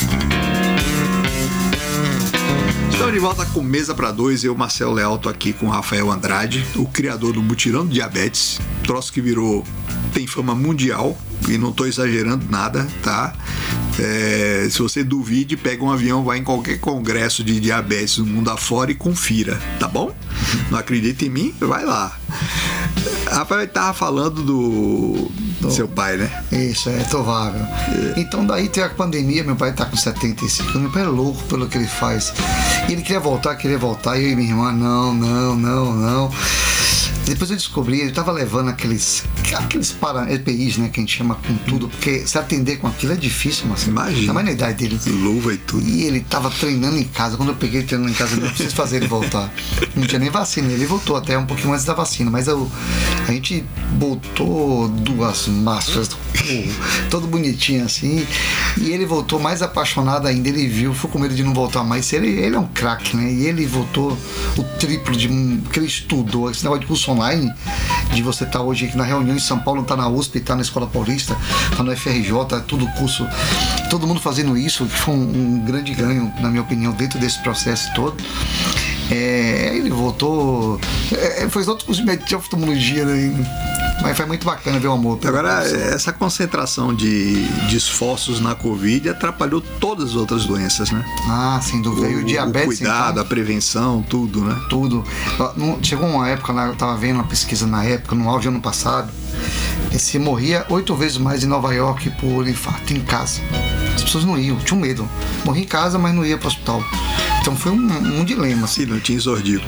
de 3.14 3.20
volta 3.20 3.46
com 3.46 3.62
Mesa 3.62 3.94
para 3.94 4.10
Dois. 4.10 4.42
Eu, 4.42 4.56
Marcelo 4.56 4.92
Leal, 4.92 5.16
tô 5.18 5.28
aqui 5.28 5.52
com 5.52 5.68
Rafael 5.68 6.10
Andrade, 6.10 6.66
o 6.74 6.84
criador 6.84 7.32
do 7.32 7.40
Mutirão 7.40 7.86
do 7.86 7.92
Diabetes. 7.92 8.58
Troço 8.82 9.12
que 9.12 9.20
virou. 9.20 9.64
tem 10.12 10.26
fama 10.26 10.52
mundial. 10.52 11.16
E 11.48 11.56
não 11.56 11.70
tô 11.70 11.86
exagerando 11.86 12.44
nada, 12.50 12.88
tá? 13.04 13.32
É, 14.00 14.66
se 14.68 14.80
você 14.80 15.04
duvide, 15.04 15.56
pega 15.56 15.84
um 15.84 15.92
avião, 15.92 16.24
vai 16.24 16.38
em 16.38 16.42
qualquer 16.42 16.80
congresso 16.80 17.44
de 17.44 17.60
diabetes 17.60 18.16
do 18.16 18.26
mundo 18.26 18.50
afora 18.50 18.90
e 18.90 18.94
confira, 18.96 19.60
tá 19.78 19.86
bom? 19.86 20.12
Não 20.68 20.78
acredita 20.78 21.24
em 21.24 21.28
mim? 21.28 21.54
Vai 21.60 21.84
lá. 21.84 22.18
Rafael 23.30 23.68
tava 23.68 23.94
falando 23.94 24.42
do, 24.42 25.30
do 25.68 25.72
seu 25.72 25.88
pai, 25.88 26.16
né? 26.16 26.30
Isso, 26.52 26.88
é 26.90 27.04
tovável. 27.04 27.60
Então 28.16 28.46
daí 28.46 28.68
tem 28.68 28.82
a 28.84 28.88
pandemia, 28.90 29.42
meu 29.44 29.56
pai 29.56 29.72
tá 29.72 29.84
com 29.84 29.96
75, 29.96 30.78
meu 30.78 30.90
pai 30.90 31.02
é 31.02 31.06
louco 31.06 31.42
pelo 31.44 31.68
que 31.68 31.78
ele 31.78 31.86
faz. 31.86 32.32
E 32.88 32.92
ele 32.92 33.02
queria 33.02 33.20
voltar, 33.20 33.56
queria 33.56 33.78
voltar, 33.78 34.18
e 34.18 34.24
eu 34.24 34.30
e 34.30 34.36
minha 34.36 34.50
irmã, 34.50 34.72
não, 34.72 35.14
não, 35.14 35.56
não, 35.56 35.92
não. 35.94 36.30
Depois 37.24 37.50
eu 37.50 37.56
descobri, 37.56 38.00
ele 38.00 38.12
tava 38.12 38.32
levando 38.32 38.68
aqueles, 38.68 39.24
aqueles 39.54 39.92
para 39.92 40.32
EPIs, 40.32 40.76
né, 40.76 40.88
que 40.88 41.00
a 41.00 41.02
gente 41.02 41.16
chama 41.16 41.36
com 41.36 41.54
tudo, 41.68 41.88
porque 41.88 42.26
se 42.26 42.36
atender 42.36 42.76
com 42.78 42.86
aquilo 42.86 43.12
é 43.12 43.16
difícil, 43.16 43.66
mas 43.68 43.84
Imagina. 43.94 44.32
Mais 44.32 44.46
na 44.46 44.52
idade 44.52 44.88
dele. 44.88 45.00
Luva 45.06 45.54
e 45.54 45.56
tudo. 45.56 45.86
E 45.86 46.04
ele 46.04 46.20
tava 46.20 46.50
treinando 46.50 46.98
em 46.98 47.04
casa. 47.04 47.36
Quando 47.36 47.50
eu 47.50 47.54
peguei 47.54 47.80
ele 47.80 47.86
treinando 47.86 48.10
em 48.10 48.14
casa, 48.14 48.34
eu 48.34 48.40
não 48.40 48.48
preciso 48.48 48.74
fazer 48.74 48.96
ele 48.96 49.06
voltar. 49.06 49.52
Não 49.94 50.06
tinha 50.06 50.18
nem 50.18 50.30
vacina. 50.30 50.72
Ele 50.72 50.86
voltou 50.86 51.16
até 51.16 51.38
um 51.38 51.46
pouquinho 51.46 51.72
antes 51.72 51.84
da 51.84 51.94
vacina. 51.94 52.30
Mas 52.30 52.48
eu, 52.48 52.70
a 53.26 53.32
gente 53.32 53.64
botou 53.92 54.88
duas 54.88 55.46
máscaras, 55.46 56.10
todo 57.10 57.26
bonitinho 57.26 57.84
assim. 57.84 58.26
E 58.80 58.90
ele 58.90 59.06
voltou 59.06 59.38
mais 59.38 59.62
apaixonado 59.62 60.26
ainda. 60.26 60.48
Ele 60.48 60.66
viu, 60.66 60.92
ficou 60.92 61.10
com 61.10 61.18
medo 61.18 61.34
de 61.34 61.44
não 61.44 61.54
voltar 61.54 61.84
mais. 61.84 62.12
Ele, 62.12 62.28
ele 62.28 62.56
é 62.56 62.58
um 62.58 62.66
craque, 62.66 63.16
né? 63.16 63.32
E 63.32 63.46
ele 63.46 63.66
voltou 63.66 64.18
o 64.56 64.62
triplo 64.78 65.14
de 65.14 65.28
que 65.72 65.78
ele 65.78 65.86
estudou. 65.86 66.50
Esse 66.50 66.64
negócio 66.64 66.80
de 66.82 66.86
curso 66.86 67.10
online, 67.14 67.52
de 68.12 68.22
você 68.22 68.44
estar 68.44 68.60
hoje 68.60 68.86
aqui 68.86 68.96
na 68.96 69.04
reunião 69.04 69.36
em 69.36 69.40
São 69.40 69.58
Paulo, 69.58 69.82
tá 69.84 69.96
na 69.96 70.08
USP, 70.08 70.40
tá 70.40 70.54
na 70.54 70.62
Escola 70.62 70.86
Paulista, 70.86 71.36
tá 71.76 71.82
no 71.82 71.96
FRJ, 71.96 72.30
é 72.52 72.60
tudo 72.60 72.86
curso. 72.98 73.26
Todo 73.88 74.06
mundo 74.06 74.20
fazendo 74.20 74.56
isso, 74.56 74.84
que 74.86 74.98
foi 74.98 75.14
um, 75.14 75.22
um 75.22 75.64
grande 75.64 75.94
ganho, 75.94 76.32
na 76.40 76.48
minha 76.48 76.62
opinião, 76.62 76.92
dentro 76.92 77.18
desse 77.18 77.40
processo 77.42 77.92
todo. 77.94 78.16
É, 79.10 79.72
ele 79.74 79.90
voltou. 79.90 80.80
É, 81.12 81.48
fez 81.48 81.68
outros 81.68 81.86
cursos 81.86 82.04
de 82.04 82.34
oftalmologia, 82.34 83.04
né? 83.04 83.73
Mas 84.02 84.16
foi 84.16 84.26
muito 84.26 84.44
bacana 84.44 84.78
ver 84.78 84.88
o 84.88 84.92
amor. 84.92 85.18
Agora, 85.24 85.56
profissão. 85.56 85.80
essa 85.80 86.12
concentração 86.12 86.94
de, 86.94 87.46
de 87.68 87.76
esforços 87.76 88.40
na 88.40 88.54
Covid 88.54 89.08
atrapalhou 89.08 89.60
todas 89.60 90.10
as 90.10 90.16
outras 90.16 90.44
doenças, 90.44 90.90
né? 90.90 91.04
Ah, 91.28 91.60
sem 91.62 91.80
dúvida. 91.80 92.08
E 92.08 92.16
o, 92.16 92.24
diabetes. 92.24 92.78
cuidado, 92.78 93.12
então, 93.12 93.22
a 93.22 93.26
prevenção, 93.26 94.02
tudo, 94.02 94.44
né? 94.44 94.60
tudo. 94.68 95.04
Chegou 95.82 96.08
uma 96.08 96.28
época, 96.28 96.52
eu 96.52 96.74
tava 96.74 96.96
vendo 96.96 97.16
uma 97.16 97.24
pesquisa 97.24 97.66
na 97.66 97.84
época, 97.84 98.14
no 98.14 98.28
auge 98.28 98.48
ano 98.48 98.60
passado, 98.60 99.10
que 99.90 99.98
se 99.98 100.18
morria 100.18 100.66
oito 100.68 100.94
vezes 100.94 101.18
mais 101.18 101.42
em 101.42 101.46
Nova 101.46 101.72
York 101.72 102.10
por 102.20 102.46
infarto 102.46 102.92
em 102.92 103.00
casa. 103.00 103.40
As 103.94 104.02
pessoas 104.02 104.24
não 104.24 104.38
iam, 104.38 104.56
tinham 104.58 104.80
medo. 104.80 105.08
Morria 105.44 105.62
em 105.62 105.66
casa, 105.66 105.98
mas 105.98 106.14
não 106.14 106.24
ia 106.26 106.36
para 106.36 106.46
o 106.46 106.48
hospital. 106.48 106.82
Então 107.44 107.54
foi 107.54 107.72
um, 107.72 108.20
um 108.20 108.24
dilema. 108.24 108.64
Assim. 108.64 108.86
Não 108.86 108.98
tinha 108.98 109.18
exordido. 109.18 109.62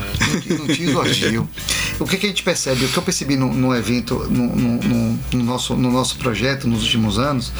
não 0.58 0.66
tinha 0.66 0.88
exordio. 0.88 1.46
O 1.98 2.04
que, 2.04 2.18
que 2.18 2.26
a 2.26 2.28
gente 2.28 2.42
percebe? 2.42 2.84
O 2.84 2.88
que 2.90 2.96
eu 2.98 3.02
percebi 3.02 3.36
no, 3.36 3.50
no 3.54 3.74
evento, 3.74 4.26
no, 4.28 4.54
no- 4.54 4.82
no- 4.82 5.18
no 5.32 5.42
nosso, 5.42 5.74
no 5.74 5.90
nosso 5.90 6.16
projeto 6.18 6.68
nos 6.68 6.82
últimos 6.82 7.18
anos, 7.18 7.50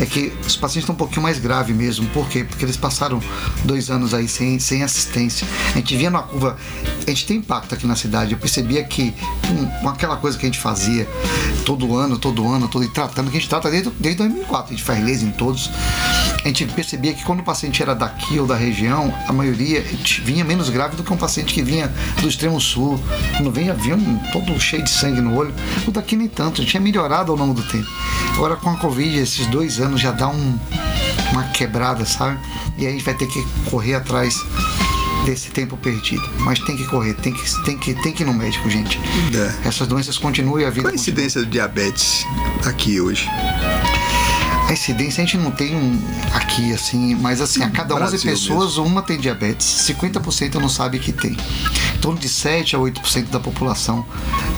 é 0.00 0.06
que 0.06 0.32
os 0.44 0.56
pacientes 0.56 0.82
estão 0.82 0.92
um 0.92 0.98
pouquinho 0.98 1.22
mais 1.22 1.38
graves 1.38 1.76
mesmo. 1.76 2.04
Por 2.08 2.28
quê? 2.28 2.42
Porque 2.42 2.64
eles 2.64 2.76
passaram 2.76 3.22
dois 3.64 3.88
anos 3.88 4.12
aí 4.12 4.26
sem, 4.26 4.58
sem 4.58 4.82
assistência. 4.82 5.46
A 5.72 5.78
gente 5.78 5.96
via 5.96 6.10
na 6.10 6.18
curva, 6.20 6.56
a 7.06 7.10
gente 7.10 7.26
tem 7.26 7.36
impacto 7.36 7.72
aqui 7.72 7.86
na 7.86 7.94
cidade. 7.94 8.32
Eu 8.32 8.38
percebia 8.38 8.82
que 8.82 9.14
com, 9.46 9.66
com 9.82 9.88
aquela 9.88 10.16
coisa 10.16 10.36
que 10.36 10.44
a 10.44 10.48
gente 10.48 10.58
fazia 10.58 11.06
todo 11.64 11.94
ano, 11.96 12.18
todo 12.18 12.44
ano, 12.48 12.66
todo 12.66 12.84
e 12.84 12.88
tratando, 12.88 13.30
que 13.30 13.36
a 13.36 13.40
gente 13.40 13.48
trata 13.48 13.70
desde, 13.70 13.88
desde 14.00 14.18
2004, 14.18 14.66
a 14.66 14.76
gente 14.76 14.82
faz 14.84 15.04
laser 15.04 15.28
em 15.28 15.32
todos. 15.32 15.70
A 16.44 16.48
gente 16.48 16.64
percebia 16.66 17.14
que 17.14 17.22
quando 17.22 17.38
o 17.38 17.44
paciente 17.44 17.80
era 17.80 17.94
daqui 17.94 18.36
ou 18.40 18.48
da 18.48 18.56
região, 18.56 19.14
a 19.28 19.32
maioria 19.40 19.82
vinha 20.22 20.44
menos 20.44 20.68
grave 20.68 20.96
do 20.96 21.02
que 21.02 21.12
um 21.12 21.16
paciente 21.16 21.52
que 21.54 21.62
vinha 21.62 21.92
do 22.20 22.28
extremo 22.28 22.60
sul. 22.60 23.00
Quando 23.36 23.50
vinha, 23.50 23.74
vinha 23.74 23.96
um- 23.96 24.18
todo 24.32 24.58
cheio 24.60 24.82
de 24.84 24.90
sangue 24.90 25.20
no 25.20 25.34
olho. 25.34 25.52
O 25.86 25.90
daqui 25.90 26.16
nem 26.16 26.28
tanto, 26.28 26.64
tinha 26.64 26.80
melhorado 26.80 27.32
ao 27.32 27.38
longo 27.38 27.54
do 27.54 27.62
tempo. 27.62 27.88
Agora 28.34 28.56
com 28.56 28.70
a 28.70 28.76
Covid, 28.76 29.18
esses 29.18 29.46
dois 29.46 29.80
anos 29.80 30.00
já 30.00 30.10
dá 30.12 30.28
um, 30.28 30.58
uma 31.32 31.44
quebrada, 31.44 32.04
sabe? 32.04 32.38
E 32.76 32.82
aí 32.82 32.88
a 32.88 32.90
gente 32.92 33.04
vai 33.04 33.14
ter 33.14 33.26
que 33.26 33.44
correr 33.70 33.94
atrás 33.94 34.34
desse 35.24 35.50
tempo 35.50 35.76
perdido. 35.76 36.22
Mas 36.38 36.58
tem 36.60 36.76
que 36.76 36.84
correr, 36.86 37.14
tem 37.14 37.32
que, 37.32 37.62
tem 37.64 37.78
que, 37.78 37.94
tem 37.94 38.12
que 38.12 38.22
ir 38.22 38.26
no 38.26 38.34
médico, 38.34 38.68
gente. 38.70 38.98
É. 39.34 39.68
Essas 39.68 39.86
doenças 39.86 40.16
continuam 40.18 40.60
e 40.60 40.64
a 40.64 40.70
vida 40.70 40.82
Qual 40.82 40.92
a 40.92 40.94
incidência 40.94 41.40
do 41.40 41.46
diabetes 41.46 42.24
aqui 42.64 43.00
hoje? 43.00 43.28
Incidência 44.72 45.22
a 45.22 45.26
gente 45.26 45.38
não 45.38 45.50
tem 45.50 45.74
um 45.74 46.00
aqui 46.32 46.72
assim, 46.72 47.14
mas 47.16 47.40
assim, 47.40 47.62
a 47.62 47.70
cada 47.70 47.94
11 47.94 48.00
Brasil 48.00 48.30
pessoas, 48.30 48.76
uma 48.76 49.02
tem 49.02 49.18
diabetes. 49.18 49.66
50% 49.88 50.54
não 50.54 50.68
sabe 50.68 50.98
que 50.98 51.12
tem. 51.12 51.32
Em 51.32 51.98
torno 52.00 52.18
de 52.18 52.28
7 52.28 52.76
a 52.76 52.78
8% 52.78 53.28
da 53.28 53.40
população 53.40 54.06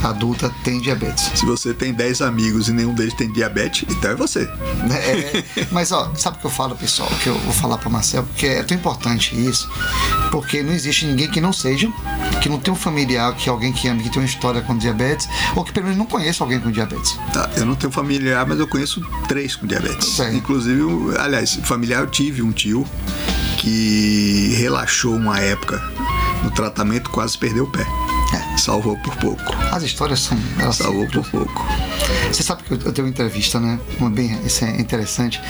adulta 0.02 0.52
tem 0.62 0.80
diabetes. 0.80 1.30
Se 1.34 1.46
você 1.46 1.72
tem 1.74 1.92
10 1.92 2.22
amigos 2.22 2.68
e 2.68 2.72
nenhum 2.72 2.94
deles 2.94 3.14
tem 3.14 3.30
diabetes, 3.32 3.84
então 3.88 4.10
é 4.10 4.14
você. 4.14 4.48
É, 4.90 5.44
mas 5.70 5.92
ó, 5.92 6.12
sabe 6.14 6.36
o 6.36 6.40
que 6.40 6.46
eu 6.46 6.50
falo, 6.50 6.74
pessoal? 6.76 7.08
Que 7.22 7.28
eu 7.28 7.38
vou 7.38 7.52
falar 7.52 7.78
para 7.78 7.88
Marcel, 7.88 8.22
porque 8.24 8.46
é 8.46 8.62
tão 8.62 8.76
importante 8.76 9.34
isso, 9.34 9.68
porque 10.30 10.62
não 10.62 10.72
existe 10.72 11.06
ninguém 11.06 11.30
que 11.30 11.40
não 11.40 11.52
seja, 11.52 11.90
que 12.40 12.48
não 12.48 12.58
tenha 12.58 12.74
um 12.74 12.76
familiar, 12.78 13.34
que 13.36 13.48
alguém 13.48 13.72
que 13.72 13.82
que 13.82 14.10
tem 14.10 14.22
uma 14.22 14.26
história 14.26 14.60
com 14.62 14.76
diabetes, 14.76 15.28
ou 15.56 15.64
que 15.64 15.72
pelo 15.72 15.86
menos 15.86 15.98
não 15.98 16.06
conheça 16.06 16.42
alguém 16.44 16.60
com 16.60 16.70
diabetes. 16.70 17.18
Tá, 17.32 17.50
eu 17.56 17.66
não 17.66 17.74
tenho 17.74 17.92
familiar, 17.92 18.46
mas 18.46 18.58
eu 18.58 18.66
conheço 18.66 19.00
três 19.28 19.56
com 19.56 19.66
diabetes. 19.66 20.01
Bem. 20.18 20.36
Inclusive, 20.36 20.82
aliás, 21.18 21.54
familiar 21.64 22.00
eu 22.00 22.06
tive 22.06 22.42
um 22.42 22.52
tio 22.52 22.86
que 23.58 24.54
relaxou 24.56 25.14
uma 25.14 25.38
época 25.38 25.80
no 26.42 26.50
tratamento, 26.50 27.10
quase 27.10 27.38
perdeu 27.38 27.64
o 27.64 27.70
pé. 27.70 27.86
É. 28.32 28.56
Salvou 28.56 28.96
por 28.98 29.14
pouco. 29.16 29.42
As 29.70 29.82
histórias 29.82 30.20
são. 30.20 30.38
Elas 30.58 30.76
são 30.76 30.86
Salvou 30.86 31.06
por 31.08 31.26
pouco. 31.30 31.66
Você 32.30 32.42
sabe 32.42 32.62
que 32.62 32.72
eu, 32.72 32.78
eu 32.84 32.92
tenho 32.92 33.06
uma 33.06 33.10
entrevista, 33.10 33.60
né? 33.60 33.78
Uma 33.98 34.10
bem, 34.10 34.38
isso 34.44 34.64
é 34.64 34.80
interessante. 34.80 35.40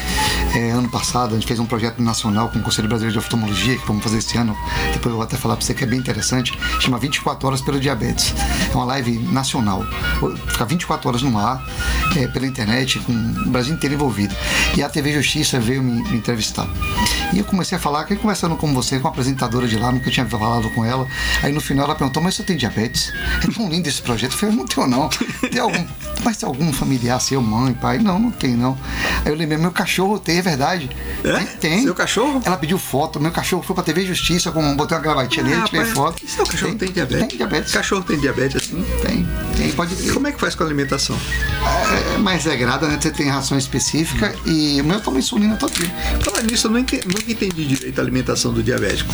É, 0.55 0.71
ano 0.71 0.89
passado 0.89 1.33
a 1.33 1.35
gente 1.35 1.47
fez 1.47 1.61
um 1.61 1.67
projeto 1.67 2.03
nacional 2.03 2.49
com 2.49 2.59
o 2.59 2.63
Conselho 2.63 2.89
Brasileiro 2.89 3.13
de 3.13 3.19
Oftalmologia, 3.19 3.77
que 3.79 3.87
vamos 3.87 4.03
fazer 4.03 4.19
esse 4.19 4.37
ano. 4.37 4.57
Depois 4.93 5.07
eu 5.07 5.13
vou 5.13 5.23
até 5.23 5.37
falar 5.37 5.57
para 5.57 5.65
você 5.65 5.75
que 5.75 5.85
é 5.85 5.87
bem 5.87 5.99
interessante. 5.99 6.59
Chama 6.81 6.99
24 6.99 7.47
Horas 7.47 7.61
pelo 7.61 7.79
Diabetes. 7.79 8.35
É 8.71 8.75
uma 8.75 8.85
live 8.87 9.19
nacional. 9.19 9.85
Fica 10.49 10.65
24 10.65 11.09
horas 11.09 11.23
no 11.23 11.39
ar, 11.39 11.65
é, 12.17 12.27
pela 12.27 12.47
internet, 12.47 12.99
com 13.01 13.13
o 13.13 13.51
Brasil 13.51 13.75
inteiro 13.75 13.95
envolvido. 13.95 14.35
E 14.77 14.83
a 14.83 14.89
TV 14.89 15.13
Justiça 15.13 15.61
veio 15.61 15.83
me, 15.83 16.03
me 16.11 16.17
entrevistar. 16.17 16.67
E 17.33 17.39
eu 17.39 17.45
comecei 17.45 17.77
a 17.79 17.81
falar, 17.81 18.05
que 18.05 18.17
conversando 18.17 18.57
com 18.57 18.73
você, 18.75 18.99
com 18.99 19.09
a 19.09 19.11
apresentadora 19.11 19.67
de 19.67 19.79
lá, 19.79 19.91
nunca 19.93 20.11
tinha 20.11 20.27
falado 20.27 20.69
com 20.71 20.85
ela. 20.85 21.07
Aí 21.43 21.53
no 21.53 21.61
final 21.61 21.85
ela 21.87 21.95
perguntou, 21.95 22.23
mas 22.23 22.35
você 22.35 22.43
tem 22.43 22.57
diabetes? 22.57 22.72
É 23.43 23.51
tão 23.53 23.69
lindo 23.69 23.89
esse 23.89 24.01
projeto. 24.01 24.33
Eu 24.33 24.39
falei, 24.39 24.57
não 24.57 24.67
tenho 24.67 24.87
não. 24.87 25.09
Tem 25.51 25.61
algum, 25.61 25.85
mas 26.25 26.37
tem 26.37 26.47
algum 26.47 26.73
familiar 26.73 27.21
seu, 27.21 27.41
mãe, 27.41 27.75
pai? 27.75 27.99
Não, 27.99 28.19
não 28.19 28.31
tem 28.31 28.57
não. 28.57 28.79
Aí 29.25 29.33
eu 29.33 29.35
lembrei, 29.35 29.59
meu 29.59 29.71
cachorro 29.71 30.19
tem, 30.19 30.39
é 30.39 30.43
verdade. 30.43 30.91
É? 31.25 31.33
Tem, 31.33 31.47
tem. 31.47 31.83
Seu 31.83 31.95
cachorro? 31.95 32.41
Ela 32.45 32.57
pediu 32.57 32.79
foto, 32.79 33.21
meu 33.21 33.31
cachorro 33.31 33.63
foi 33.63 33.75
pra 33.75 33.85
TV 33.85 34.07
Justiça, 34.07 34.51
com, 34.51 34.77
botei 34.77 34.97
uma 34.97 35.03
gravatinha 35.03 35.45
nele, 35.45 35.63
tirei 35.63 35.81
rapaz, 35.81 35.97
foto. 35.97 36.23
Seu 36.27 36.47
cachorro 36.47 36.75
tem, 36.75 36.91
diabetes? 36.91 37.29
Tem 37.29 37.37
diabetes. 37.37 37.73
Cachorro 37.73 38.03
tem 38.03 38.19
diabetes 38.19 38.57
assim? 38.57 38.85
Tem, 39.03 39.29
tem, 39.57 39.73
pode 39.73 39.95
E 39.95 40.11
como 40.13 40.27
é 40.27 40.33
que 40.33 40.41
faz 40.41 40.55
com 40.55 40.63
a 40.63 40.67
alimentação? 40.67 41.19
É 42.15 42.19
mais 42.19 42.45
regrada, 42.45 42.87
né? 42.89 42.99
Você 43.01 43.11
tem 43.11 43.29
ração 43.29 43.59
específica 43.59 44.35
e 44.47 44.81
o 44.81 44.85
meu 44.85 45.01
toma 45.01 45.19
insulina 45.19 45.57
todo 45.57 45.73
dia. 45.73 45.91
Falar 46.21 46.43
nisso, 46.43 46.67
eu 46.67 46.71
nunca, 46.71 46.97
nunca 47.05 47.31
entendi 47.31 47.67
direito 47.67 47.99
a 47.99 48.03
alimentação 48.03 48.53
do 48.53 48.63
diabético. 48.63 49.13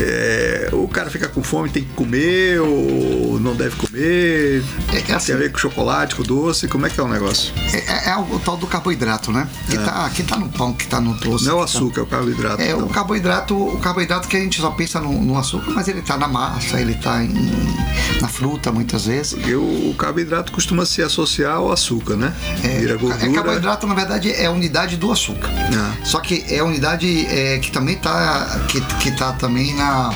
É, 0.00 0.68
o 0.72 0.88
cara 0.88 1.10
fica 1.10 1.28
com 1.28 1.42
fome, 1.42 1.68
tem 1.68 1.84
que 1.84 1.92
comer 1.94 2.60
ou 2.60 3.38
não 3.40 3.54
deve 3.54 3.76
comer? 3.76 4.62
É, 4.92 5.10
é 5.12 5.14
assim. 5.14 5.26
Tem 5.26 5.34
a 5.34 5.38
ver 5.38 5.52
com 5.52 5.58
chocolate, 5.58 6.14
com 6.16 6.22
doce? 6.22 6.68
Como 6.68 6.86
é 6.86 6.90
que 6.90 6.98
é 6.98 7.02
o 7.02 7.08
negócio? 7.08 7.52
É, 7.72 8.10
é 8.10 8.16
o 8.16 8.38
tal 8.40 8.56
do 8.56 8.66
carboidrato, 8.66 9.30
né? 9.32 9.48
Que, 9.68 9.78
tá, 9.78 10.10
que 10.10 10.22
tá 10.22 10.36
no 10.36 10.48
pão, 10.48 10.72
que 10.72 10.86
tá 10.86 11.00
no 11.00 11.14
doce. 11.14 11.44
Não 11.44 11.52
é 11.52 11.54
o 11.54 11.58
tá- 11.58 11.64
açúcar, 11.64 12.00
é 12.00 12.04
o 12.04 12.06
carboidrato. 12.06 12.62
É, 12.62 12.74
o 12.74 12.78
então. 12.78 12.88
carboidrato, 12.88 13.54
o 13.56 13.78
carboidrato 13.78 14.28
que 14.28 14.36
a 14.36 14.40
gente 14.40 14.60
só 14.60 14.70
pensa 14.70 15.00
no, 15.00 15.12
no 15.22 15.38
açúcar, 15.38 15.70
mas 15.72 15.88
ele 15.88 16.02
tá 16.02 16.16
na 16.16 16.28
massa, 16.28 16.80
ele 16.80 16.94
tá 16.94 17.22
em- 17.22 17.76
na 18.20 18.28
fruta 18.28 18.72
muitas 18.72 19.06
vezes. 19.06 19.34
Porque 19.34 19.54
o 19.54 19.94
carboidrato 19.98 20.52
costuma 20.52 20.84
se 20.86 21.02
associar 21.02 21.56
ao 21.56 21.70
açúcar, 21.72 22.16
né? 22.16 22.34
Vira 22.78 22.94
É, 22.94 22.96
gordura. 22.96 23.32
carboidrato, 23.32 23.86
na 23.86 23.94
verdade, 23.94 24.30
é 24.32 24.46
a 24.46 24.50
unidade 24.50 24.96
do 24.96 25.10
açúcar. 25.12 25.50
Ah. 25.76 25.92
Só 26.04 26.20
que 26.20 26.44
é 26.48 26.58
a 26.60 26.64
unidade 26.64 27.26
é, 27.26 27.58
que 27.58 27.70
também 27.70 27.96
tá, 27.96 28.60
que, 28.68 28.80
que 28.80 29.10
tá 29.12 29.32
também 29.32 29.74
na, 29.76 30.10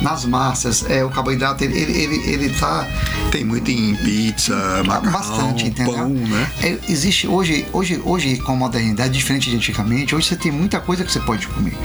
nas 0.00 0.24
massas. 0.24 0.84
É, 0.88 1.04
o 1.04 1.10
carboidrato, 1.10 1.62
ele, 1.64 1.78
ele, 1.78 1.92
ele, 1.98 2.30
ele 2.30 2.50
tá 2.58 2.86
Tem 3.30 3.44
muito 3.44 3.70
em 3.70 3.94
pizza, 3.96 4.54
macarrão, 4.86 5.12
bastante, 5.12 5.66
entendeu? 5.66 5.94
pão, 5.94 6.08
né? 6.08 6.50
É, 6.62 6.78
existe 6.88 7.26
hoje, 7.28 7.66
hoje, 7.72 8.00
hoje 8.04 8.36
com 8.38 8.52
a 8.52 8.56
modernidade 8.56 9.12
diferente 9.12 9.50
de 9.50 9.56
antigamente, 9.56 10.14
hoje 10.14 10.26
você 10.28 10.36
tem 10.36 10.50
muita 10.52 10.80
coisa 10.80 11.04
que 11.04 11.12
você 11.12 11.20
pode 11.20 11.46
comer. 11.48 11.76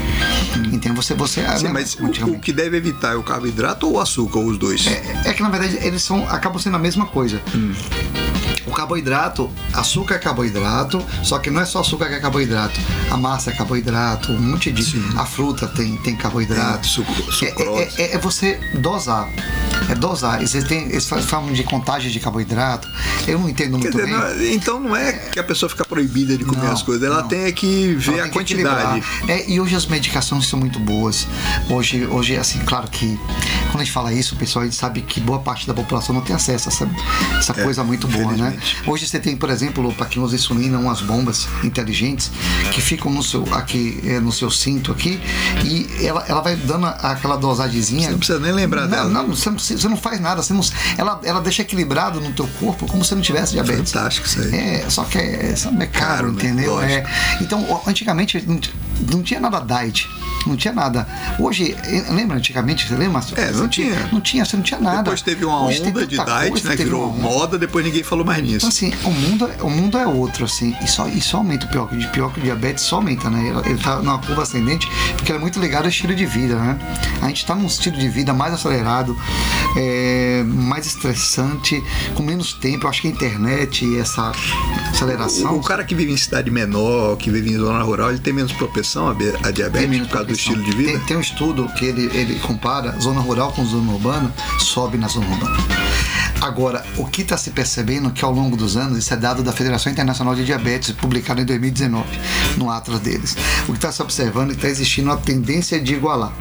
Entendeu? 0.71 0.93
Você, 0.95 1.13
você 1.13 1.41
Sim, 1.41 1.65
lembra 1.67 1.73
mas 1.73 1.95
o, 1.95 2.05
o 2.31 2.39
que 2.39 2.51
deve 2.53 2.77
evitar 2.77 3.13
é 3.13 3.15
o 3.15 3.23
carboidrato 3.23 3.87
ou 3.87 3.93
o 3.95 3.99
açúcar, 3.99 4.39
ou 4.39 4.45
os 4.47 4.57
dois? 4.57 4.85
É, 4.87 5.21
é 5.25 5.33
que 5.33 5.41
na 5.43 5.49
verdade 5.49 5.77
eles 5.81 6.01
são 6.01 6.27
acabam 6.29 6.59
sendo 6.59 6.75
a 6.75 6.79
mesma 6.79 7.05
coisa. 7.05 7.41
O 8.65 8.71
carboidrato, 8.71 9.49
açúcar 9.73 10.15
é 10.15 10.17
carboidrato, 10.17 11.03
só 11.23 11.37
que 11.37 11.51
não 11.51 11.61
é 11.61 11.65
só 11.65 11.81
açúcar 11.81 12.07
que 12.07 12.15
é 12.15 12.19
carboidrato. 12.19 12.79
A 13.11 13.15
massa 13.17 13.51
é 13.51 13.53
carboidrato, 13.53 14.31
um 14.31 14.39
monte 14.41 14.71
de. 14.71 14.83
A 15.15 15.23
fruta 15.25 15.67
tem, 15.67 15.95
tem 15.97 16.15
carboidrato. 16.15 16.81
Tem 16.81 16.89
suco- 16.89 17.11
É- 17.11 17.31
sucrose. 17.31 17.81
é, 17.81 18.01
é- 18.01 18.04
é 18.11 18.17
você 18.17 18.59
dosar. 18.73 19.29
É 19.89 19.95
dosar. 19.95 20.39
Eles, 20.39 20.51
têm, 20.63 20.83
eles 20.89 21.07
fa- 21.07 21.21
falam 21.21 21.51
de 21.53 21.63
contagem 21.63 22.11
de 22.11 22.19
carboidrato. 22.19 22.87
Eu 23.27 23.39
não 23.39 23.49
entendo 23.49 23.77
muito 23.77 23.91
dizer, 23.91 24.03
bem. 24.05 24.13
não- 24.13 24.43
então 24.53 24.79
não 24.79 24.95
é 24.95 25.11
que 25.13 25.39
a 25.39 25.43
pessoa 25.43 25.69
fica 25.69 25.85
proibida 25.85 26.37
de 26.37 26.43
comer 26.45 26.63
Não, 26.65 26.71
as 26.71 26.81
coisas, 26.81 27.03
ela 27.03 27.21
não. 27.21 27.27
tem 27.27 27.41
é 27.43 27.51
que 27.51 27.93
ver 27.95 28.17
Ela 28.19 28.25
a 28.25 28.29
quantidade. 28.29 29.03
É, 29.27 29.49
e 29.49 29.59
hoje 29.59 29.75
as 29.75 29.85
medicações 29.85 30.47
são 30.47 30.59
muito 30.59 30.79
boas. 30.79 31.27
Hoje, 31.69 32.05
hoje, 32.05 32.35
assim, 32.37 32.59
claro 32.59 32.87
que 32.89 33.17
quando 33.71 33.81
a 33.81 33.83
gente 33.83 33.91
fala 33.93 34.13
isso, 34.13 34.35
o 34.35 34.37
pessoal 34.37 34.63
a 34.63 34.65
gente 34.65 34.77
sabe 34.77 35.01
que 35.01 35.19
boa 35.19 35.39
parte 35.39 35.67
da 35.67 35.73
população 35.73 36.13
não 36.15 36.21
tem 36.21 36.35
acesso 36.35 36.69
a 36.69 36.71
essa, 36.71 36.89
essa 37.37 37.53
coisa 37.53 37.83
muito 37.83 38.07
boa, 38.07 38.31
né? 38.33 38.57
Hoje 38.87 39.07
você 39.07 39.19
tem, 39.19 39.35
por 39.35 39.49
exemplo, 39.49 39.91
para 39.93 40.05
quem 40.07 40.21
usa 40.21 40.35
insulina, 40.35 40.77
umas 40.79 41.01
bombas 41.01 41.47
inteligentes 41.63 42.31
que 42.71 42.81
ficam 42.81 43.11
no 43.11 43.21
seu, 43.23 43.43
aqui, 43.53 43.99
é, 44.05 44.19
no 44.19 44.31
seu 44.31 44.49
cinto 44.49 44.91
aqui 44.91 45.19
e 45.63 46.05
ela, 46.05 46.23
ela 46.27 46.41
vai 46.41 46.55
dando 46.55 46.85
aquela 46.85 47.35
dosagemzinha. 47.37 48.03
Você 48.05 48.11
não 48.11 48.17
precisa 48.17 48.39
nem 48.39 48.51
lembrar 48.51 48.81
não, 48.83 48.89
dela. 48.89 49.09
Não, 49.09 49.27
você 49.27 49.49
não, 49.49 49.55
precisa- 49.55 49.74
você 49.77 49.87
não 49.87 49.97
faz 49.97 50.19
nada. 50.19 50.41
Você 50.41 50.53
não, 50.53 50.61
ela, 50.97 51.19
ela 51.23 51.41
deixa 51.41 51.61
equilibrado 51.61 52.19
no 52.19 52.31
teu 52.33 52.47
corpo 52.59 52.85
como 52.87 53.03
se 53.03 53.13
não 53.13 53.21
tivesse 53.21 53.53
diabetes. 53.53 53.91
Fantástico 53.91 54.27
isso 54.27 54.41
aí. 54.41 54.55
É, 54.55 54.89
só 54.89 55.03
que 55.03 55.17
é, 55.17 55.53
é 55.53 55.85
caro, 55.85 56.05
Caro, 56.05 56.31
né? 56.31 56.33
entendeu? 56.33 56.81
É, 56.81 57.03
então, 57.41 57.81
antigamente 57.85 58.43
não, 58.45 58.59
não 59.11 59.23
tinha 59.23 59.39
nada 59.39 59.59
diet. 59.59 60.07
Não 60.45 60.55
tinha 60.55 60.73
nada. 60.73 61.07
Hoje, 61.39 61.75
eh, 61.85 62.05
lembra 62.09 62.37
antigamente? 62.37 62.87
Você 62.87 62.95
lembra? 62.95 63.21
É, 63.35 63.51
não 63.51 63.67
tinha. 63.67 64.09
Não 64.11 64.21
tinha, 64.21 64.45
você 64.45 64.55
não 64.55 64.63
tinha 64.63 64.79
nada. 64.79 64.97
Depois 65.03 65.21
teve 65.21 65.45
uma 65.45 65.65
Hoje 65.65 65.81
onda 65.81 66.05
de 66.05 66.15
diet, 66.15 66.49
coisa, 66.49 66.69
né? 66.69 66.75
Virou 66.75 67.11
moda, 67.11 67.57
depois 67.57 67.85
ninguém 67.85 68.03
falou 68.03 68.25
mais 68.25 68.41
nisso. 68.43 68.57
Então, 68.57 68.69
assim, 68.69 68.93
o 69.03 69.11
mundo, 69.11 69.47
é- 69.49 69.63
o 69.63 69.69
mundo 69.69 69.97
é 69.97 70.05
outro, 70.07 70.45
assim, 70.45 70.75
e 70.83 70.87
só, 70.87 71.07
e 71.07 71.19
só 71.21 71.37
aumenta 71.37 71.65
o 71.65 71.69
pior, 71.69 71.87
que- 71.89 72.07
pior 72.07 72.31
que 72.33 72.39
o 72.39 72.43
diabetes 72.43 72.83
só 72.83 72.97
aumenta, 72.97 73.29
né? 73.29 73.47
Ele, 73.47 73.69
ele 73.71 73.79
tá 73.81 73.97
numa 73.97 74.19
curva 74.19 74.43
ascendente, 74.43 74.87
porque 75.15 75.31
ele 75.31 75.39
é 75.39 75.41
muito 75.41 75.59
ligado 75.59 75.83
ao 75.83 75.89
estilo 75.89 76.13
de 76.15 76.25
vida, 76.25 76.55
né? 76.55 76.77
A 77.21 77.27
gente 77.27 77.45
tá 77.45 77.55
num 77.55 77.65
estilo 77.65 77.97
de 77.97 78.07
vida 78.09 78.33
mais 78.33 78.53
acelerado, 78.53 79.17
é, 79.77 80.43
mais 80.45 80.85
estressante, 80.85 81.83
com 82.13 82.23
menos 82.23 82.53
tempo. 82.53 82.85
Eu 82.85 82.89
acho 82.89 83.01
que 83.01 83.07
a 83.07 83.11
internet 83.11 83.85
e 83.85 83.97
essa 83.99 84.31
aceleração. 84.91 85.53
O, 85.55 85.59
o 85.59 85.63
cara 85.63 85.83
que 85.83 85.95
vive 85.95 86.11
em 86.11 86.17
cidade 86.17 86.49
menor, 86.51 87.17
que 87.17 87.29
vive 87.29 87.51
em 87.51 87.57
zona 87.57 87.81
rural, 87.83 88.09
ele 88.09 88.19
tem 88.19 88.33
menos 88.33 88.51
propensão 88.53 89.07
a, 89.09 89.47
a 89.47 89.51
diabetes 89.51 89.99
por 90.07 90.09
causa 90.09 90.27
do. 90.27 90.34
Estilo 90.35 90.63
de 90.63 90.71
vida? 90.71 90.91
Tem, 90.91 90.99
tem 91.01 91.17
um 91.17 91.21
estudo 91.21 91.67
que 91.77 91.85
ele, 91.85 92.05
ele 92.17 92.39
compara 92.39 92.91
zona 92.99 93.19
rural 93.19 93.51
com 93.51 93.65
zona 93.65 93.91
urbana, 93.91 94.33
sobe 94.59 94.97
na 94.97 95.07
zona 95.07 95.27
urbana. 95.27 95.57
Agora, 96.41 96.85
o 96.97 97.05
que 97.05 97.21
está 97.21 97.37
se 97.37 97.51
percebendo 97.51 98.09
é 98.09 98.11
que 98.11 98.23
ao 98.23 98.31
longo 98.31 98.55
dos 98.55 98.77
anos, 98.77 98.97
isso 98.97 99.13
é 99.13 99.17
dado 99.17 99.41
da 99.41 99.51
Federação 99.51 99.91
Internacional 99.91 100.35
de 100.35 100.45
Diabetes, 100.45 100.91
publicado 100.91 101.41
em 101.41 101.45
2019, 101.45 102.05
no 102.57 102.69
Atlas 102.69 102.99
deles. 102.99 103.35
O 103.67 103.71
que 103.71 103.77
está 103.77 103.91
se 103.91 104.01
observando 104.01 104.51
é 104.51 104.53
que 104.53 104.59
está 104.59 104.69
existindo 104.69 105.09
uma 105.09 105.17
tendência 105.17 105.79
de 105.79 105.93
igualar. 105.93 106.33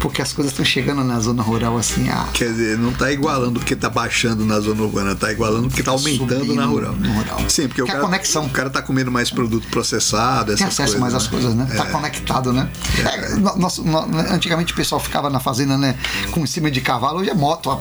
Porque 0.00 0.22
as 0.22 0.32
coisas 0.32 0.52
estão 0.52 0.64
chegando 0.64 1.02
na 1.02 1.18
zona 1.18 1.42
rural 1.42 1.76
assim, 1.76 2.08
ah, 2.08 2.26
Quer 2.32 2.50
dizer, 2.50 2.78
não 2.78 2.92
tá 2.92 3.10
igualando 3.12 3.58
porque 3.58 3.74
tá 3.74 3.88
baixando 3.88 4.44
na 4.44 4.60
zona 4.60 4.82
urbana, 4.82 5.14
tá 5.14 5.32
igualando 5.32 5.68
porque 5.68 5.82
tá 5.82 5.90
aumentando 5.90 6.54
na 6.54 6.64
rural. 6.66 6.94
rural. 6.94 7.40
Sim, 7.48 7.66
porque 7.68 7.82
o 7.82 7.86
é 7.86 7.88
a 7.88 7.92
cara, 7.92 8.04
conexão. 8.04 8.46
o 8.46 8.50
cara 8.50 8.70
tá 8.70 8.80
comendo 8.80 9.10
mais 9.10 9.30
produto 9.30 9.66
processado, 9.68 10.52
essas 10.52 10.58
tem 10.60 10.66
acesso 10.68 10.98
coisas, 10.98 11.00
mais 11.00 11.14
às 11.14 11.24
né? 11.24 11.30
coisas, 11.30 11.54
né? 11.54 11.68
Tá 11.76 11.84
É. 11.84 11.90
conectado, 11.90 12.52
né? 12.52 12.68
É, 13.04 13.34
nosso- 13.56 13.82
no- 13.82 14.06
antigamente 14.30 14.72
o 14.72 14.76
pessoal 14.76 15.00
ficava 15.00 15.28
na 15.30 15.40
fazenda, 15.40 15.76
né? 15.76 15.96
Com 16.30 16.40
em 16.40 16.46
cima 16.46 16.70
de 16.70 16.80
cavalo, 16.80 17.18
hoje 17.20 17.30
é 17.30 17.34
moto. 17.34 17.68
ó. 17.68 17.78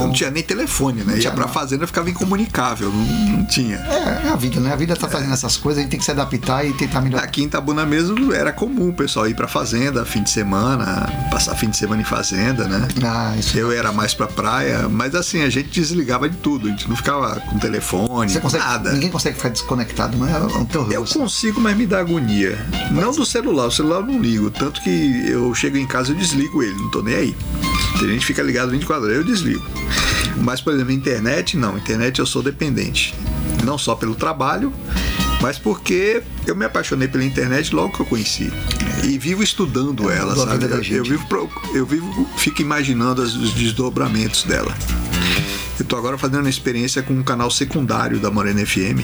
Não 0.00 0.12
tinha 0.12 0.30
nem 0.30 0.42
telefone, 0.42 1.02
né? 1.04 1.18
Ia 1.18 1.30
pra 1.30 1.46
não. 1.46 1.52
fazenda 1.52 1.86
ficava 1.86 2.10
incomunicável, 2.10 2.90
não, 2.90 3.36
não 3.38 3.44
tinha. 3.46 3.76
É, 3.76 4.26
é 4.26 4.30
a 4.32 4.36
vida, 4.36 4.58
né? 4.60 4.72
A 4.72 4.76
vida 4.76 4.96
tá 4.96 5.06
trazendo 5.06 5.32
essas 5.32 5.56
coisas, 5.56 5.78
a 5.78 5.82
gente 5.82 5.90
tem 5.90 5.98
que 5.98 6.04
se 6.04 6.10
adaptar 6.10 6.64
e 6.66 6.72
tentar 6.72 7.00
melhorar. 7.00 7.22
Aqui 7.24 7.42
em 7.42 7.46
Itabuna 7.46 7.86
mesmo 7.86 8.32
era 8.32 8.52
comum 8.52 8.88
o 8.88 8.92
pessoal 8.92 9.28
ir 9.28 9.34
pra 9.34 9.46
fazenda 9.46 10.04
fim 10.04 10.22
de 10.22 10.30
semana, 10.30 11.08
passar 11.30 11.43
fim 11.54 11.68
de 11.68 11.76
semana 11.76 12.00
em 12.00 12.04
fazenda, 12.04 12.68
né? 12.68 12.86
Ah, 13.02 13.34
isso. 13.36 13.58
Eu 13.58 13.72
era 13.72 13.92
mais 13.92 14.14
pra 14.14 14.26
praia, 14.26 14.88
mas 14.88 15.14
assim, 15.14 15.42
a 15.42 15.50
gente 15.50 15.68
desligava 15.68 16.28
de 16.28 16.36
tudo, 16.36 16.68
a 16.68 16.70
gente 16.70 16.88
não 16.88 16.96
ficava 16.96 17.40
com 17.40 17.58
telefone, 17.58 18.30
Você 18.30 18.40
consegue, 18.40 18.64
nada. 18.64 18.92
Ninguém 18.92 19.10
consegue 19.10 19.36
ficar 19.36 19.48
desconectado, 19.48 20.16
não 20.16 20.26
é? 20.28 20.32
É 20.32 20.58
um 20.58 20.64
terror. 20.64 20.92
Eu 20.92 21.04
consigo, 21.04 21.60
mas 21.60 21.76
me 21.76 21.86
dá 21.86 22.00
agonia. 22.00 22.58
Não 22.90 23.12
do 23.12 23.26
celular, 23.26 23.66
o 23.66 23.70
celular 23.70 23.96
eu 23.96 24.06
não 24.06 24.20
ligo. 24.20 24.50
Tanto 24.50 24.80
que 24.80 25.24
eu 25.28 25.54
chego 25.54 25.76
em 25.76 25.86
casa 25.86 26.12
e 26.12 26.14
desligo 26.14 26.62
ele, 26.62 26.74
não 26.74 26.90
tô 26.90 27.02
nem 27.02 27.14
aí. 27.14 27.36
Tem 27.98 28.08
gente 28.08 28.20
que 28.20 28.26
fica 28.26 28.42
ligado 28.42 28.70
24 28.70 29.04
horas, 29.04 29.16
eu 29.16 29.24
desligo. 29.24 29.64
Mas, 30.36 30.60
por 30.60 30.72
exemplo, 30.74 30.92
internet, 30.92 31.56
não. 31.56 31.76
Internet 31.76 32.18
eu 32.18 32.26
sou 32.26 32.42
dependente. 32.42 33.14
Não 33.64 33.78
só 33.78 33.94
pelo 33.94 34.14
trabalho, 34.14 34.72
Mas 35.40 35.58
porque 35.58 36.22
eu 36.46 36.56
me 36.56 36.64
apaixonei 36.64 37.08
pela 37.08 37.24
internet 37.24 37.74
logo 37.74 37.92
que 37.92 38.00
eu 38.00 38.06
conheci. 38.06 38.52
E 39.02 39.18
vivo 39.18 39.42
estudando 39.42 40.10
ela, 40.10 40.30
mudou 40.30 40.44
a 40.44 40.48
sabe? 40.48 40.64
Eu, 40.90 41.04
vivo, 41.04 41.50
eu 41.74 41.86
vivo, 41.86 42.28
fico 42.36 42.62
imaginando 42.62 43.22
os 43.22 43.52
desdobramentos 43.52 44.44
dela. 44.44 44.74
Eu 45.78 45.84
tô 45.84 45.96
agora 45.96 46.16
fazendo 46.16 46.40
uma 46.40 46.50
experiência 46.50 47.02
com 47.02 47.12
um 47.12 47.22
canal 47.22 47.50
secundário 47.50 48.18
da 48.18 48.30
Morena 48.30 48.64
FM, 48.64 49.02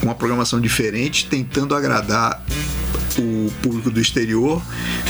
com 0.00 0.06
uma 0.06 0.14
programação 0.14 0.60
diferente, 0.60 1.26
tentando 1.26 1.74
agradar 1.74 2.42
o 3.18 3.50
público 3.62 3.90
do 3.90 4.00
exterior, 4.00 4.62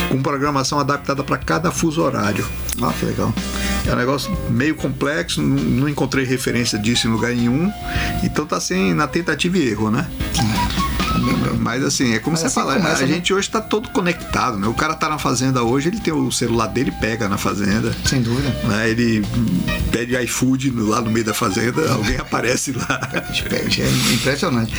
com 0.09 0.23
programação 0.23 0.79
adaptada 0.79 1.23
para 1.23 1.37
cada 1.37 1.71
fuso 1.71 2.03
horário. 2.03 2.47
Ah, 2.83 2.93
que 2.99 3.07
legal. 3.07 3.33
É 3.87 3.93
um 3.93 3.97
negócio 3.97 4.37
meio 4.51 4.75
complexo, 4.75 5.43
não, 5.43 5.89
encontrei 5.89 6.25
referência 6.25 6.79
disso 6.79 7.07
em 7.07 7.11
lugar 7.11 7.35
nenhum, 7.35 7.71
então 8.23 8.47
tá 8.47 8.57
assim, 8.57 8.95
na 8.95 9.07
tentativa 9.07 9.59
e 9.59 9.69
erro, 9.69 9.91
né? 9.91 10.07
Mas 11.59 11.85
assim, 11.85 12.15
é 12.15 12.19
como 12.19 12.33
Mas 12.33 12.41
você 12.41 12.47
assim 12.47 12.55
fala, 12.55 12.75
começa, 12.77 13.05
a 13.05 13.07
né? 13.07 13.15
gente 13.15 13.33
hoje 13.33 13.49
tá 13.49 13.61
todo 13.61 13.89
conectado, 13.91 14.59
né? 14.59 14.67
O 14.67 14.75
cara 14.75 14.95
tá 14.95 15.09
na 15.09 15.19
fazenda 15.19 15.63
hoje, 15.63 15.89
ele 15.89 16.01
tem 16.01 16.13
o 16.13 16.31
celular 16.31 16.67
dele, 16.67 16.93
pega 17.01 17.29
na 17.29 17.39
fazenda. 17.39 17.95
Sem 18.05 18.23
dúvida. 18.23 18.49
Né? 18.65 18.91
Ele 18.91 19.23
pede 19.91 20.17
iFood 20.25 20.71
lá 20.71 21.01
no 21.01 21.11
meio 21.11 21.25
da 21.25 21.35
fazenda, 21.35 21.91
alguém 21.93 22.17
aparece 22.17 22.73
lá. 22.73 22.99
Pede, 23.49 23.83
É 23.83 24.13
impressionante. 24.13 24.75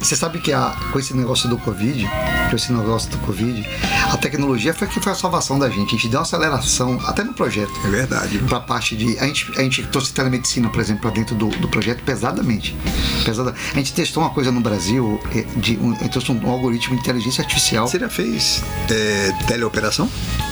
Você 0.00 0.16
sabe 0.16 0.38
que 0.38 0.52
a, 0.52 0.74
com 0.92 0.98
esse 0.98 1.14
negócio 1.14 1.48
do 1.48 1.58
Covid, 1.58 2.08
com 2.50 2.56
esse 2.56 2.72
negócio 2.72 3.10
do 3.10 3.18
Covid, 3.18 3.66
a 4.12 4.16
tecnologia 4.16 4.72
foi 4.74 4.86
que 4.88 5.00
foi 5.00 5.12
a 5.12 5.14
salvação 5.14 5.58
da 5.58 5.68
gente. 5.68 5.88
A 5.88 5.98
gente 5.98 6.08
deu 6.08 6.18
uma 6.20 6.24
aceleração 6.24 7.00
até 7.04 7.22
no 7.24 7.32
projeto. 7.34 7.72
É 7.84 7.88
verdade. 7.88 8.38
Pra 8.38 8.60
parte 8.60 8.96
de. 8.96 9.18
A 9.18 9.26
gente, 9.26 9.52
a 9.56 9.62
gente 9.62 9.82
trouxe 9.84 10.12
telemedicina, 10.12 10.68
por 10.68 10.80
exemplo, 10.80 11.02
para 11.02 11.10
dentro 11.10 11.34
do, 11.34 11.48
do 11.48 11.68
projeto 11.68 12.02
pesadamente. 12.02 12.76
Pesada. 13.24 13.54
A 13.72 13.76
gente 13.76 13.92
testou 13.92 14.22
uma 14.22 14.30
coisa 14.30 14.50
no 14.52 14.60
Brasil, 14.60 15.20
eh, 15.34 15.44
de, 15.56 15.76
um, 15.86 15.94
gente 15.94 16.08
trouxe 16.10 16.32
um, 16.32 16.50
algoritmo 16.50 16.94
de 16.96 17.00
inteligência 17.02 17.42
artificial. 17.42 17.86
Você 17.86 17.98
já 17.98 18.08
fez 18.08 18.62
é, 18.90 19.32
teleoperação? 19.46 20.08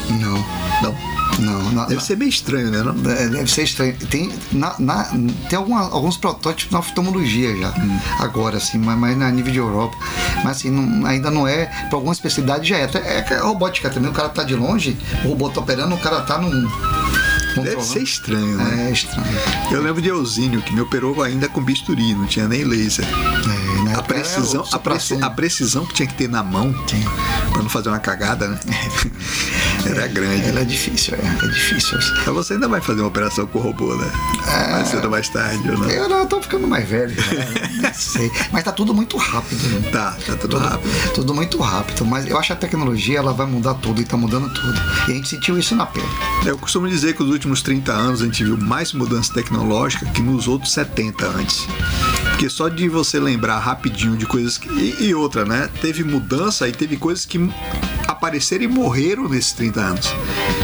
Não, 0.09 0.45
Não. 0.81 0.95
não. 1.39 1.71
na- 1.71 1.83
Deve 1.83 1.95
na- 1.95 2.01
ser 2.01 2.17
meio 2.17 2.29
estranho, 2.29 2.69
né? 2.71 2.83
Não? 2.83 3.11
É, 3.11 3.27
Deve 3.29 3.49
ser 3.51 3.63
estranho. 3.63 3.95
Tem, 4.09 4.31
na, 4.51 4.75
na- 4.79 5.09
tem 5.49 5.57
alguma- 5.57 5.81
alguns 5.89 6.17
protótipos 6.17 6.71
na 6.71 6.79
oftalmologia 6.79 7.55
já, 7.57 7.73
agora, 8.19 8.57
assim, 8.57 8.77
mas, 8.77 8.97
mas 8.97 9.17
na 9.17 9.31
nível 9.31 9.51
de 9.51 9.57
Europa. 9.59 9.97
Mas 10.43 10.57
assim, 10.57 10.69
não- 10.69 11.05
ainda 11.05 11.31
não 11.31 11.47
é. 11.47 11.65
Para 11.65 11.95
alguma 11.97 12.13
especialidade 12.13 12.67
já 12.69 12.77
é. 12.77 12.83
Até, 12.85 12.99
é 13.33 13.37
robótica 13.39 13.89
também. 13.89 14.09
O 14.09 14.13
cara 14.13 14.29
tá 14.29 14.43
de 14.43 14.55
longe, 14.55 14.97
o 15.25 15.29
robô 15.29 15.49
tá 15.49 15.61
operando, 15.61 15.95
o 15.95 15.99
cara 15.99 16.21
tá 16.21 16.37
num. 16.37 16.69
Deve 17.61 17.81
ser 17.83 17.99
estranho, 18.01 18.57
né? 18.57 18.87
É 18.89 18.91
estranho. 18.91 19.25
Eu 19.71 19.81
lembro 19.81 20.01
de 20.01 20.09
Eusínio, 20.09 20.61
que 20.61 20.73
me 20.73 20.81
operou 20.81 21.21
ainda 21.21 21.47
com 21.49 21.61
bisturi, 21.61 22.13
não 22.15 22.25
tinha 22.25 22.47
nem 22.47 22.63
laser. 22.63 23.05
É, 23.05 23.83
na 23.83 23.89
A 23.89 23.93
era 23.93 24.03
precisão, 24.03 24.65
a, 24.71 24.79
preci- 24.79 25.17
a 25.21 25.29
precisão 25.29 25.85
que 25.85 25.93
tinha 25.93 26.07
que 26.07 26.13
ter 26.15 26.29
na 26.29 26.41
mão 26.43 26.73
pra 27.51 27.61
não 27.61 27.69
fazer 27.69 27.89
uma 27.89 27.99
cagada, 27.99 28.47
né? 28.47 28.59
Era 29.85 30.07
grande. 30.07 30.47
Ela 30.47 30.61
é 30.61 30.63
difícil, 30.65 31.13
é, 31.15 31.45
é 31.45 31.47
difícil. 31.49 31.97
Mas 32.25 32.33
você 32.33 32.53
ainda 32.53 32.67
vai 32.69 32.79
fazer 32.79 33.01
uma 33.01 33.07
operação 33.09 33.45
com 33.45 33.59
o 33.59 33.61
robô, 33.61 33.93
né? 33.95 34.09
Mais 34.71 34.87
cedo 34.87 35.09
mais 35.09 35.27
tarde, 35.27 35.69
ou 35.69 35.77
não? 35.77 35.89
Eu 35.89 36.07
não, 36.07 36.19
eu 36.19 36.25
tô 36.25 36.41
ficando 36.41 36.65
mais 36.67 36.87
velho, 36.87 37.13
já, 37.13 37.81
não 37.89 37.93
sei. 37.93 38.31
Mas 38.51 38.63
tá 38.63 38.71
tudo 38.71 38.93
muito 38.93 39.17
rápido. 39.17 39.61
né? 39.81 39.89
Tá, 39.91 40.11
tá 40.25 40.35
tudo 40.37 40.53
Tudo, 40.53 40.57
rápido. 40.59 41.13
tudo 41.13 41.33
muito 41.33 41.59
rápido, 41.59 42.05
mas 42.05 42.25
eu 42.27 42.37
acho 42.37 42.47
que 42.47 42.53
a 42.53 42.55
tecnologia 42.55 43.17
ela 43.19 43.33
vai 43.33 43.45
mudar 43.45 43.73
tudo 43.75 44.01
e 44.01 44.05
tá 44.05 44.15
mudando 44.15 44.49
tudo. 44.53 44.79
E 45.07 45.11
a 45.11 45.15
gente 45.15 45.27
sentiu 45.27 45.57
isso 45.59 45.75
na 45.75 45.85
pele. 45.85 46.07
Eu 46.45 46.57
costumo 46.57 46.87
dizer 46.87 47.13
que 47.13 47.21
nos 47.21 47.31
últimos 47.31 47.42
30 47.61 47.91
anos 47.91 48.21
a 48.21 48.25
gente 48.25 48.43
viu 48.43 48.57
mais 48.57 48.93
mudança 48.93 49.33
tecnológica 49.33 50.05
que 50.07 50.21
nos 50.21 50.47
outros 50.47 50.71
70 50.73 51.25
antes. 51.27 51.67
Porque 52.31 52.49
só 52.49 52.67
de 52.69 52.87
você 52.89 53.19
lembrar 53.19 53.59
rapidinho 53.59 54.15
de 54.17 54.25
coisas 54.25 54.57
que. 54.57 54.67
E, 54.69 55.07
e 55.09 55.13
outra, 55.15 55.45
né? 55.45 55.69
Teve 55.81 56.03
mudança 56.03 56.67
e 56.67 56.71
teve 56.71 56.97
coisas 56.97 57.25
que 57.25 57.39
apareceram 58.07 58.63
e 58.63 58.67
morreram 58.67 59.27
nesses 59.29 59.53
30 59.53 59.79
anos. 59.81 60.07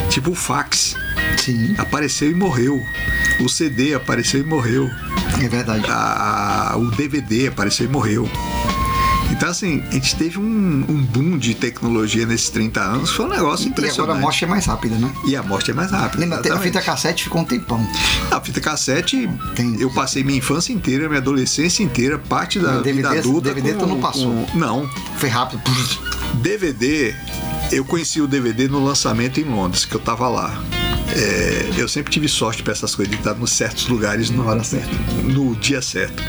Tipo 0.10 0.32
o 0.32 0.36
fax. 0.36 0.96
Sim, 1.38 1.76
Apareceu 1.78 2.30
e 2.30 2.34
morreu. 2.36 2.84
O 3.42 3.48
CD 3.50 3.94
apareceu 3.94 4.42
e 4.42 4.44
morreu. 4.44 4.90
é 5.42 5.48
verdade. 5.48 5.86
A- 5.90 6.76
o 6.78 6.92
DVD 6.92 7.48
apareceu 7.48 7.86
e 7.86 7.90
morreu. 7.90 8.30
Então, 9.40 9.52
assim, 9.52 9.82
a 9.90 9.94
gente 9.94 10.18
teve 10.18 10.38
um, 10.38 10.44
um 10.90 11.02
boom 11.02 11.38
de 11.38 11.54
tecnologia 11.56 12.26
nesses 12.26 12.50
30 12.50 12.82
anos. 12.82 13.10
Foi 13.12 13.26
um 13.26 13.30
negócio 13.30 13.68
E 13.68 13.70
impressionante. 13.70 14.02
agora 14.02 14.18
a 14.18 14.22
morte 14.22 14.44
é 14.44 14.48
mais 14.50 14.66
rápida, 14.66 14.96
né? 14.98 15.10
E 15.26 15.34
a 15.34 15.42
morte 15.42 15.72
é 15.72 15.74
mais 15.74 15.92
rápida. 15.92 16.26
Lembra, 16.26 16.56
a 16.56 16.60
fita 16.60 16.82
cassete 16.82 17.24
ficou 17.24 17.40
um 17.40 17.46
tempão. 17.46 17.88
A 18.32 18.42
fita 18.42 18.60
cassete, 18.60 19.30
Tem. 19.56 19.80
eu 19.80 19.90
passei 19.92 20.26
minha 20.26 20.38
infância 20.40 20.74
inteira, 20.74 21.08
minha 21.08 21.22
adolescência 21.22 21.82
inteira, 21.82 22.20
parte 22.20 22.60
da 22.60 22.74
Mas 22.74 22.84
vida 22.84 22.84
DVD 23.10 23.20
adulta. 23.20 23.54
DVD 23.54 23.74
tu 23.76 23.80
com- 23.80 23.86
não 23.88 24.00
passou? 24.02 24.46
com- 24.46 24.58
não. 24.60 24.90
Foi 25.18 25.30
rápido. 25.30 25.62
DVD, 26.36 27.16
eu 27.72 27.86
conheci 27.86 28.20
o 28.20 28.28
DVD 28.28 28.68
no 28.68 28.84
lançamento 28.84 29.40
em 29.40 29.46
Londres, 29.46 29.86
que 29.86 29.96
eu 29.96 30.02
tava 30.02 30.28
lá. 30.28 30.62
É, 31.16 31.70
eu 31.78 31.88
sempre 31.88 32.12
tive 32.12 32.28
sorte 32.28 32.62
para 32.64 32.74
essas 32.74 32.94
coisas, 32.96 33.12
de 33.14 33.20
estar 33.20 33.34
nos 33.34 33.52
certos 33.52 33.88
lugares 33.88 34.30
Na 34.30 34.44
hora 34.44 34.64
certa. 34.64 34.90
no 35.24 35.56
dia 35.56 35.82
certo. 35.82 36.22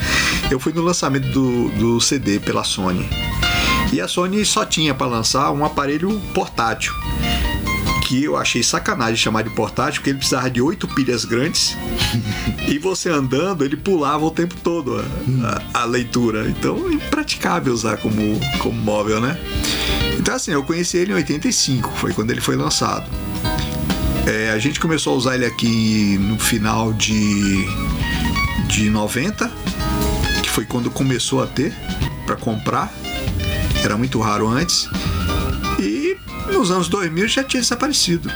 Eu 0.50 0.58
fui 0.58 0.72
no 0.72 0.82
lançamento 0.82 1.28
do, 1.28 1.68
do 1.70 2.00
CD 2.00 2.38
pela 2.40 2.64
Sony. 2.64 3.08
E 3.92 4.00
a 4.00 4.08
Sony 4.08 4.44
só 4.44 4.64
tinha 4.64 4.94
para 4.94 5.06
lançar 5.06 5.50
um 5.52 5.64
aparelho 5.64 6.20
portátil. 6.34 6.92
Que 8.06 8.24
eu 8.24 8.36
achei 8.36 8.60
sacanagem 8.62 9.16
chamar 9.16 9.42
de 9.42 9.50
portátil, 9.50 10.00
porque 10.00 10.10
ele 10.10 10.18
precisava 10.18 10.50
de 10.50 10.60
oito 10.60 10.88
pilhas 10.88 11.24
grandes. 11.24 11.76
e 12.66 12.76
você 12.78 13.08
andando, 13.08 13.64
ele 13.64 13.76
pulava 13.76 14.24
o 14.24 14.30
tempo 14.32 14.54
todo 14.64 14.98
a, 14.98 15.02
a- 15.76 15.82
a 15.82 15.84
leitura. 15.84 16.48
Então, 16.48 16.90
impraticável 16.90 17.72
usar 17.72 17.98
como, 17.98 18.40
como 18.58 18.76
móvel, 18.80 19.20
né? 19.20 19.38
Então, 20.18 20.34
assim, 20.34 20.50
eu 20.50 20.62
conheci 20.64 20.96
ele 20.96 21.12
em 21.12 21.16
85, 21.16 21.92
foi 21.96 22.12
quando 22.12 22.30
ele 22.32 22.40
foi 22.40 22.56
lançado. 22.56 23.08
É, 24.26 24.50
a 24.50 24.58
gente 24.58 24.78
começou 24.78 25.14
a 25.14 25.16
usar 25.16 25.34
ele 25.34 25.46
aqui 25.46 26.18
no 26.18 26.38
final 26.38 26.92
de, 26.92 27.64
de 28.68 28.90
90, 28.90 29.50
que 30.42 30.50
foi 30.50 30.64
quando 30.64 30.90
começou 30.90 31.42
a 31.42 31.46
ter 31.46 31.72
para 32.26 32.36
comprar. 32.36 32.92
Era 33.82 33.96
muito 33.96 34.20
raro 34.20 34.46
antes. 34.48 34.88
E 35.78 36.16
nos 36.52 36.70
anos 36.70 36.88
2000 36.88 37.28
já 37.28 37.42
tinha 37.44 37.62
desaparecido. 37.62 38.30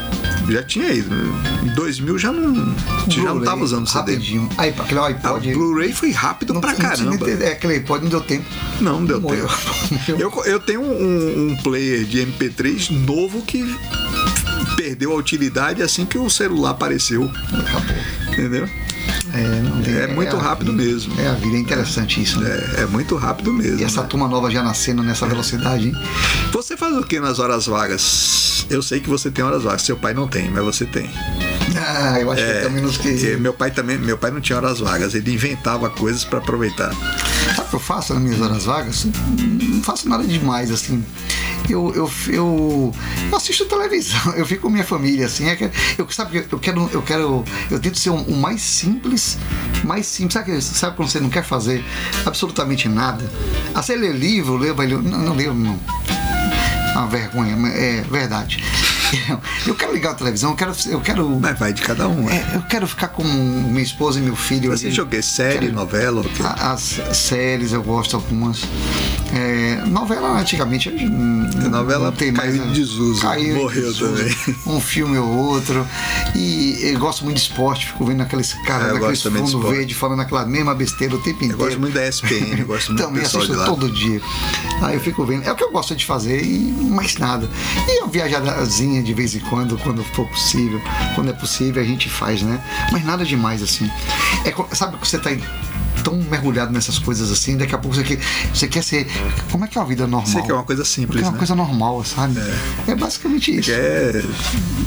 Já 0.49 0.63
tinha 0.63 0.93
ido. 0.93 1.15
Em 1.63 1.75
2000 1.75 2.19
já 2.19 2.33
não, 2.33 2.75
já 3.09 3.35
não 3.35 3.41
tava 3.43 3.63
usando 3.63 3.87
CD. 3.87 4.13
Rapidinho. 4.13 4.49
Aí, 4.59 4.71
aquele 4.71 5.01
A 5.01 5.07
iPod. 5.07 5.53
Blu-ray 5.53 5.93
foi 5.93 6.11
rápido 6.11 6.53
não, 6.55 6.61
pra 6.61 6.73
não 6.73 6.79
caramba. 6.79 7.31
É, 7.31 7.53
aquele 7.53 7.75
iPod 7.75 8.05
não 8.05 8.11
deu 8.11 8.21
tempo. 8.21 8.45
Não, 8.81 9.01
não 9.01 9.07
deu 9.07 9.21
Morreu. 9.21 9.47
tempo. 9.47 9.65
Eu, 10.19 10.45
eu 10.45 10.61
tenho 10.61 10.83
um, 10.83 11.53
um 11.53 11.57
player 11.63 12.05
de 12.05 12.27
MP3 12.27 12.91
novo 12.91 13.43
que 13.43 13.63
perdeu 14.95 15.13
a 15.13 15.17
utilidade 15.17 15.83
assim 15.83 16.07
que 16.07 16.17
o 16.17 16.31
celular 16.31 16.71
apareceu. 16.71 17.29
Acabou. 17.53 17.97
Entendeu? 18.29 18.69
É, 19.35 19.61
não 19.61 19.83
tem- 19.83 19.95
É 19.97 20.07
muito 20.07 20.37
a 20.37 20.41
rápido 20.41 20.71
vida. 20.71 20.85
mesmo. 20.85 21.21
É 21.21 21.27
a 21.29 21.33
vida, 21.33 21.57
é 21.57 21.59
interessante 21.59 22.23
isso. 22.23 22.41
Né? 22.41 22.49
É, 22.79 22.83
é 22.83 22.87
muito 22.87 23.17
rápido 23.17 23.53
mesmo. 23.53 23.81
E 23.81 23.85
essa 23.85 24.03
né? 24.03 24.07
turma 24.09 24.29
nova 24.29 24.51
já 24.51 24.63
nascendo 24.63 25.03
nessa 25.03 25.27
velocidade, 25.27 25.89
hein? 25.89 25.95
Você 26.53 26.77
faz 26.77 26.97
o 26.97 27.03
que 27.03 27.19
nas 27.19 27.41
horas 27.41 27.67
vagas? 27.67 28.67
Eu 28.71 28.83
sei 28.83 29.01
que 29.01 29.09
você 29.11 29.31
tem 29.33 29.45
horas 29.45 29.65
vagas. 29.65 29.83
Seu 29.83 29.97
pai 29.97 30.15
não 30.15 30.29
tem, 30.29 30.49
mas 30.49 30.65
você 30.65 30.85
tem. 30.87 31.11
Ah, 31.77 32.19
eu 32.21 32.31
acho 32.31 32.43
que 32.43 32.49
é 32.51 32.69
menos 32.69 32.97
que. 32.97 33.37
Meu 33.37 33.53
pai 33.53 33.73
também, 33.73 33.99
meu 33.99 34.17
pai 34.17 34.31
não 34.31 34.41
tinha 34.41 34.57
horas 34.57 34.79
vagas. 34.79 35.15
Ele 35.15 35.33
inventava 35.35 35.91
coisas 35.91 36.25
para 36.25 36.39
aproveitar. 36.39 36.91
Sabe 37.55 37.67
o 37.67 37.71
que 37.71 37.77
eu 37.77 37.81
faço 37.81 38.15
nas 38.15 38.23
minhas 38.23 38.41
horas 38.41 38.65
vagas? 38.65 39.07
Não 39.39 39.83
faço 39.83 40.09
nada 40.09 40.25
demais, 40.25 40.71
assim. 40.71 41.05
Eu, 41.69 41.93
eu, 41.95 42.11
eu, 42.29 42.93
eu 43.31 43.37
assisto 43.37 43.65
televisão, 43.65 44.33
eu 44.37 44.45
fico 44.45 44.63
com 44.63 44.71
minha 44.71 44.85
família, 44.85 45.27
assim. 45.27 45.49
É 45.49 45.57
que 45.57 45.71
eu, 45.97 46.11
sabe, 46.11 46.45
eu 46.51 46.59
quero, 46.59 46.91
eu 46.93 47.03
quero. 47.03 47.45
Eu 47.71 47.79
tento 47.81 47.99
ser 47.99 48.11
o 48.11 48.15
um, 48.15 48.37
mais 48.37 48.61
simples, 48.61 49.39
mais 49.83 50.07
simples. 50.07 50.35
Sabe, 50.35 50.63
sabe 50.63 50.97
quando 50.97 51.09
você 51.09 51.21
não 51.21 51.31
quer 51.31 51.45
fazer 51.45 51.85
absolutamente 52.25 52.89
nada? 52.89 53.31
Ah, 53.75 53.83
você 53.83 53.97
lê 53.97 54.13
livro, 54.13 54.57
lê, 54.57 54.73
vai 54.73 54.87
ler. 54.87 55.03
Não, 55.03 55.19
não 55.19 55.35
leio, 55.35 55.55
não. 55.55 55.79
Uma 56.93 57.07
vergonha, 57.07 57.57
é 57.69 58.03
verdade. 58.03 58.63
Eu 59.67 59.75
quero 59.75 59.93
ligar 59.93 60.13
a 60.13 60.15
televisão, 60.15 60.51
eu 60.51 60.57
quero. 60.57 60.73
Eu 60.87 61.01
quero 61.01 61.39
Mas 61.41 61.59
vai 61.59 61.73
de 61.73 61.83
cada 61.83 62.09
um. 62.09 62.29
é, 62.29 62.45
eu 62.55 62.63
quero 62.63 62.87
ficar 62.87 63.09
com 63.09 63.23
minha 63.25 63.83
esposa 63.83 64.19
e 64.19 64.23
meu 64.23 64.37
filho. 64.37 64.71
Você 64.71 64.87
ali. 64.87 64.95
joguei 64.95 65.23
série, 65.23 65.59
Quero- 65.61 65.73
novela? 65.73 66.21
o 66.21 66.25
quê? 66.25 66.43
a- 66.43 66.73
As 66.73 67.01
séries 67.13 67.73
eu 67.73 67.83
gosto 67.83 68.17
algumas. 68.17 68.63
É, 69.33 69.83
novela 69.87 70.39
antigamente 70.39 70.89
A 70.89 71.69
novela 71.69 72.07
não 72.07 72.13
tem 72.13 72.33
caiu 72.33 72.57
mais. 72.57 72.71
em 72.71 72.73
desuso, 72.73 73.21
caiu 73.23 73.57
morreu 73.57 73.83
desuso. 73.93 74.17
também. 74.17 74.57
Um 74.67 74.81
filme 74.81 75.19
ou 75.19 75.29
outro. 75.29 75.85
E 76.37 76.79
eu 76.93 76.99
gosto 77.01 77.25
muito 77.25 77.37
de 77.39 77.43
esporte, 77.43 77.87
fico 77.87 78.05
vendo 78.05 78.23
aqueles 78.23 78.53
É, 78.55 78.63
caras 78.67 78.89
eu 78.89 78.95
daqueles 78.95 79.23
fundo 79.23 79.69
verde 79.71 79.95
falando 79.95 80.21
aquela 80.21 80.47
mesma 80.47 80.75
besteira 80.75 81.15
o 81.15 81.19
tempo 81.19 81.39
Eu 81.43 81.47
inteiro. 81.47 81.57
gosto 81.65 81.81
muito 81.81 81.95
da 81.95 82.07
SPN, 82.07 82.61
eu 82.61 82.67
gosto 82.67 82.89
muito 82.93 83.01
do 83.03 83.07
Também 83.09 83.23
assisto 83.25 83.65
todo 83.65 83.91
dia. 83.91 84.21
Aí 84.83 84.95
eu 84.95 85.01
fico 85.01 85.25
vendo. 85.25 85.45
É 85.45 85.53
o 85.53 85.57
que 85.57 85.65
eu 85.65 85.71
gosto 85.71 85.95
de 85.95 86.05
fazer 86.05 86.43
e 86.43 86.73
mais 86.73 87.17
nada. 87.17 87.49
E 87.89 88.01
uma 88.01 88.09
viajadazinha 88.09 89.03
de 89.03 89.15
vez 89.15 89.35
em 89.35 89.41
quando, 89.41 89.79
quando 89.79 90.05
for 90.05 90.27
possível. 90.29 90.81
Quando 91.15 91.31
é 91.31 91.33
possível, 91.33 91.83
a 91.83 91.87
gente 91.87 92.09
faz, 92.09 92.43
né? 92.43 92.61
Mas 92.93 93.05
nada 93.05 93.25
demais 93.25 93.63
assim. 93.63 93.91
É, 94.45 94.75
sabe 94.75 94.97
que 94.99 95.07
você 95.07 95.19
tá 95.19 95.31
tão 96.05 96.15
mergulhado 96.31 96.73
nessas 96.73 96.99
coisas 96.99 97.33
assim, 97.33 97.57
daqui 97.57 97.75
a 97.75 97.79
pouco 97.79 97.97
você 97.97 98.05
quer, 98.05 98.19
você 98.53 98.69
quer 98.69 98.83
ser. 98.85 99.07
Como 99.51 99.65
é 99.65 99.69
que 99.69 99.77
é 99.77 99.81
uma 99.81 99.87
vida 99.89 100.07
normal? 100.07 100.27
Você 100.31 100.43
quer 100.43 100.53
uma 100.53 100.63
coisa 100.63 100.85
simples, 100.85 101.07
Porque 101.09 101.25
é 101.25 101.27
uma 101.27 101.33
né? 101.33 101.39
coisa 101.39 101.55
normal, 101.55 102.05
sabe? 102.05 102.39
É, 102.87 102.95
basicamente 102.95 103.57
isso. 103.59 103.71
Quer 103.71 104.23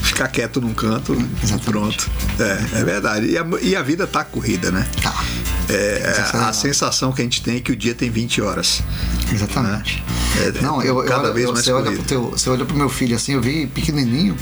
ficar 0.03 0.27
quieto 0.29 0.61
num 0.61 0.73
canto 0.73 1.13
e 1.13 1.43
Exatamente. 1.43 1.65
pronto. 1.65 2.09
É, 2.39 2.79
é 2.79 2.83
verdade. 2.83 3.25
E 3.27 3.37
a, 3.37 3.45
e 3.61 3.75
a 3.75 3.81
vida 3.81 4.05
tá 4.07 4.23
corrida, 4.23 4.71
né? 4.71 4.87
Tá. 5.01 5.23
É, 5.69 6.29
a 6.33 6.53
sensação 6.53 7.11
que 7.11 7.19
a 7.21 7.25
gente 7.25 7.41
tem 7.41 7.57
é 7.57 7.59
que 7.59 7.71
o 7.73 7.75
dia 7.75 7.93
tem 7.93 8.09
20 8.09 8.41
horas. 8.41 8.81
Exatamente. 9.33 10.01
É, 10.37 10.61
Não, 10.61 10.81
eu, 10.81 10.99
eu 10.99 11.03
cada 11.05 11.23
olho- 11.25 11.33
vez 11.33 11.45
eu- 11.45 11.53
mais 11.53 11.65
você, 11.65 11.71
olha 11.73 11.91
pro 11.91 12.03
teu, 12.03 12.29
você 12.31 12.49
olha 12.49 12.63
pro 12.63 12.77
meu 12.77 12.87
filho 12.89 13.15
assim, 13.15 13.33
eu 13.33 13.41
vi 13.41 13.67
pequenininho, 13.67 14.37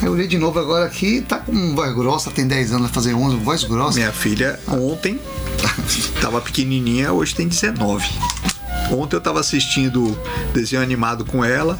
aí 0.00 0.06
eu 0.08 0.12
olhei 0.12 0.26
de 0.26 0.38
novo 0.38 0.58
agora 0.58 0.84
aqui, 0.86 1.20
tá 1.20 1.38
com 1.38 1.74
voz 1.76 1.94
grossa, 1.94 2.30
tem 2.30 2.46
10 2.46 2.70
anos, 2.72 2.82
vai 2.86 2.92
fazer 2.92 3.14
11, 3.14 3.36
voz 3.36 3.62
grossa. 3.62 3.96
Minha 3.98 4.10
filha 4.12 4.58
ontem 4.66 5.20
tava 6.20 6.40
pequenininha, 6.40 7.12
hoje 7.12 7.34
tem 7.34 7.46
19. 7.48 8.06
Ontem 8.90 9.16
eu 9.16 9.20
tava 9.20 9.40
assistindo 9.40 10.18
desenho 10.52 10.82
animado 10.82 11.24
com 11.24 11.44
ela, 11.44 11.78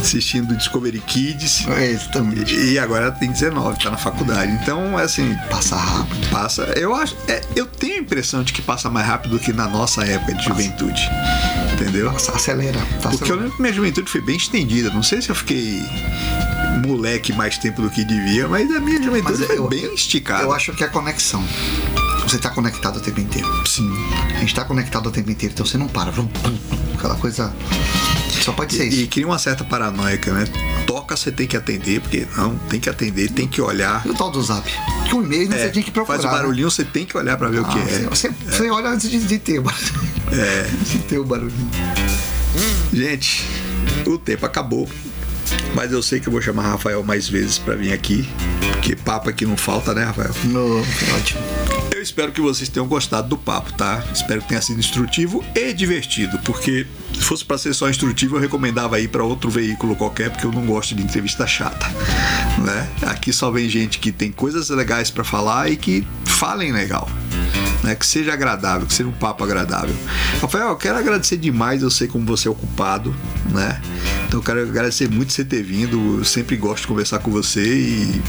assistindo 0.00 0.56
Discovery 0.56 1.00
Kids. 1.00 1.66
É, 1.68 1.90
exatamente. 1.90 2.54
E 2.54 2.78
agora 2.78 3.06
ela 3.06 3.12
tem 3.14 3.30
19, 3.30 3.78
tá 3.82 3.90
na 3.90 3.96
faculdade. 3.96 4.52
Então, 4.62 4.96
assim, 4.96 5.36
Passa 5.50 5.76
rápido. 5.76 6.28
passa. 6.30 6.62
Eu 6.76 6.94
acho. 6.94 7.16
é, 7.26 7.42
eu 7.56 7.66
tenho 7.66 7.94
a 7.96 7.98
impressão 7.98 8.42
de 8.42 8.52
que 8.52 8.62
passa 8.62 8.88
mais 8.88 9.06
rápido 9.06 9.32
do 9.32 9.38
que 9.40 9.52
na 9.52 9.68
nossa 9.68 10.04
época 10.04 10.34
de 10.34 10.44
juventude. 10.44 11.02
Entendeu? 11.74 12.12
Passa, 12.12 12.32
acelera. 12.32 12.78
Tá 12.78 13.10
Porque 13.10 13.10
eu 13.10 13.14
acelerando. 13.14 13.40
lembro 13.42 13.56
que 13.56 13.62
minha 13.62 13.74
juventude 13.74 14.10
foi 14.10 14.20
bem 14.20 14.36
estendida. 14.36 14.90
Não 14.90 15.02
sei 15.02 15.20
se 15.20 15.30
eu 15.30 15.34
fiquei 15.34 15.82
moleque 16.86 17.32
mais 17.32 17.58
tempo 17.58 17.82
do 17.82 17.90
que 17.90 18.04
devia, 18.04 18.46
mas 18.48 18.70
a 18.74 18.80
minha 18.80 19.02
juventude 19.02 19.38
Mas 19.38 19.46
foi 19.46 19.58
eu- 19.58 19.68
bem 19.68 19.92
esticada. 19.94 20.44
Eu 20.44 20.52
acho 20.52 20.72
que 20.72 20.84
é 20.84 20.86
a 20.86 20.90
conexão. 20.90 21.44
Você 22.28 22.38
tá 22.38 22.50
conectado 22.50 22.96
o 22.96 23.00
tempo 23.00 23.20
inteiro. 23.20 23.48
Sim. 23.66 23.90
A 24.36 24.40
gente 24.40 24.54
tá 24.54 24.64
conectado 24.64 25.06
o 25.06 25.10
tempo 25.10 25.30
inteiro, 25.30 25.54
então 25.54 25.64
você 25.64 25.78
não 25.78 25.88
para. 25.88 26.12
Aquela 26.94 27.14
coisa. 27.16 27.52
Só 28.42 28.52
pode 28.52 28.74
ser 28.74 28.84
E, 28.84 28.88
isso. 28.88 29.00
e 29.00 29.06
cria 29.06 29.26
uma 29.26 29.38
certa 29.38 29.64
paranoica, 29.64 30.32
né? 30.32 30.44
Toca, 30.86 31.16
você 31.16 31.32
tem 31.32 31.46
que 31.46 31.56
atender, 31.56 32.00
porque 32.00 32.26
não, 32.36 32.56
tem 32.68 32.78
que 32.80 32.88
atender, 32.88 33.30
tem 33.30 33.48
que 33.48 33.60
olhar. 33.60 34.02
E 34.06 34.10
o 34.10 34.14
tal 34.14 34.30
do 34.30 34.42
zap? 34.42 34.70
Que 35.08 35.14
um 35.14 35.22
e-mail 35.22 35.48
né, 35.48 35.56
É, 35.56 35.64
você 35.64 35.70
tinha 35.70 35.82
que 35.82 35.90
procurar. 35.90 36.18
faz 36.18 36.24
o 36.24 36.30
né? 36.32 36.38
barulhinho, 36.38 36.70
você 36.70 36.84
tem 36.84 37.04
que 37.06 37.16
olhar 37.16 37.36
pra 37.38 37.48
ver 37.48 37.60
o 37.60 37.64
que 37.64 37.78
Ah, 37.78 37.82
é. 37.90 37.98
Você, 38.10 38.30
você 38.46 38.70
olha 38.70 38.90
antes 38.90 39.10
de, 39.10 39.18
de 39.20 39.38
ter 39.38 39.58
o 39.58 39.62
barulhinho. 39.62 40.08
É. 40.32 40.68
De 40.92 40.98
ter 40.98 41.18
o 41.18 41.24
barulhinho. 41.24 41.70
Gente, 42.92 43.46
o 44.06 44.18
tempo 44.18 44.44
acabou. 44.44 44.86
Mas 45.74 45.92
eu 45.92 46.02
sei 46.02 46.20
que 46.20 46.28
eu 46.28 46.32
vou 46.32 46.42
chamar 46.42 46.62
Rafael 46.64 47.02
mais 47.02 47.26
vezes 47.28 47.58
pra 47.58 47.74
vir 47.74 47.92
aqui. 47.92 48.28
Porque 48.72 48.94
papo 48.94 49.30
aqui 49.30 49.46
não 49.46 49.56
falta, 49.56 49.94
né, 49.94 50.04
Rafael? 50.04 50.30
No, 50.44 50.80
ótimo. 51.16 51.40
Espero 52.08 52.32
que 52.32 52.40
vocês 52.40 52.70
tenham 52.70 52.88
gostado 52.88 53.28
do 53.28 53.36
papo, 53.36 53.70
tá? 53.74 54.02
Espero 54.14 54.40
que 54.40 54.48
tenha 54.48 54.62
sido 54.62 54.80
instrutivo 54.80 55.44
e 55.54 55.74
divertido, 55.74 56.38
porque 56.38 56.86
se 57.12 57.20
fosse 57.20 57.44
pra 57.44 57.58
ser 57.58 57.74
só 57.74 57.88
instrutivo, 57.90 58.36
eu 58.36 58.40
recomendava 58.40 58.98
ir 58.98 59.08
pra 59.08 59.22
outro 59.22 59.50
veículo 59.50 59.94
qualquer, 59.94 60.30
porque 60.30 60.46
eu 60.46 60.50
não 60.50 60.64
gosto 60.64 60.94
de 60.94 61.02
entrevista 61.02 61.46
chata, 61.46 61.86
né? 62.64 62.88
Aqui 63.02 63.30
só 63.30 63.50
vem 63.50 63.68
gente 63.68 63.98
que 63.98 64.10
tem 64.10 64.32
coisas 64.32 64.70
legais 64.70 65.10
pra 65.10 65.22
falar 65.22 65.70
e 65.70 65.76
que 65.76 66.04
falem 66.24 66.72
legal. 66.72 67.06
Né, 67.84 67.94
que 67.94 68.06
seja 68.06 68.32
agradável, 68.32 68.86
que 68.86 68.94
seja 68.94 69.08
um 69.08 69.12
papo 69.12 69.44
agradável. 69.44 69.94
Rafael, 70.40 70.70
eu 70.70 70.76
quero 70.76 70.98
agradecer 70.98 71.36
demais, 71.36 71.82
eu 71.82 71.90
sei 71.90 72.08
como 72.08 72.24
você 72.24 72.48
é 72.48 72.50
ocupado, 72.50 73.14
né? 73.50 73.80
Então 74.26 74.40
eu 74.40 74.42
quero 74.42 74.62
agradecer 74.62 75.08
muito 75.08 75.32
você 75.32 75.44
ter 75.44 75.62
vindo. 75.62 76.18
Eu 76.18 76.24
sempre 76.24 76.56
gosto 76.56 76.82
de 76.82 76.88
conversar 76.88 77.18
com 77.20 77.30
você 77.30 77.62
e, 77.62 78.22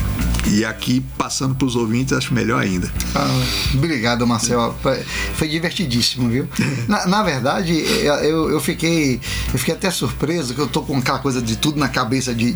e 0.50 0.66
aqui 0.66 1.04
passando 1.18 1.54
pros 1.56 1.76
ouvintes 1.76 2.14
acho 2.14 2.34
melhor 2.34 2.62
ainda. 2.62 2.92
Ah, 3.16 3.28
obrigado, 3.74 4.26
Marcel. 4.26 4.76
Foi- 4.82 5.48
divertidíssimo, 5.48 6.30
viu? 6.30 6.48
Na, 6.88 7.06
na 7.08 7.24
verdade, 7.24 7.74
eu, 7.74 8.50
eu 8.50 8.60
fiquei 8.60 9.20
eu 9.54 9.60
fiquei 9.60 9.74
até 9.74 9.90
surpreso 9.92 10.54
que 10.54 10.62
eu 10.62 10.68
tô 10.68 10.82
com 10.82 10.98
aquela 10.98 11.20
coisa 11.20 11.42
de 11.42 11.56
tudo 11.58 11.80
na 11.80 11.88
cabeça 11.90 12.34
de 12.34 12.56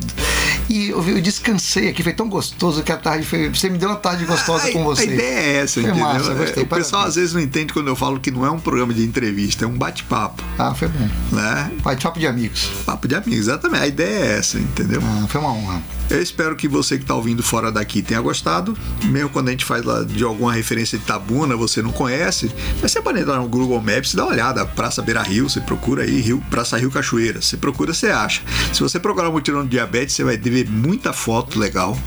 e 0.70 0.89
eu, 0.89 1.04
eu 1.08 1.22
descansei 1.22 1.89
aqui, 1.89 2.02
foi 2.04 2.14
tão 2.14 2.30
gostoso 2.30 2.82
que 2.84 2.91
a 2.91 2.98
tarde 2.98 3.26
foi. 3.26 3.50
Você 3.50 3.70
me 3.70 3.78
deu 3.78 3.89
uma 3.89 3.98
tarde 3.98 4.26
gostosa 4.26 4.68
A- 4.68 4.72
com 4.72 4.84
você. 4.84 5.02
A 5.02 5.06
ideia 5.06 5.39
é 5.39 5.56
essa, 5.58 5.82
Foi 5.82 5.89
entendeu? 5.89 6.06
massa, 6.08 6.34
gostei, 6.34 6.64
o 6.64 6.68
pessoal 6.68 7.06
às 7.06 7.16
vezes 7.16 7.34
não 7.34 7.41
entende 7.41 7.74
quando 7.74 7.88
eu 7.89 7.96
falo 7.96 8.20
que 8.20 8.32
não 8.32 8.46
é 8.46 8.50
um 8.52 8.60
programa 8.60 8.94
de 8.94 9.04
entrevista, 9.04 9.66
é 9.66 9.68
um 9.68 9.78
bate-papo, 9.78 10.41
Ah, 10.58 10.74
foi 10.74 10.88
bom. 10.88 11.10
né? 11.32 11.72
Bate-papo 11.84 12.18
de 12.20 12.28
amigos. 12.28 12.70
Papo 12.86 13.08
de 13.08 13.16
amigos, 13.16 13.48
exatamente. 13.48 13.84
A 13.84 13.88
ideia 13.88 14.26
é 14.26 14.38
essa, 14.38 14.58
entendeu? 14.58 15.02
Ah, 15.04 15.26
foi 15.28 15.41
uma 15.41 15.52
honra. 15.52 15.82
Eu 16.10 16.22
espero 16.22 16.56
que 16.56 16.68
você 16.68 16.98
que 16.98 17.04
está 17.04 17.16
ouvindo 17.16 17.41
fora 17.41 17.72
daqui 17.84 18.02
tenha 18.02 18.22
gostado. 18.22 18.76
Mesmo 19.04 19.30
quando 19.30 19.50
a 19.50 19.52
gente 19.52 19.66
faz 19.66 19.84
lá 19.84 20.04
de 20.04 20.24
alguma 20.24 20.54
referência 20.54 20.98
de 20.98 21.04
Tabuna, 21.04 21.56
você 21.56 21.82
não 21.82 21.92
conhece, 21.92 22.50
mas 22.82 22.92
você 22.92 23.02
pode 23.02 23.20
entrar 23.20 23.38
no 23.38 23.48
Google 23.48 23.80
Maps 23.82 24.14
e 24.14 24.16
dar 24.16 24.24
uma 24.24 24.32
olhada. 24.32 24.66
Praça 24.66 25.02
Beira 25.02 25.22
Rio, 25.22 25.50
você 25.50 25.60
procura 25.60 26.04
aí, 26.04 26.22
Rio, 26.22 26.42
Praça 26.50 26.78
Rio 26.78 26.90
Cachoeira. 26.90 27.42
Você 27.42 27.58
procura, 27.58 27.94
você 27.94 28.08
acha. 28.08 28.42
Se 28.72 28.80
você 28.80 29.00
procurar 29.00 29.30
o 29.30 29.34
mutirão 29.34 29.64
de 29.64 29.72
diabetes, 29.72 30.16
você 30.16 30.24
vai 30.24 30.38
ver 30.38 30.70
muita 30.70 31.12
foto 31.12 31.60
legal, 31.60 31.98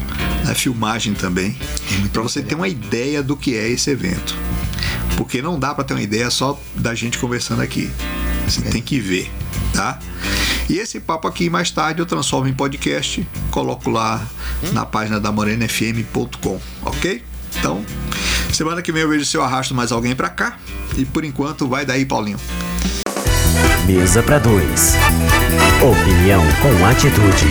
né? 0.44 0.54
filmagem 0.54 1.14
também, 1.14 1.56
para 2.12 2.22
você 2.22 2.42
ter 2.42 2.54
uma 2.54 2.68
ideia 2.68 3.22
do 3.22 3.36
que 3.36 3.54
é 3.54 3.68
esse 3.68 3.90
evento. 3.90 4.34
Porque 5.16 5.40
não 5.40 5.58
dá 5.58 5.74
para 5.74 5.84
ter 5.84 5.94
uma 5.94 6.02
ideia 6.02 6.30
só 6.30 6.58
da 6.74 6.94
gente 6.94 7.18
conversando 7.18 7.62
aqui. 7.62 7.90
Você 8.46 8.62
tem 8.62 8.80
que 8.80 9.00
ver, 9.00 9.30
tá? 9.72 9.98
E 10.68 10.78
esse 10.78 10.98
papo 10.98 11.28
aqui 11.28 11.48
mais 11.48 11.70
tarde 11.70 12.00
eu 12.00 12.06
transformo 12.06 12.48
em 12.48 12.52
podcast, 12.52 13.26
coloco 13.50 13.88
lá 13.88 14.26
na 14.72 14.84
página 14.84 15.20
da 15.20 15.30
morenafm.com, 15.30 16.60
ok? 16.84 17.22
Então, 17.58 17.84
semana 18.52 18.82
que 18.82 18.90
vem 18.92 19.02
eu 19.02 19.08
vejo 19.08 19.24
se 19.24 19.36
eu 19.36 19.42
arrasto 19.42 19.74
mais 19.74 19.92
alguém 19.92 20.14
pra 20.14 20.28
cá. 20.28 20.58
E 20.96 21.04
por 21.04 21.24
enquanto, 21.24 21.68
vai 21.68 21.84
daí, 21.84 22.04
Paulinho. 22.04 22.38
Mesa 23.86 24.22
para 24.22 24.38
dois. 24.38 24.94
Opinião 25.80 26.42
com 26.60 26.86
atitude. 26.86 27.46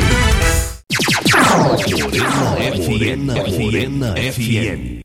Morena 2.90 3.34
FM. 3.36 3.60
Morena 3.60 4.16
FM. 4.16 5.02